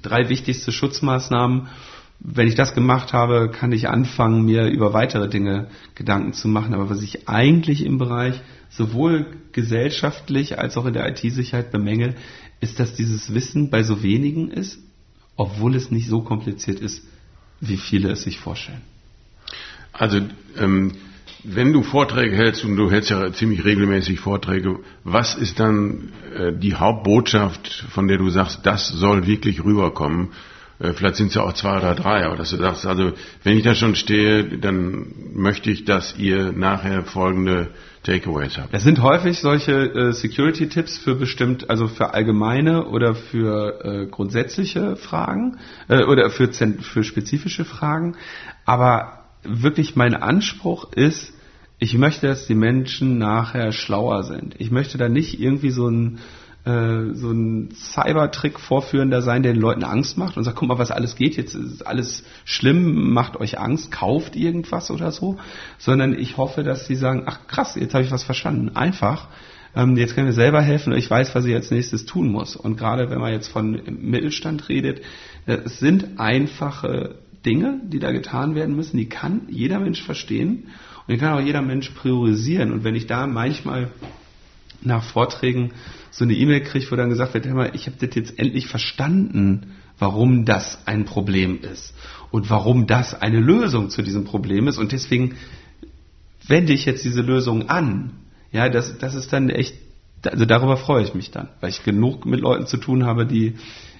drei 0.00 0.28
wichtigste 0.30 0.72
Schutzmaßnahmen 0.72 1.68
wenn 2.24 2.46
ich 2.46 2.54
das 2.54 2.74
gemacht 2.74 3.12
habe, 3.12 3.50
kann 3.50 3.72
ich 3.72 3.88
anfangen, 3.88 4.44
mir 4.44 4.66
über 4.66 4.92
weitere 4.92 5.28
Dinge 5.28 5.68
Gedanken 5.96 6.32
zu 6.32 6.46
machen. 6.46 6.72
Aber 6.72 6.88
was 6.88 7.02
ich 7.02 7.28
eigentlich 7.28 7.84
im 7.84 7.98
Bereich 7.98 8.40
sowohl 8.70 9.26
gesellschaftlich 9.50 10.58
als 10.58 10.76
auch 10.76 10.86
in 10.86 10.94
der 10.94 11.08
IT-Sicherheit 11.08 11.72
bemängel, 11.72 12.14
ist, 12.60 12.78
dass 12.78 12.94
dieses 12.94 13.34
Wissen 13.34 13.70
bei 13.70 13.82
so 13.82 14.04
wenigen 14.04 14.50
ist, 14.50 14.78
obwohl 15.36 15.74
es 15.74 15.90
nicht 15.90 16.08
so 16.08 16.22
kompliziert 16.22 16.78
ist, 16.78 17.04
wie 17.60 17.76
viele 17.76 18.10
es 18.10 18.22
sich 18.22 18.38
vorstellen. 18.38 18.82
Also 19.92 20.20
ähm, 20.58 20.92
wenn 21.42 21.72
du 21.72 21.82
Vorträge 21.82 22.36
hältst 22.36 22.64
und 22.64 22.76
du 22.76 22.88
hältst 22.88 23.10
ja 23.10 23.32
ziemlich 23.32 23.64
regelmäßig 23.64 24.20
Vorträge, 24.20 24.78
was 25.02 25.34
ist 25.34 25.58
dann 25.58 26.12
äh, 26.36 26.52
die 26.52 26.76
Hauptbotschaft, 26.76 27.86
von 27.90 28.06
der 28.06 28.18
du 28.18 28.30
sagst, 28.30 28.60
das 28.64 28.88
soll 28.88 29.26
wirklich 29.26 29.64
rüberkommen? 29.64 30.28
Äh, 30.78 30.92
vielleicht 30.92 31.16
sind 31.16 31.28
es 31.28 31.34
ja 31.34 31.42
auch 31.42 31.52
zwei 31.52 31.76
oder 31.78 31.94
drei, 31.94 32.24
aber 32.24 32.36
dass 32.36 32.50
du 32.50 32.56
sagst, 32.56 32.86
also 32.86 33.12
wenn 33.44 33.56
ich 33.56 33.64
da 33.64 33.74
schon 33.74 33.94
stehe, 33.94 34.58
dann 34.58 35.06
möchte 35.34 35.70
ich, 35.70 35.84
dass 35.84 36.16
ihr 36.18 36.52
nachher 36.52 37.04
folgende 37.04 37.70
Takeaways 38.02 38.58
habt. 38.58 38.74
Es 38.74 38.82
sind 38.82 39.00
häufig 39.00 39.38
solche 39.38 39.72
äh, 39.72 40.12
Security-Tipps 40.12 40.98
für 40.98 41.14
bestimmt, 41.14 41.70
also 41.70 41.86
für 41.86 42.14
allgemeine 42.14 42.86
oder 42.86 43.14
für 43.14 43.84
äh, 43.84 44.06
grundsätzliche 44.06 44.96
Fragen 44.96 45.58
äh, 45.88 46.02
oder 46.04 46.30
für, 46.30 46.52
für 46.52 47.04
spezifische 47.04 47.64
Fragen. 47.64 48.16
Aber 48.64 49.20
wirklich 49.44 49.94
mein 49.94 50.14
Anspruch 50.14 50.92
ist, 50.92 51.32
ich 51.78 51.96
möchte, 51.96 52.28
dass 52.28 52.46
die 52.46 52.54
Menschen 52.54 53.18
nachher 53.18 53.72
schlauer 53.72 54.22
sind. 54.22 54.54
Ich 54.58 54.70
möchte 54.70 54.98
da 54.98 55.08
nicht 55.08 55.40
irgendwie 55.40 55.70
so 55.70 55.88
ein 55.88 56.18
äh, 56.64 57.14
so 57.14 57.30
ein 57.30 57.70
Cybertrick 57.74 58.60
vorführender 58.60 59.20
sein, 59.20 59.42
der 59.42 59.52
den 59.52 59.60
Leuten 59.60 59.82
Angst 59.82 60.16
macht 60.16 60.36
und 60.36 60.44
sagt, 60.44 60.56
guck 60.56 60.68
mal, 60.68 60.78
was 60.78 60.90
alles 60.90 61.16
geht, 61.16 61.36
jetzt 61.36 61.54
ist 61.54 61.86
alles 61.86 62.24
schlimm, 62.44 63.12
macht 63.12 63.36
euch 63.36 63.58
Angst, 63.58 63.90
kauft 63.90 64.36
irgendwas 64.36 64.90
oder 64.90 65.10
so, 65.10 65.38
sondern 65.78 66.16
ich 66.16 66.36
hoffe, 66.36 66.62
dass 66.62 66.86
sie 66.86 66.94
sagen, 66.94 67.24
ach 67.26 67.46
krass, 67.48 67.74
jetzt 67.74 67.94
habe 67.94 68.04
ich 68.04 68.12
was 68.12 68.24
verstanden, 68.24 68.76
einfach. 68.76 69.28
Ähm, 69.74 69.96
jetzt 69.96 70.14
können 70.14 70.26
wir 70.26 70.34
selber 70.34 70.60
helfen 70.60 70.92
und 70.92 70.98
ich 70.98 71.10
weiß, 71.10 71.34
was 71.34 71.44
ich 71.46 71.54
als 71.54 71.70
nächstes 71.70 72.04
tun 72.04 72.28
muss. 72.30 72.56
Und 72.56 72.76
gerade 72.76 73.10
wenn 73.10 73.18
man 73.18 73.32
jetzt 73.32 73.48
von 73.48 73.82
Mittelstand 74.00 74.68
redet, 74.68 75.00
äh, 75.46 75.54
es 75.64 75.80
sind 75.80 76.20
einfache 76.20 77.16
Dinge, 77.44 77.80
die 77.84 77.98
da 77.98 78.12
getan 78.12 78.54
werden 78.54 78.76
müssen, 78.76 78.98
die 78.98 79.08
kann 79.08 79.42
jeder 79.48 79.80
Mensch 79.80 80.02
verstehen 80.02 80.68
und 81.06 81.14
die 81.14 81.18
kann 81.18 81.34
auch 81.34 81.44
jeder 81.44 81.62
Mensch 81.62 81.90
priorisieren. 81.90 82.70
Und 82.72 82.84
wenn 82.84 82.94
ich 82.94 83.06
da 83.06 83.26
manchmal 83.26 83.90
nach 84.82 85.02
Vorträgen 85.02 85.72
so 86.12 86.24
eine 86.24 86.34
E-Mail 86.34 86.60
kriege, 86.60 86.86
wo 86.90 86.96
dann 86.96 87.08
gesagt 87.08 87.34
wird, 87.34 87.46
hör 87.46 87.54
mal, 87.54 87.70
ich 87.72 87.86
habe 87.86 87.96
das 87.98 88.14
jetzt 88.14 88.38
endlich 88.38 88.68
verstanden, 88.68 89.72
warum 89.98 90.44
das 90.44 90.86
ein 90.86 91.06
Problem 91.06 91.60
ist 91.60 91.94
und 92.30 92.50
warum 92.50 92.86
das 92.86 93.20
eine 93.20 93.40
Lösung 93.40 93.88
zu 93.88 94.02
diesem 94.02 94.24
Problem 94.24 94.68
ist 94.68 94.78
und 94.78 94.92
deswegen 94.92 95.36
wende 96.46 96.74
ich 96.74 96.84
jetzt 96.84 97.04
diese 97.04 97.22
Lösung 97.22 97.68
an. 97.68 98.10
Ja, 98.52 98.68
das, 98.68 98.98
das 98.98 99.14
ist 99.14 99.32
dann 99.32 99.48
echt, 99.48 99.74
also 100.24 100.44
darüber 100.44 100.76
freue 100.76 101.02
ich 101.02 101.14
mich 101.14 101.30
dann, 101.30 101.48
weil 101.60 101.70
ich 101.70 101.82
genug 101.82 102.26
mit 102.26 102.40
Leuten 102.40 102.66
zu 102.66 102.76
tun 102.76 103.06
habe, 103.06 103.24
die 103.24 103.54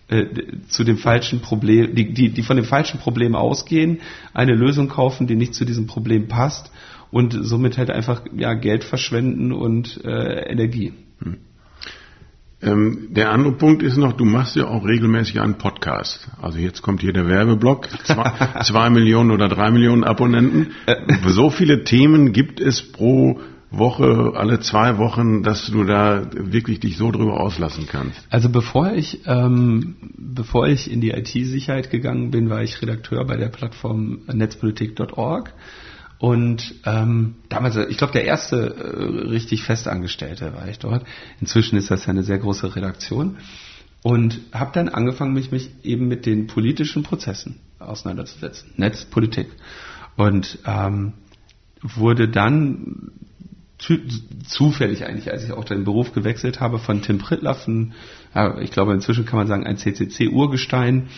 äh, 0.08 0.26
zu 0.68 0.84
dem 0.84 0.98
falschen 0.98 1.40
Problem, 1.40 1.94
die, 1.94 2.12
die, 2.12 2.28
die 2.28 2.42
von 2.42 2.56
dem 2.56 2.66
falschen 2.66 3.00
Problem 3.00 3.34
ausgehen, 3.34 4.00
eine 4.34 4.54
Lösung 4.54 4.88
kaufen, 4.88 5.26
die 5.26 5.36
nicht 5.36 5.54
zu 5.54 5.64
diesem 5.64 5.86
Problem 5.86 6.28
passt 6.28 6.70
und 7.10 7.32
somit 7.40 7.78
halt 7.78 7.90
einfach 7.90 8.22
ja, 8.36 8.52
Geld 8.52 8.84
verschwenden 8.84 9.52
und 9.52 10.04
äh, 10.04 10.50
Energie. 10.50 10.92
Hm. 11.20 11.38
Ähm, 12.62 13.08
der 13.10 13.30
andere 13.30 13.54
Punkt 13.54 13.82
ist 13.82 13.96
noch, 13.96 14.12
du 14.12 14.24
machst 14.24 14.54
ja 14.54 14.68
auch 14.68 14.84
regelmäßig 14.84 15.40
einen 15.40 15.58
Podcast. 15.58 16.28
Also 16.40 16.58
jetzt 16.58 16.82
kommt 16.82 17.00
hier 17.00 17.12
der 17.12 17.26
Werbeblock. 17.26 17.88
Zwei, 18.04 18.62
zwei 18.62 18.90
Millionen 18.90 19.30
oder 19.32 19.48
drei 19.48 19.70
Millionen 19.70 20.04
Abonnenten. 20.04 20.72
So 21.26 21.50
viele 21.50 21.84
Themen 21.84 22.32
gibt 22.32 22.60
es 22.60 22.80
pro 22.80 23.40
Woche, 23.72 24.32
alle 24.34 24.60
zwei 24.60 24.98
Wochen, 24.98 25.42
dass 25.42 25.66
du 25.66 25.84
da 25.84 26.26
wirklich 26.32 26.80
dich 26.80 26.98
so 26.98 27.10
drüber 27.10 27.40
auslassen 27.40 27.86
kannst? 27.90 28.20
Also 28.28 28.50
bevor 28.50 28.92
ich, 28.92 29.20
ähm, 29.26 29.96
bevor 30.16 30.68
ich 30.68 30.90
in 30.90 31.00
die 31.00 31.10
IT-Sicherheit 31.10 31.90
gegangen 31.90 32.30
bin, 32.30 32.50
war 32.50 32.62
ich 32.62 32.80
Redakteur 32.82 33.24
bei 33.24 33.36
der 33.36 33.48
Plattform 33.48 34.20
netzpolitik.org. 34.30 35.54
Und 36.22 36.76
ähm, 36.84 37.34
damals, 37.48 37.74
ich 37.74 37.96
glaube, 37.96 38.12
der 38.12 38.24
erste 38.24 38.56
äh, 38.56 39.28
richtig 39.28 39.64
Festangestellte 39.64 40.54
war 40.54 40.68
ich 40.68 40.78
dort. 40.78 41.04
Inzwischen 41.40 41.76
ist 41.76 41.90
das 41.90 42.06
ja 42.06 42.10
eine 42.10 42.22
sehr 42.22 42.38
große 42.38 42.76
Redaktion. 42.76 43.38
Und 44.04 44.38
habe 44.52 44.70
dann 44.72 44.88
angefangen, 44.88 45.32
mich, 45.32 45.50
mich 45.50 45.70
eben 45.82 46.06
mit 46.06 46.24
den 46.24 46.46
politischen 46.46 47.02
Prozessen 47.02 47.58
auseinanderzusetzen. 47.80 48.70
Netzpolitik. 48.76 49.48
Und 50.16 50.60
ähm, 50.64 51.14
wurde 51.82 52.28
dann 52.28 53.10
zufällig 54.46 55.04
eigentlich, 55.04 55.32
als 55.32 55.42
ich 55.42 55.50
auch 55.50 55.64
den 55.64 55.82
Beruf 55.82 56.12
gewechselt 56.12 56.60
habe, 56.60 56.78
von 56.78 57.02
Tim 57.02 57.18
Prittlaff, 57.18 57.66
ich 58.60 58.70
glaube 58.70 58.94
inzwischen 58.94 59.26
kann 59.26 59.40
man 59.40 59.48
sagen 59.48 59.66
ein 59.66 59.76
CCC-Urgestein, 59.76 61.08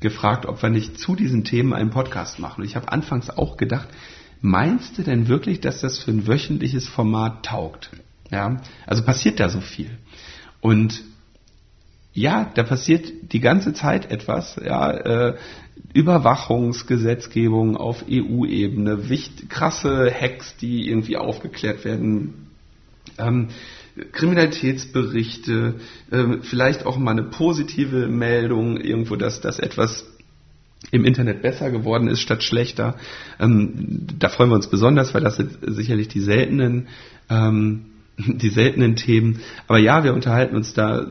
gefragt, 0.00 0.46
ob 0.46 0.62
wir 0.62 0.70
nicht 0.70 0.98
zu 0.98 1.16
diesen 1.16 1.44
Themen 1.44 1.74
einen 1.74 1.90
Podcast 1.90 2.38
machen. 2.38 2.62
Und 2.62 2.66
ich 2.66 2.76
habe 2.76 2.90
anfangs 2.90 3.28
auch 3.28 3.58
gedacht, 3.58 3.88
meinst 4.44 4.98
du 4.98 5.02
denn 5.02 5.26
wirklich, 5.28 5.60
dass 5.60 5.80
das 5.80 5.98
für 5.98 6.10
ein 6.10 6.26
wöchentliches 6.26 6.86
Format 6.86 7.46
taugt? 7.46 7.90
Ja, 8.30 8.60
also 8.86 9.02
passiert 9.02 9.40
da 9.40 9.48
so 9.48 9.62
viel. 9.62 9.90
Und 10.60 11.02
ja, 12.12 12.52
da 12.54 12.62
passiert 12.62 13.10
die 13.32 13.40
ganze 13.40 13.72
Zeit 13.72 14.10
etwas. 14.10 14.60
Ja, 14.62 14.90
äh, 14.90 15.36
Überwachungsgesetzgebung 15.94 17.78
auf 17.78 18.04
EU-Ebene, 18.08 18.98
krasse 19.48 20.12
Hacks, 20.12 20.56
die 20.58 20.88
irgendwie 20.90 21.16
aufgeklärt 21.16 21.84
werden, 21.86 22.50
ähm, 23.16 23.48
Kriminalitätsberichte, 24.12 25.76
äh, 26.10 26.24
vielleicht 26.42 26.84
auch 26.84 26.98
mal 26.98 27.12
eine 27.12 27.24
positive 27.24 28.08
Meldung 28.08 28.76
irgendwo, 28.76 29.16
dass 29.16 29.40
das 29.40 29.58
etwas 29.58 30.13
im 30.90 31.04
Internet 31.04 31.42
besser 31.42 31.70
geworden 31.70 32.08
ist 32.08 32.20
statt 32.20 32.42
schlechter. 32.42 32.96
Ähm, 33.38 34.06
da 34.18 34.28
freuen 34.28 34.50
wir 34.50 34.56
uns 34.56 34.68
besonders, 34.68 35.14
weil 35.14 35.22
das 35.22 35.36
sind 35.36 35.58
sicherlich 35.62 36.08
die 36.08 36.20
seltenen, 36.20 36.88
ähm, 37.30 37.86
die 38.18 38.50
seltenen 38.50 38.96
Themen. 38.96 39.40
Aber 39.66 39.78
ja, 39.78 40.04
wir 40.04 40.14
unterhalten 40.14 40.56
uns 40.56 40.74
da 40.74 41.10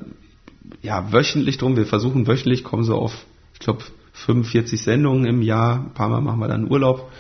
ja 0.82 1.12
wöchentlich 1.12 1.58
drum. 1.58 1.76
Wir 1.76 1.86
versuchen 1.86 2.28
wöchentlich, 2.28 2.64
kommen 2.64 2.84
so 2.84 2.96
auf, 2.96 3.26
ich 3.54 3.60
glaube, 3.60 3.84
45 4.14 4.82
Sendungen 4.82 5.26
im 5.26 5.42
Jahr, 5.42 5.86
ein 5.86 5.94
paar 5.94 6.10
Mal 6.10 6.22
machen 6.22 6.40
wir 6.40 6.48
dann 6.48 6.70
Urlaub 6.70 7.12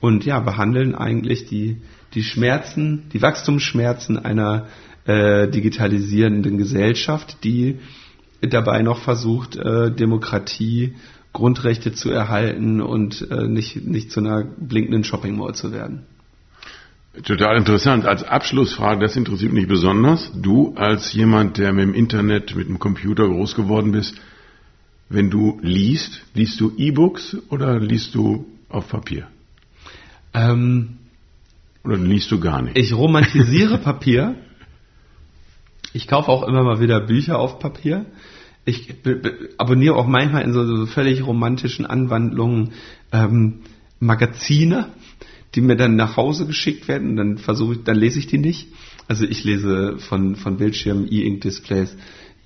und 0.00 0.24
ja, 0.24 0.40
behandeln 0.40 0.94
eigentlich 0.94 1.46
die, 1.46 1.78
die 2.14 2.22
Schmerzen, 2.22 3.08
die 3.12 3.22
Wachstumsschmerzen 3.22 4.18
einer 4.18 4.66
äh, 5.06 5.48
digitalisierenden 5.48 6.58
Gesellschaft, 6.58 7.38
die 7.44 7.78
dabei 8.40 8.82
noch 8.82 9.00
versucht, 9.00 9.56
äh, 9.56 9.90
Demokratie, 9.90 10.94
Grundrechte 11.36 11.92
zu 11.92 12.10
erhalten 12.10 12.80
und 12.80 13.30
äh, 13.30 13.46
nicht, 13.46 13.86
nicht 13.86 14.10
zu 14.10 14.20
einer 14.20 14.42
blinkenden 14.42 15.04
Shopping 15.04 15.36
Mall 15.36 15.54
zu 15.54 15.70
werden. 15.70 16.06
Total 17.22 17.58
interessant. 17.58 18.06
Als 18.06 18.22
Abschlussfrage, 18.22 19.00
das 19.00 19.16
interessiert 19.16 19.52
mich 19.52 19.68
besonders. 19.68 20.32
Du 20.34 20.74
als 20.76 21.12
jemand, 21.12 21.58
der 21.58 21.74
mit 21.74 21.84
dem 21.84 21.94
Internet, 21.94 22.56
mit 22.56 22.68
dem 22.68 22.78
Computer 22.78 23.28
groß 23.28 23.54
geworden 23.54 23.92
bist, 23.92 24.14
wenn 25.10 25.30
du 25.30 25.58
liest, 25.62 26.22
liest 26.32 26.58
du 26.58 26.72
E-Books 26.76 27.36
oder 27.50 27.80
liest 27.80 28.14
du 28.14 28.46
auf 28.70 28.88
Papier? 28.88 29.28
Ähm, 30.32 30.96
oder 31.84 31.98
liest 31.98 32.30
du 32.30 32.40
gar 32.40 32.62
nicht? 32.62 32.78
Ich 32.78 32.94
romantisiere 32.94 33.76
Papier. 33.78 34.36
Ich 35.92 36.08
kaufe 36.08 36.30
auch 36.30 36.48
immer 36.48 36.62
mal 36.62 36.80
wieder 36.80 37.00
Bücher 37.00 37.38
auf 37.38 37.58
Papier. 37.58 38.06
Ich 38.66 38.94
abonniere 39.56 39.96
auch 39.96 40.06
manchmal 40.06 40.42
in 40.42 40.52
so, 40.52 40.66
so 40.66 40.86
völlig 40.86 41.26
romantischen 41.26 41.86
Anwandlungen 41.86 42.72
ähm, 43.12 43.60
Magazine, 44.00 44.88
die 45.54 45.62
mir 45.62 45.76
dann 45.76 45.96
nach 45.96 46.16
Hause 46.16 46.46
geschickt 46.46 46.88
werden. 46.88 47.16
Dann 47.16 47.38
versuche 47.38 47.74
ich, 47.74 47.84
dann 47.84 47.96
lese 47.96 48.18
ich 48.18 48.26
die 48.26 48.38
nicht. 48.38 48.68
Also 49.08 49.24
ich 49.24 49.44
lese 49.44 49.98
von 49.98 50.36
von 50.36 50.56
Bildschirmen, 50.58 51.06
E-Ink-Displays 51.10 51.96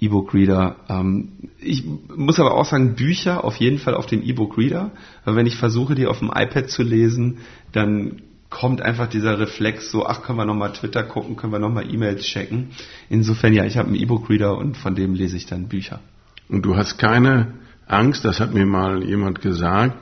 E-Book-Reader. 0.00 0.76
Ähm, 0.88 1.28
ich 1.60 1.84
muss 1.84 2.40
aber 2.40 2.54
auch 2.54 2.64
sagen, 2.64 2.94
Bücher 2.94 3.44
auf 3.44 3.56
jeden 3.56 3.78
Fall 3.78 3.94
auf 3.94 4.06
den 4.06 4.22
E-Book-Reader. 4.22 4.92
Weil 5.24 5.36
wenn 5.36 5.46
ich 5.46 5.56
versuche, 5.56 5.94
die 5.94 6.06
auf 6.06 6.18
dem 6.18 6.30
iPad 6.34 6.70
zu 6.70 6.82
lesen, 6.82 7.38
dann 7.72 8.22
kommt 8.50 8.82
einfach 8.82 9.06
dieser 9.06 9.38
Reflex 9.38 9.90
so, 9.90 10.06
ach, 10.06 10.22
können 10.22 10.38
wir 10.38 10.44
nochmal 10.44 10.72
Twitter 10.72 11.04
gucken, 11.04 11.36
können 11.36 11.52
wir 11.52 11.60
nochmal 11.60 11.92
E-Mails 11.92 12.22
checken. 12.22 12.70
Insofern, 13.08 13.52
ja, 13.52 13.64
ich 13.64 13.78
habe 13.78 13.88
einen 13.88 13.96
E-Book-Reader 13.96 14.58
und 14.58 14.76
von 14.76 14.94
dem 14.94 15.14
lese 15.14 15.36
ich 15.36 15.46
dann 15.46 15.68
Bücher. 15.68 16.00
Und 16.48 16.62
du 16.62 16.76
hast 16.76 16.98
keine 16.98 17.54
Angst, 17.86 18.24
das 18.24 18.40
hat 18.40 18.52
mir 18.52 18.66
mal 18.66 19.04
jemand 19.04 19.40
gesagt, 19.40 19.96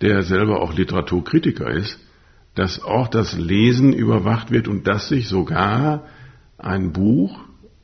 der 0.00 0.22
selber 0.22 0.62
auch 0.62 0.72
Literaturkritiker 0.72 1.68
ist, 1.68 1.98
dass 2.54 2.82
auch 2.82 3.08
das 3.08 3.36
Lesen 3.36 3.92
überwacht 3.92 4.50
wird 4.50 4.68
und 4.68 4.86
dass 4.86 5.08
sich 5.08 5.28
sogar 5.28 6.04
ein 6.58 6.92
Buch 6.92 7.38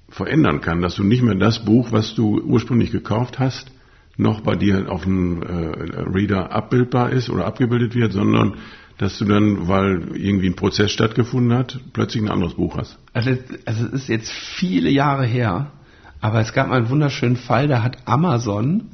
verändern 0.09 0.61
kann, 0.61 0.81
dass 0.81 0.95
du 0.95 1.05
nicht 1.05 1.23
mehr 1.23 1.35
das 1.35 1.65
Buch, 1.65 1.93
was 1.93 2.15
du 2.15 2.41
ursprünglich 2.41 2.93
gekauft 2.93 3.39
hast, 3.39 3.71
noch 4.17 4.41
bei 4.41 4.55
dir 4.55 4.91
auf 4.91 5.05
dem 5.05 5.43
äh, 5.43 5.47
Reader 5.47 6.53
abbildbar 6.53 7.11
ist 7.11 7.29
oder 7.29 7.45
abgebildet 7.45 7.95
wird, 7.95 8.13
sondern 8.13 8.55
dass 8.99 9.19
du 9.19 9.25
dann, 9.25 9.69
weil 9.69 10.17
irgendwie 10.17 10.49
ein 10.49 10.57
Prozess 10.57 10.91
stattgefunden 10.91 11.57
hat, 11.57 11.79
plötzlich 11.93 12.23
ein 12.23 12.31
anderes 12.31 12.55
Buch 12.55 12.77
hast. 12.77 12.99
Also, 13.13 13.31
also 13.65 13.87
es 13.87 13.93
ist 13.93 14.09
jetzt 14.09 14.31
viele 14.31 14.91
Jahre 14.91 15.27
her, 15.27 15.73
aber 16.21 16.41
es 16.41 16.53
gab 16.53 16.69
mal 16.69 16.79
einen 16.79 16.89
wunderschönen 16.89 17.37
Fall, 17.37 17.69
da 17.69 17.83
hat 17.83 17.99
Amazon 18.07 18.89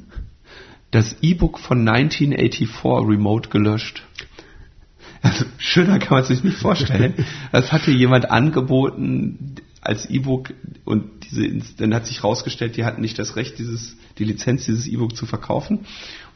das 0.91 1.15
E-Book 1.21 1.57
von 1.57 1.87
1984 1.87 2.69
remote 2.83 3.49
gelöscht. 3.49 4.03
Also, 5.21 5.45
schöner 5.57 5.99
kann 5.99 6.17
man 6.17 6.25
sich 6.25 6.43
nicht 6.43 6.57
vorstellen. 6.57 7.13
Das 7.51 7.71
hatte 7.71 7.91
jemand 7.91 8.29
angeboten, 8.29 9.55
als 9.83 10.09
E-Book 10.09 10.53
und 10.85 11.03
diese, 11.25 11.61
dann 11.77 11.93
hat 11.93 12.05
sich 12.05 12.23
herausgestellt, 12.23 12.77
die 12.77 12.85
hatten 12.85 13.01
nicht 13.01 13.19
das 13.19 13.35
Recht, 13.35 13.59
dieses, 13.59 13.97
die 14.17 14.23
Lizenz 14.23 14.65
dieses 14.65 14.87
E-Book 14.87 15.15
zu 15.15 15.25
verkaufen. 15.25 15.85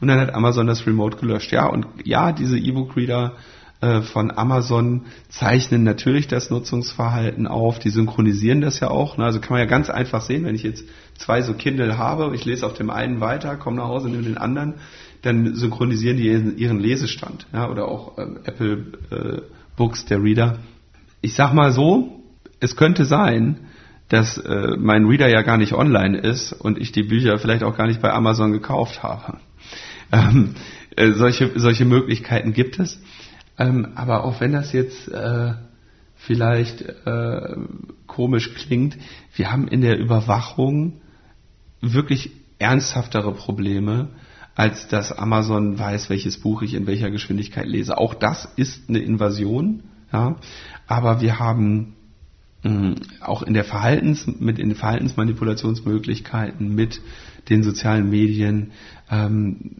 Und 0.00 0.08
dann 0.08 0.20
hat 0.20 0.34
Amazon 0.34 0.66
das 0.66 0.86
Remote 0.86 1.16
gelöscht. 1.16 1.52
Ja, 1.52 1.66
und 1.66 1.86
ja, 2.04 2.32
diese 2.32 2.58
E-Book-Reader 2.58 3.36
äh, 3.80 4.02
von 4.02 4.36
Amazon 4.36 5.06
zeichnen 5.28 5.84
natürlich 5.84 6.26
das 6.26 6.50
Nutzungsverhalten 6.50 7.46
auf. 7.46 7.78
Die 7.78 7.90
synchronisieren 7.90 8.60
das 8.60 8.80
ja 8.80 8.88
auch. 8.88 9.16
Ne? 9.16 9.24
Also 9.24 9.40
kann 9.40 9.50
man 9.50 9.60
ja 9.60 9.66
ganz 9.66 9.88
einfach 9.88 10.22
sehen, 10.22 10.44
wenn 10.44 10.56
ich 10.56 10.64
jetzt 10.64 10.84
zwei 11.16 11.42
so 11.42 11.54
Kindle 11.54 11.96
habe, 11.96 12.34
ich 12.34 12.44
lese 12.44 12.66
auf 12.66 12.74
dem 12.74 12.90
einen 12.90 13.20
weiter, 13.20 13.56
komme 13.56 13.76
nach 13.76 13.86
Hause, 13.88 14.08
nehme 14.08 14.24
den 14.24 14.38
anderen, 14.38 14.74
dann 15.22 15.54
synchronisieren 15.54 16.16
die 16.16 16.26
ihren 16.26 16.80
Lesestand. 16.80 17.46
Ja? 17.52 17.70
Oder 17.70 17.86
auch 17.86 18.18
ähm, 18.18 18.40
Apple 18.44 18.84
äh, 19.10 19.42
Books, 19.76 20.04
der 20.06 20.22
Reader. 20.22 20.58
Ich 21.20 21.34
sag 21.34 21.52
mal 21.52 21.70
so, 21.70 22.22
es 22.58 22.74
könnte 22.74 23.04
sein, 23.04 23.68
dass 24.08 24.38
äh, 24.38 24.76
mein 24.76 25.04
Reader 25.04 25.28
ja 25.28 25.42
gar 25.42 25.58
nicht 25.58 25.72
online 25.72 26.18
ist 26.18 26.52
und 26.52 26.78
ich 26.78 26.92
die 26.92 27.02
Bücher 27.02 27.38
vielleicht 27.38 27.62
auch 27.62 27.76
gar 27.76 27.86
nicht 27.86 28.00
bei 28.00 28.12
Amazon 28.12 28.52
gekauft 28.52 29.02
habe. 29.02 29.38
Ähm, 30.10 30.54
äh, 30.96 31.12
solche, 31.12 31.52
solche 31.56 31.84
Möglichkeiten 31.84 32.54
gibt 32.54 32.78
es. 32.78 32.98
Ähm, 33.58 33.88
aber 33.94 34.24
auch 34.24 34.40
wenn 34.40 34.52
das 34.52 34.72
jetzt 34.72 35.08
äh, 35.08 35.54
vielleicht 36.14 36.82
äh, 36.82 37.56
komisch 38.06 38.54
klingt, 38.54 38.96
wir 39.34 39.52
haben 39.52 39.68
in 39.68 39.80
der 39.80 39.98
Überwachung 39.98 41.00
wirklich 41.80 42.30
ernsthaftere 42.58 43.32
Probleme, 43.32 44.08
als 44.54 44.88
dass 44.88 45.12
Amazon 45.12 45.78
weiß, 45.78 46.10
welches 46.10 46.40
Buch 46.40 46.62
ich 46.62 46.74
in 46.74 46.86
welcher 46.86 47.10
Geschwindigkeit 47.10 47.66
lese. 47.66 47.98
Auch 47.98 48.14
das 48.14 48.48
ist 48.56 48.88
eine 48.88 48.98
Invasion, 48.98 49.84
ja. 50.12 50.36
Aber 50.86 51.20
wir 51.20 51.38
haben 51.38 51.94
Mm, 52.62 52.94
auch 53.20 53.42
in 53.42 53.54
der 53.54 53.64
Verhaltens, 53.64 54.26
mit 54.26 54.58
den 54.58 54.74
Verhaltensmanipulationsmöglichkeiten, 54.74 56.74
mit 56.74 57.00
den 57.48 57.62
sozialen 57.62 58.10
Medien 58.10 58.72
ähm, 59.10 59.76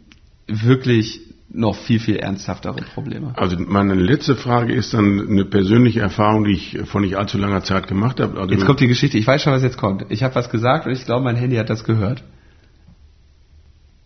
wirklich 0.47 1.21
noch 1.51 1.75
viel, 1.75 1.99
viel 1.99 2.17
ernsthaftere 2.17 2.81
Probleme. 2.93 3.33
Also 3.35 3.57
meine 3.59 3.95
letzte 3.95 4.35
Frage 4.35 4.73
ist 4.73 4.93
dann 4.93 5.27
eine 5.29 5.45
persönliche 5.45 5.99
Erfahrung, 5.99 6.43
die 6.43 6.53
ich 6.53 6.79
vor 6.85 7.01
nicht 7.01 7.17
allzu 7.17 7.37
langer 7.37 7.63
Zeit 7.63 7.87
gemacht 7.87 8.19
habe. 8.19 8.39
Also 8.39 8.53
jetzt 8.53 8.65
kommt 8.65 8.79
die 8.79 8.87
Geschichte, 8.87 9.17
ich 9.17 9.25
weiß 9.25 9.41
schon, 9.41 9.53
was 9.53 9.63
jetzt 9.63 9.77
kommt. 9.77 10.05
Ich 10.09 10.23
habe 10.23 10.35
was 10.35 10.49
gesagt 10.49 10.85
und 10.85 10.91
ich 10.91 11.05
glaube, 11.05 11.23
mein 11.23 11.35
Handy 11.35 11.55
hat 11.55 11.69
das 11.69 11.83
gehört. 11.83 12.23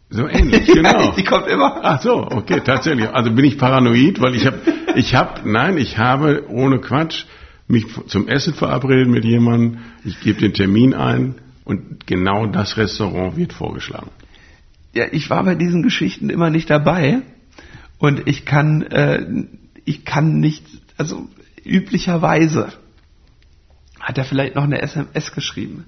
So 0.10 0.28
ähnlich, 0.28 0.68
genau. 0.68 1.12
die 1.18 1.24
kommt 1.24 1.48
immer. 1.48 1.80
Ach 1.82 2.02
so, 2.02 2.28
okay, 2.32 2.62
tatsächlich. 2.64 3.10
Also 3.10 3.32
bin 3.32 3.46
ich 3.46 3.58
paranoid, 3.58 4.22
weil 4.22 4.36
ich 4.36 4.46
habe, 4.46 4.60
ich 4.96 5.16
habe, 5.16 5.42
nein, 5.50 5.78
ich 5.78 5.98
habe 5.98 6.46
ohne 6.50 6.80
Quatsch 6.80 7.26
mich 7.68 7.86
zum 8.08 8.28
Essen 8.28 8.54
verabredet 8.54 9.08
mit 9.08 9.26
jemandem, 9.26 9.80
ich 10.06 10.20
gebe 10.22 10.40
den 10.40 10.54
Termin 10.54 10.94
ein 10.94 11.36
Und 11.66 12.06
genau 12.06 12.46
das 12.46 12.78
Restaurant 12.78 13.38
wird 13.38 13.54
vorgeschlagen. 13.54 14.12
Ja, 14.94 15.06
ich 15.12 15.30
war 15.30 15.44
bei 15.44 15.56
diesen 15.56 15.84
Geschichten 15.84 16.30
immer 16.30 16.50
nicht 16.50 16.70
dabei 16.70 17.22
und 17.98 18.28
ich 18.28 18.46
kann, 18.46 18.84
äh, 18.84 19.26
ich 19.86 20.06
kann 20.06 20.40
nicht, 20.40 20.66
also 20.98 21.28
üblicherweise 21.66 22.74
hat 24.00 24.18
er 24.18 24.26
vielleicht 24.26 24.56
noch 24.56 24.64
eine 24.64 24.82
SMS 24.82 25.32
geschrieben 25.32 25.86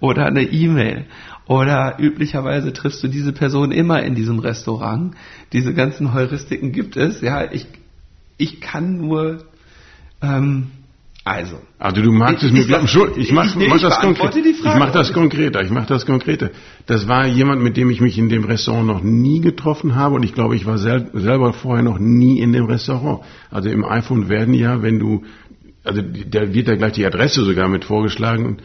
oder 0.00 0.26
eine 0.26 0.42
E-Mail 0.42 1.06
oder 1.46 1.98
üblicherweise 1.98 2.72
triffst 2.72 3.02
du 3.02 3.08
diese 3.08 3.32
Person 3.32 3.70
immer 3.70 4.02
in 4.02 4.14
diesem 4.14 4.38
Restaurant. 4.38 5.14
Diese 5.52 5.74
ganzen 5.74 6.14
Heuristiken 6.14 6.72
gibt 6.72 6.96
es. 6.96 7.20
Ja, 7.20 7.50
ich, 7.50 7.66
ich 8.38 8.60
kann 8.60 8.96
nur 8.96 9.44
ähm, 10.22 10.68
also. 11.24 11.60
Also 11.78 12.02
du 12.02 12.12
magst 12.12 12.42
es 12.42 12.52
mir 12.52 12.64
glauben. 12.64 12.86
Ich, 13.16 13.28
ich 13.28 13.32
mach, 13.32 13.80
das 13.80 14.00
konkret. 14.00 14.36
Ich 14.46 14.62
mach 14.64 14.90
das 14.90 15.12
konkreter. 15.12 15.62
Ich 15.62 15.70
mach 15.70 15.86
das 15.86 16.06
konkreter. 16.06 16.50
Das 16.86 17.08
war 17.08 17.26
jemand, 17.26 17.62
mit 17.62 17.76
dem 17.76 17.90
ich 17.90 18.00
mich 18.00 18.16
in 18.16 18.28
dem 18.28 18.44
Restaurant 18.44 18.86
noch 18.86 19.02
nie 19.02 19.40
getroffen 19.40 19.96
habe 19.96 20.14
und 20.14 20.22
ich 20.22 20.32
glaube, 20.32 20.56
ich 20.56 20.64
war 20.64 20.78
sel 20.78 21.10
selber 21.12 21.52
vorher 21.52 21.82
noch 21.82 21.98
nie 21.98 22.40
in 22.40 22.52
dem 22.52 22.64
Restaurant. 22.64 23.20
Also 23.50 23.68
im 23.68 23.84
iPhone 23.84 24.28
werden 24.28 24.54
ja, 24.54 24.82
wenn 24.82 24.98
du, 24.98 25.24
also 25.84 26.00
da 26.02 26.54
wird 26.54 26.68
da 26.68 26.76
gleich 26.76 26.92
die 26.92 27.06
Adresse 27.06 27.44
sogar 27.44 27.68
mit 27.68 27.84
vorgeschlagen, 27.84 28.58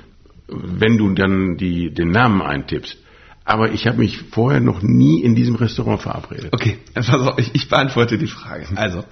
wenn 0.48 0.98
du 0.98 1.14
dann 1.14 1.58
die, 1.58 1.94
den 1.94 2.10
Namen 2.10 2.42
eintippst. 2.42 2.98
Aber 3.44 3.72
ich 3.74 3.86
habe 3.86 4.00
mich 4.00 4.24
vorher 4.32 4.60
noch 4.60 4.82
nie 4.82 5.22
in 5.22 5.36
diesem 5.36 5.56
Restaurant 5.56 6.02
verabredet. 6.02 6.52
Okay, 6.52 6.78
also 6.96 7.34
ich, 7.38 7.54
ich 7.54 7.70
beantworte 7.70 8.18
die 8.18 8.28
Frage. 8.28 8.66
Also, 8.76 9.04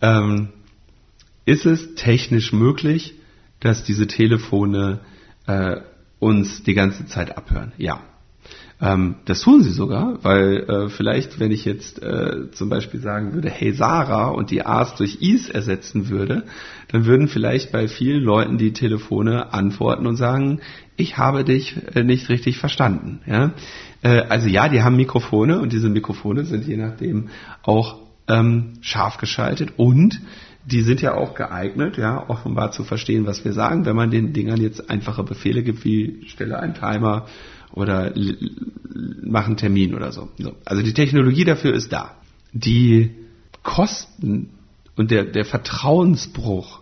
ähm, 0.00 0.48
ist 1.44 1.66
es 1.66 1.94
technisch 1.94 2.52
möglich, 2.52 3.14
dass 3.60 3.84
diese 3.84 4.06
Telefone 4.06 5.00
äh, 5.46 5.76
uns 6.18 6.62
die 6.62 6.74
ganze 6.74 7.06
Zeit 7.06 7.36
abhören? 7.36 7.72
Ja. 7.78 8.00
Ähm, 8.80 9.16
das 9.26 9.40
tun 9.42 9.62
sie 9.62 9.70
sogar, 9.70 10.18
weil 10.24 10.64
äh, 10.68 10.88
vielleicht, 10.88 11.38
wenn 11.38 11.52
ich 11.52 11.64
jetzt 11.64 12.02
äh, 12.02 12.50
zum 12.50 12.68
Beispiel 12.68 12.98
sagen 12.98 13.32
würde, 13.32 13.48
hey 13.48 13.72
Sarah 13.72 14.28
und 14.28 14.50
die 14.50 14.66
A's 14.66 14.96
durch 14.96 15.18
I's 15.20 15.48
ersetzen 15.48 16.08
würde, 16.08 16.44
dann 16.88 17.06
würden 17.06 17.28
vielleicht 17.28 17.70
bei 17.70 17.86
vielen 17.86 18.24
Leuten 18.24 18.58
die 18.58 18.72
Telefone 18.72 19.52
antworten 19.52 20.06
und 20.08 20.16
sagen, 20.16 20.60
ich 20.96 21.16
habe 21.16 21.44
dich 21.44 21.76
äh, 21.94 22.02
nicht 22.02 22.28
richtig 22.28 22.58
verstanden. 22.58 23.20
Ja? 23.24 23.52
Äh, 24.02 24.22
also 24.28 24.48
ja, 24.48 24.68
die 24.68 24.82
haben 24.82 24.96
Mikrofone 24.96 25.60
und 25.60 25.72
diese 25.72 25.88
Mikrofone 25.88 26.44
sind 26.44 26.66
je 26.66 26.76
nachdem 26.76 27.28
auch 27.62 27.98
ähm, 28.26 28.74
scharf 28.80 29.18
geschaltet 29.18 29.74
und 29.76 30.20
die 30.64 30.82
sind 30.82 31.00
ja 31.00 31.14
auch 31.14 31.34
geeignet, 31.34 31.96
ja, 31.96 32.28
offenbar 32.28 32.70
zu 32.70 32.84
verstehen, 32.84 33.26
was 33.26 33.44
wir 33.44 33.52
sagen, 33.52 33.84
wenn 33.84 33.96
man 33.96 34.10
den 34.10 34.32
Dingern 34.32 34.60
jetzt 34.60 34.90
einfache 34.90 35.24
Befehle 35.24 35.62
gibt, 35.62 35.84
wie 35.84 36.22
stelle 36.26 36.58
einen 36.58 36.74
Timer 36.74 37.26
oder 37.72 38.12
mach 39.22 39.46
einen 39.46 39.56
Termin 39.56 39.94
oder 39.94 40.12
so. 40.12 40.28
Also 40.64 40.82
die 40.82 40.94
Technologie 40.94 41.44
dafür 41.44 41.72
ist 41.74 41.92
da. 41.92 42.16
Die 42.52 43.10
Kosten 43.62 44.50
und 44.96 45.10
der, 45.10 45.24
der 45.24 45.44
Vertrauensbruch, 45.44 46.80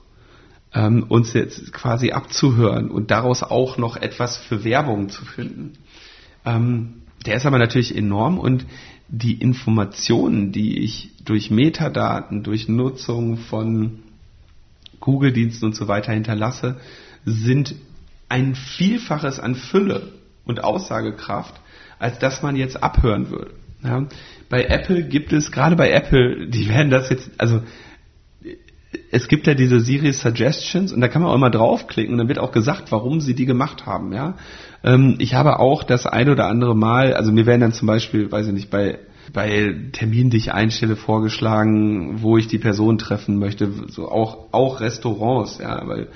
ähm, 0.72 1.04
uns 1.08 1.32
jetzt 1.32 1.72
quasi 1.72 2.12
abzuhören 2.12 2.90
und 2.90 3.10
daraus 3.10 3.42
auch 3.42 3.76
noch 3.76 3.96
etwas 3.96 4.36
für 4.36 4.62
Werbung 4.64 5.08
zu 5.08 5.24
finden, 5.24 5.72
ähm, 6.44 7.02
der 7.26 7.36
ist 7.36 7.46
aber 7.46 7.58
natürlich 7.58 7.94
enorm 7.94 8.38
und 8.38 8.64
die 9.10 9.34
Informationen, 9.34 10.52
die 10.52 10.78
ich 10.78 11.10
durch 11.24 11.50
Metadaten, 11.50 12.44
durch 12.44 12.68
Nutzung 12.68 13.36
von 13.36 13.98
Google-Diensten 15.00 15.66
und 15.66 15.74
so 15.74 15.88
weiter 15.88 16.12
hinterlasse, 16.12 16.76
sind 17.24 17.74
ein 18.28 18.54
Vielfaches 18.54 19.40
an 19.40 19.56
Fülle 19.56 20.12
und 20.44 20.62
Aussagekraft, 20.62 21.60
als 21.98 22.18
dass 22.20 22.42
man 22.42 22.54
jetzt 22.54 22.82
abhören 22.82 23.30
würde. 23.30 23.52
Ja, 23.82 24.06
bei 24.48 24.64
Apple 24.64 25.02
gibt 25.04 25.32
es, 25.32 25.50
gerade 25.50 25.74
bei 25.74 25.90
Apple, 25.90 26.46
die 26.46 26.68
werden 26.68 26.90
das 26.90 27.10
jetzt, 27.10 27.30
also 27.38 27.62
es 29.10 29.28
gibt 29.28 29.46
ja 29.46 29.54
diese 29.54 29.80
Siri 29.80 30.12
Suggestions 30.12 30.92
und 30.92 31.00
da 31.00 31.08
kann 31.08 31.22
man 31.22 31.30
auch 31.30 31.36
immer 31.36 31.50
draufklicken 31.50 32.12
und 32.12 32.18
dann 32.18 32.28
wird 32.28 32.38
auch 32.38 32.52
gesagt, 32.52 32.90
warum 32.90 33.20
sie 33.20 33.34
die 33.34 33.46
gemacht 33.46 33.86
haben. 33.86 34.12
Ja, 34.12 34.34
ähm, 34.82 35.16
ich 35.18 35.34
habe 35.34 35.60
auch 35.60 35.84
das 35.84 36.06
ein 36.06 36.28
oder 36.28 36.46
andere 36.46 36.74
Mal, 36.74 37.14
also 37.14 37.30
mir 37.30 37.46
werden 37.46 37.60
dann 37.60 37.72
zum 37.72 37.86
Beispiel, 37.86 38.30
weiß 38.30 38.48
ich 38.48 38.52
nicht, 38.52 38.70
bei 38.70 38.98
bei 39.32 39.76
Terminen, 39.92 40.30
die 40.30 40.38
ich 40.38 40.52
einstelle, 40.52 40.96
vorgeschlagen, 40.96 42.20
wo 42.20 42.36
ich 42.36 42.48
die 42.48 42.58
Person 42.58 42.98
treffen 42.98 43.38
möchte, 43.38 43.70
so 43.88 44.10
auch 44.10 44.52
auch 44.52 44.80
Restaurants, 44.80 45.58
ja, 45.58 45.86
weil 45.86 46.08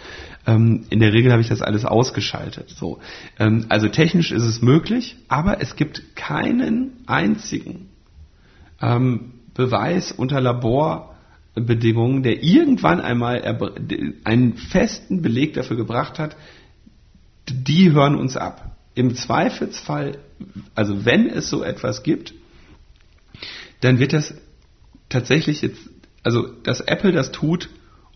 ähm, 0.46 0.84
in 0.90 0.98
der 0.98 1.12
Regel 1.12 1.30
habe 1.30 1.40
ich 1.40 1.48
das 1.48 1.62
alles 1.62 1.84
ausgeschaltet. 1.84 2.70
So, 2.70 2.98
ähm, 3.38 3.66
also 3.68 3.88
technisch 3.88 4.32
ist 4.32 4.42
es 4.42 4.62
möglich, 4.62 5.16
aber 5.28 5.60
es 5.60 5.76
gibt 5.76 6.16
keinen 6.16 6.92
einzigen 7.06 7.88
ähm, 8.82 9.34
Beweis 9.54 10.10
unter 10.10 10.40
Laborbedingungen, 11.54 12.22
der 12.22 12.42
irgendwann 12.42 13.00
einmal 13.00 13.42
einen 14.24 14.54
festen 14.54 15.22
Beleg 15.22 15.54
dafür 15.54 15.76
gebracht 15.76 16.18
hat, 16.18 16.36
die 17.48 17.92
hören 17.92 18.16
uns 18.16 18.36
ab. 18.36 18.76
Im 18.94 19.14
Zweifelsfall, 19.14 20.18
also 20.74 21.04
wenn 21.04 21.28
es 21.28 21.48
so 21.48 21.62
etwas 21.62 22.02
gibt, 22.02 22.34
dann 23.80 23.98
wird 23.98 24.12
das 24.12 24.34
tatsächlich 25.08 25.62
jetzt, 25.62 25.90
also 26.22 26.48
dass 26.62 26.80
Apple 26.80 27.12
das 27.12 27.32
tut, 27.32 27.68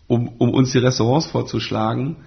um, 0.07 0.27
um 0.27 0.53
uns 0.53 0.71
die 0.71 0.79
Restaurants 0.79 1.27
vorzuschlagen, 1.27 2.17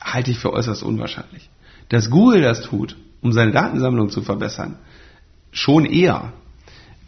halte 0.00 0.30
ich 0.30 0.38
für 0.38 0.52
äußerst 0.52 0.82
unwahrscheinlich. 0.82 1.48
Dass 1.88 2.10
Google 2.10 2.42
das 2.42 2.62
tut, 2.62 2.96
um 3.20 3.32
seine 3.32 3.52
Datensammlung 3.52 4.10
zu 4.10 4.22
verbessern, 4.22 4.78
schon 5.52 5.84
eher. 5.84 6.32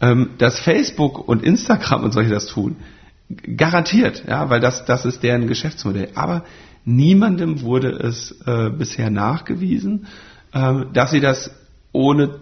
Ähm, 0.01 0.31
dass 0.37 0.59
Facebook 0.59 1.27
und 1.27 1.43
Instagram 1.43 2.05
und 2.05 2.13
solche 2.13 2.29
das 2.29 2.47
tun, 2.47 2.77
garantiert, 3.29 4.23
ja, 4.27 4.49
weil 4.49 4.59
das, 4.59 4.85
das 4.85 5.05
ist 5.05 5.21
deren 5.23 5.47
Geschäftsmodell. 5.47 6.09
Aber 6.15 6.45
niemandem 6.85 7.61
wurde 7.61 7.89
es 7.89 8.31
äh, 8.45 8.69
bisher 8.69 9.09
nachgewiesen, 9.09 10.07
äh, 10.51 10.85
dass 10.93 11.11
sie 11.11 11.19
das 11.19 11.51
ohne 11.91 12.39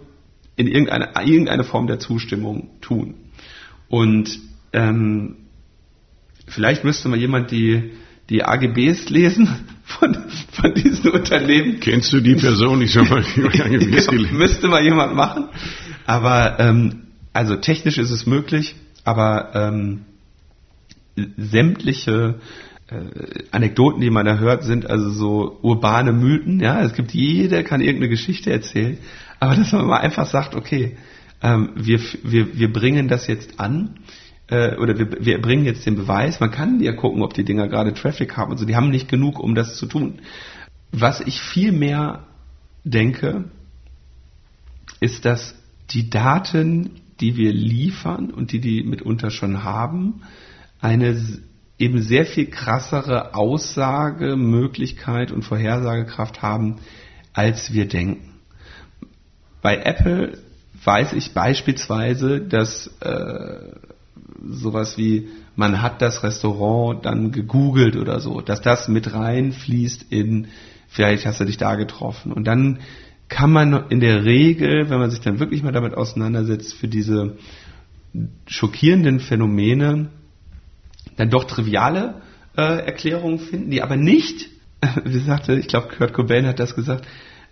in 0.56 0.68
irgendeine, 0.68 1.12
irgendeine 1.26 1.64
Form 1.64 1.88
der 1.88 2.00
Zustimmung 2.00 2.70
tun. 2.82 3.16
Und 3.90 4.40
ähm, 4.74 5.36
vielleicht 6.48 6.84
müsste 6.84 7.10
mal 7.10 7.20
jemand 7.20 7.52
die, 7.52 7.92
die 8.30 8.44
AGBs 8.44 9.10
lesen 9.10 9.48
von, 9.84 10.18
von 10.52 10.74
diesen 10.74 11.12
Unternehmen. 11.12 11.80
Kennst 11.80 12.12
du 12.14 12.22
die 12.22 12.36
Person? 12.36 12.82
Ich 12.82 12.92
schon 12.92 13.08
mal 13.10 13.24
die 13.36 13.44
AGBs 13.62 14.08
gelesen. 14.08 14.38
Müsste 14.38 14.68
mal 14.68 14.84
jemand 14.84 15.16
machen. 15.16 15.50
Aber 16.06 16.60
ähm, 16.60 17.04
also 17.34 17.56
technisch 17.58 17.98
ist 17.98 18.10
es 18.10 18.26
möglich, 18.26 18.76
aber 19.04 19.52
ähm, 19.54 20.06
sämtliche 21.38 22.36
äh, 22.90 23.44
Anekdoten, 23.52 24.02
die 24.02 24.10
man 24.10 24.26
da 24.26 24.38
hört, 24.38 24.64
sind 24.64 24.90
also 24.90 25.10
so 25.10 25.60
urbane 25.62 26.14
Mythen. 26.14 26.60
Ja, 26.60 26.82
es 26.82 26.94
gibt 26.94 27.12
jeder 27.12 27.64
kann 27.64 27.82
irgendeine 27.82 28.10
Geschichte 28.10 28.52
erzählen, 28.52 28.98
aber 29.40 29.56
dass 29.56 29.72
man 29.72 29.86
mal 29.86 30.00
einfach 30.00 30.28
sagt, 30.28 30.56
okay, 30.56 30.98
ähm, 31.42 31.72
wir, 31.76 32.00
wir, 32.24 32.58
wir 32.58 32.72
bringen 32.72 33.08
das 33.08 33.28
jetzt 33.28 33.60
an 33.60 34.00
äh, 34.48 34.76
oder 34.78 34.98
wir, 34.98 35.26
wir 35.26 35.42
bringen 35.42 35.66
jetzt 35.66 35.86
den 35.86 35.96
Beweis. 35.96 36.40
Man 36.40 36.52
kann 36.52 36.80
ja 36.80 36.94
gucken, 36.94 37.22
ob 37.22 37.34
die 37.34 37.44
Dinger 37.44 37.68
gerade 37.68 37.94
Traffic 37.94 38.38
haben 38.38 38.52
und 38.52 38.58
so. 38.58 38.66
Die 38.66 38.76
haben 38.76 38.90
nicht 38.90 39.10
genug, 39.10 39.40
um 39.40 39.56
das 39.56 39.78
zu 39.78 39.86
tun. 39.86 40.20
Was 40.92 41.20
ich 41.22 41.42
viel 41.42 41.72
mehr 41.72 42.26
denke, 42.84 43.46
ist, 45.00 45.26
dass 45.26 45.56
die 45.92 46.10
Daten, 46.10 47.02
die 47.20 47.36
wir 47.36 47.52
liefern 47.52 48.32
und 48.32 48.52
die 48.52 48.60
die 48.60 48.84
mitunter 48.84 49.30
schon 49.30 49.64
haben, 49.64 50.22
eine 50.80 51.18
eben 51.78 52.02
sehr 52.02 52.26
viel 52.26 52.48
krassere 52.48 53.36
Aussagemöglichkeit 53.36 55.32
und 55.32 55.44
Vorhersagekraft 55.44 56.42
haben, 56.42 56.78
als 57.34 57.72
wir 57.74 57.88
denken. 57.88 58.34
Bei 59.62 59.78
Apple 59.78 60.40
weiß 60.84 61.14
ich 61.14 61.34
beispielsweise, 61.34 62.42
dass 62.42 62.88
äh, 63.02 63.60
sowas 64.50 64.98
wie 64.98 65.30
man 65.56 65.82
hat 65.82 66.02
das 66.02 66.24
Restaurant 66.24 67.06
dann 67.06 67.32
gegoogelt 67.32 67.96
oder 67.96 68.20
so, 68.20 68.42
dass 68.42 68.62
das 68.62 68.88
mit 68.88 69.14
reinfließt 69.14 70.06
in 70.12 70.48
vielleicht 70.88 71.26
hast 71.26 71.40
du 71.40 71.46
dich 71.46 71.58
da 71.58 71.76
getroffen 71.76 72.32
und 72.32 72.46
dann 72.46 72.80
kann 73.28 73.52
man 73.52 73.90
in 73.90 74.00
der 74.00 74.24
Regel, 74.24 74.90
wenn 74.90 75.00
man 75.00 75.12
sich 75.12 75.20
dann 75.20 75.40
wirklich 75.40 75.62
mal 75.62 75.74
damit 75.74 75.94
auseinandersetzt, 75.96 76.74
für 76.74 76.88
diese 76.88 77.38
schockierenden 78.46 79.20
Phänomene 79.20 80.10
dann 81.18 81.30
doch 81.30 81.44
triviale 81.44 82.22
äh, 82.56 82.86
Erklärungen 82.86 83.40
finden, 83.40 83.70
die 83.70 83.82
aber 83.82 83.98
nicht, 83.98 84.50
wie 85.04 85.20
sagte, 85.20 85.56
ich 85.56 85.68
glaube, 85.68 85.90
Kurt 85.96 86.14
Cobain 86.14 86.48
hat 86.48 86.60
das 86.60 86.76
gesagt, 86.76 87.06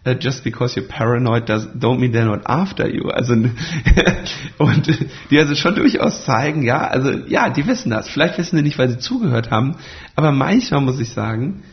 uh, 0.08 0.12
just 0.12 0.44
because 0.44 0.80
you're 0.80 0.88
paranoid 0.88 1.50
does, 1.50 1.68
don't 1.68 2.00
mean 2.00 2.12
they're 2.12 2.26
not 2.26 2.46
after 2.46 2.88
you. 2.88 3.10
Also 3.10 3.34
und 4.58 5.10
die 5.30 5.40
also 5.40 5.56
schon 5.56 5.76
durchaus 5.76 6.26
zeigen, 6.26 6.64
ja, 6.64 6.88
also 6.88 7.12
ja, 7.28 7.50
die 7.50 7.68
wissen 7.68 7.90
das. 7.90 8.08
Vielleicht 8.08 8.38
wissen 8.38 8.58
sie 8.58 8.64
nicht, 8.64 8.78
weil 8.78 8.90
sie 8.90 9.00
zugehört 9.00 9.52
haben, 9.52 9.76
aber 10.16 10.32
manchmal 10.32 10.82
muss 10.82 11.00
ich 11.00 11.10
sagen, 11.10 11.64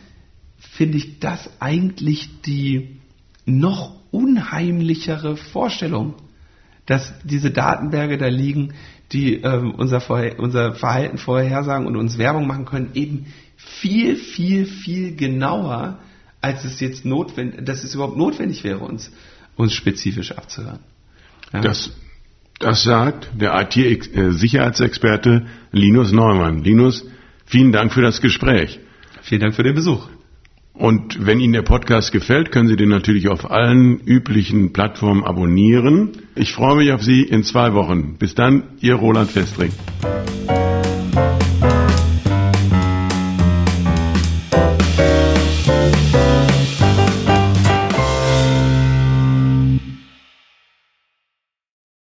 finde 0.57 0.97
ich 0.97 1.19
das 1.19 1.49
eigentlich 1.59 2.41
die 2.41 2.99
noch 3.45 3.95
unheimlichere 4.11 5.37
Vorstellung, 5.37 6.15
dass 6.85 7.13
diese 7.23 7.51
Datenberge 7.51 8.17
da 8.17 8.27
liegen, 8.27 8.73
die 9.13 9.35
ähm, 9.35 9.71
unser, 9.75 10.01
unser 10.39 10.73
Verhalten 10.73 11.17
vorhersagen 11.17 11.85
und 11.85 11.95
uns 11.95 12.17
Werbung 12.17 12.47
machen 12.47 12.65
können, 12.65 12.89
eben 12.95 13.27
viel, 13.55 14.15
viel, 14.15 14.65
viel 14.65 15.15
genauer, 15.15 15.99
als 16.41 16.65
es 16.65 16.79
jetzt 16.79 17.05
notwendig, 17.05 17.65
dass 17.65 17.83
es 17.83 17.93
überhaupt 17.95 18.17
notwendig 18.17 18.63
wäre, 18.63 18.79
uns, 18.79 19.11
uns 19.55 19.73
spezifisch 19.73 20.31
abzuhören. 20.31 20.79
Ja. 21.53 21.61
Das, 21.61 21.91
das 22.59 22.83
sagt 22.83 23.29
der 23.39 23.53
IT-Sicherheitsexperte 23.61 25.45
Linus 25.71 26.11
Neumann. 26.11 26.63
Linus, 26.63 27.05
vielen 27.45 27.71
Dank 27.71 27.93
für 27.93 28.01
das 28.01 28.19
Gespräch. 28.19 28.79
Vielen 29.21 29.41
Dank 29.41 29.55
für 29.55 29.63
den 29.63 29.75
Besuch. 29.75 30.07
Und 30.73 31.25
wenn 31.25 31.39
Ihnen 31.39 31.53
der 31.53 31.61
Podcast 31.61 32.11
gefällt, 32.11 32.51
können 32.51 32.67
Sie 32.67 32.75
den 32.75 32.89
natürlich 32.89 33.29
auf 33.29 33.51
allen 33.51 33.99
üblichen 33.99 34.73
Plattformen 34.73 35.23
abonnieren. 35.23 36.13
Ich 36.35 36.53
freue 36.53 36.77
mich 36.77 36.91
auf 36.91 37.03
Sie 37.03 37.21
in 37.21 37.43
zwei 37.43 37.73
Wochen. 37.73 38.15
Bis 38.17 38.33
dann, 38.33 38.63
Ihr 38.81 38.95
Roland 38.95 39.29
Festring. 39.29 39.71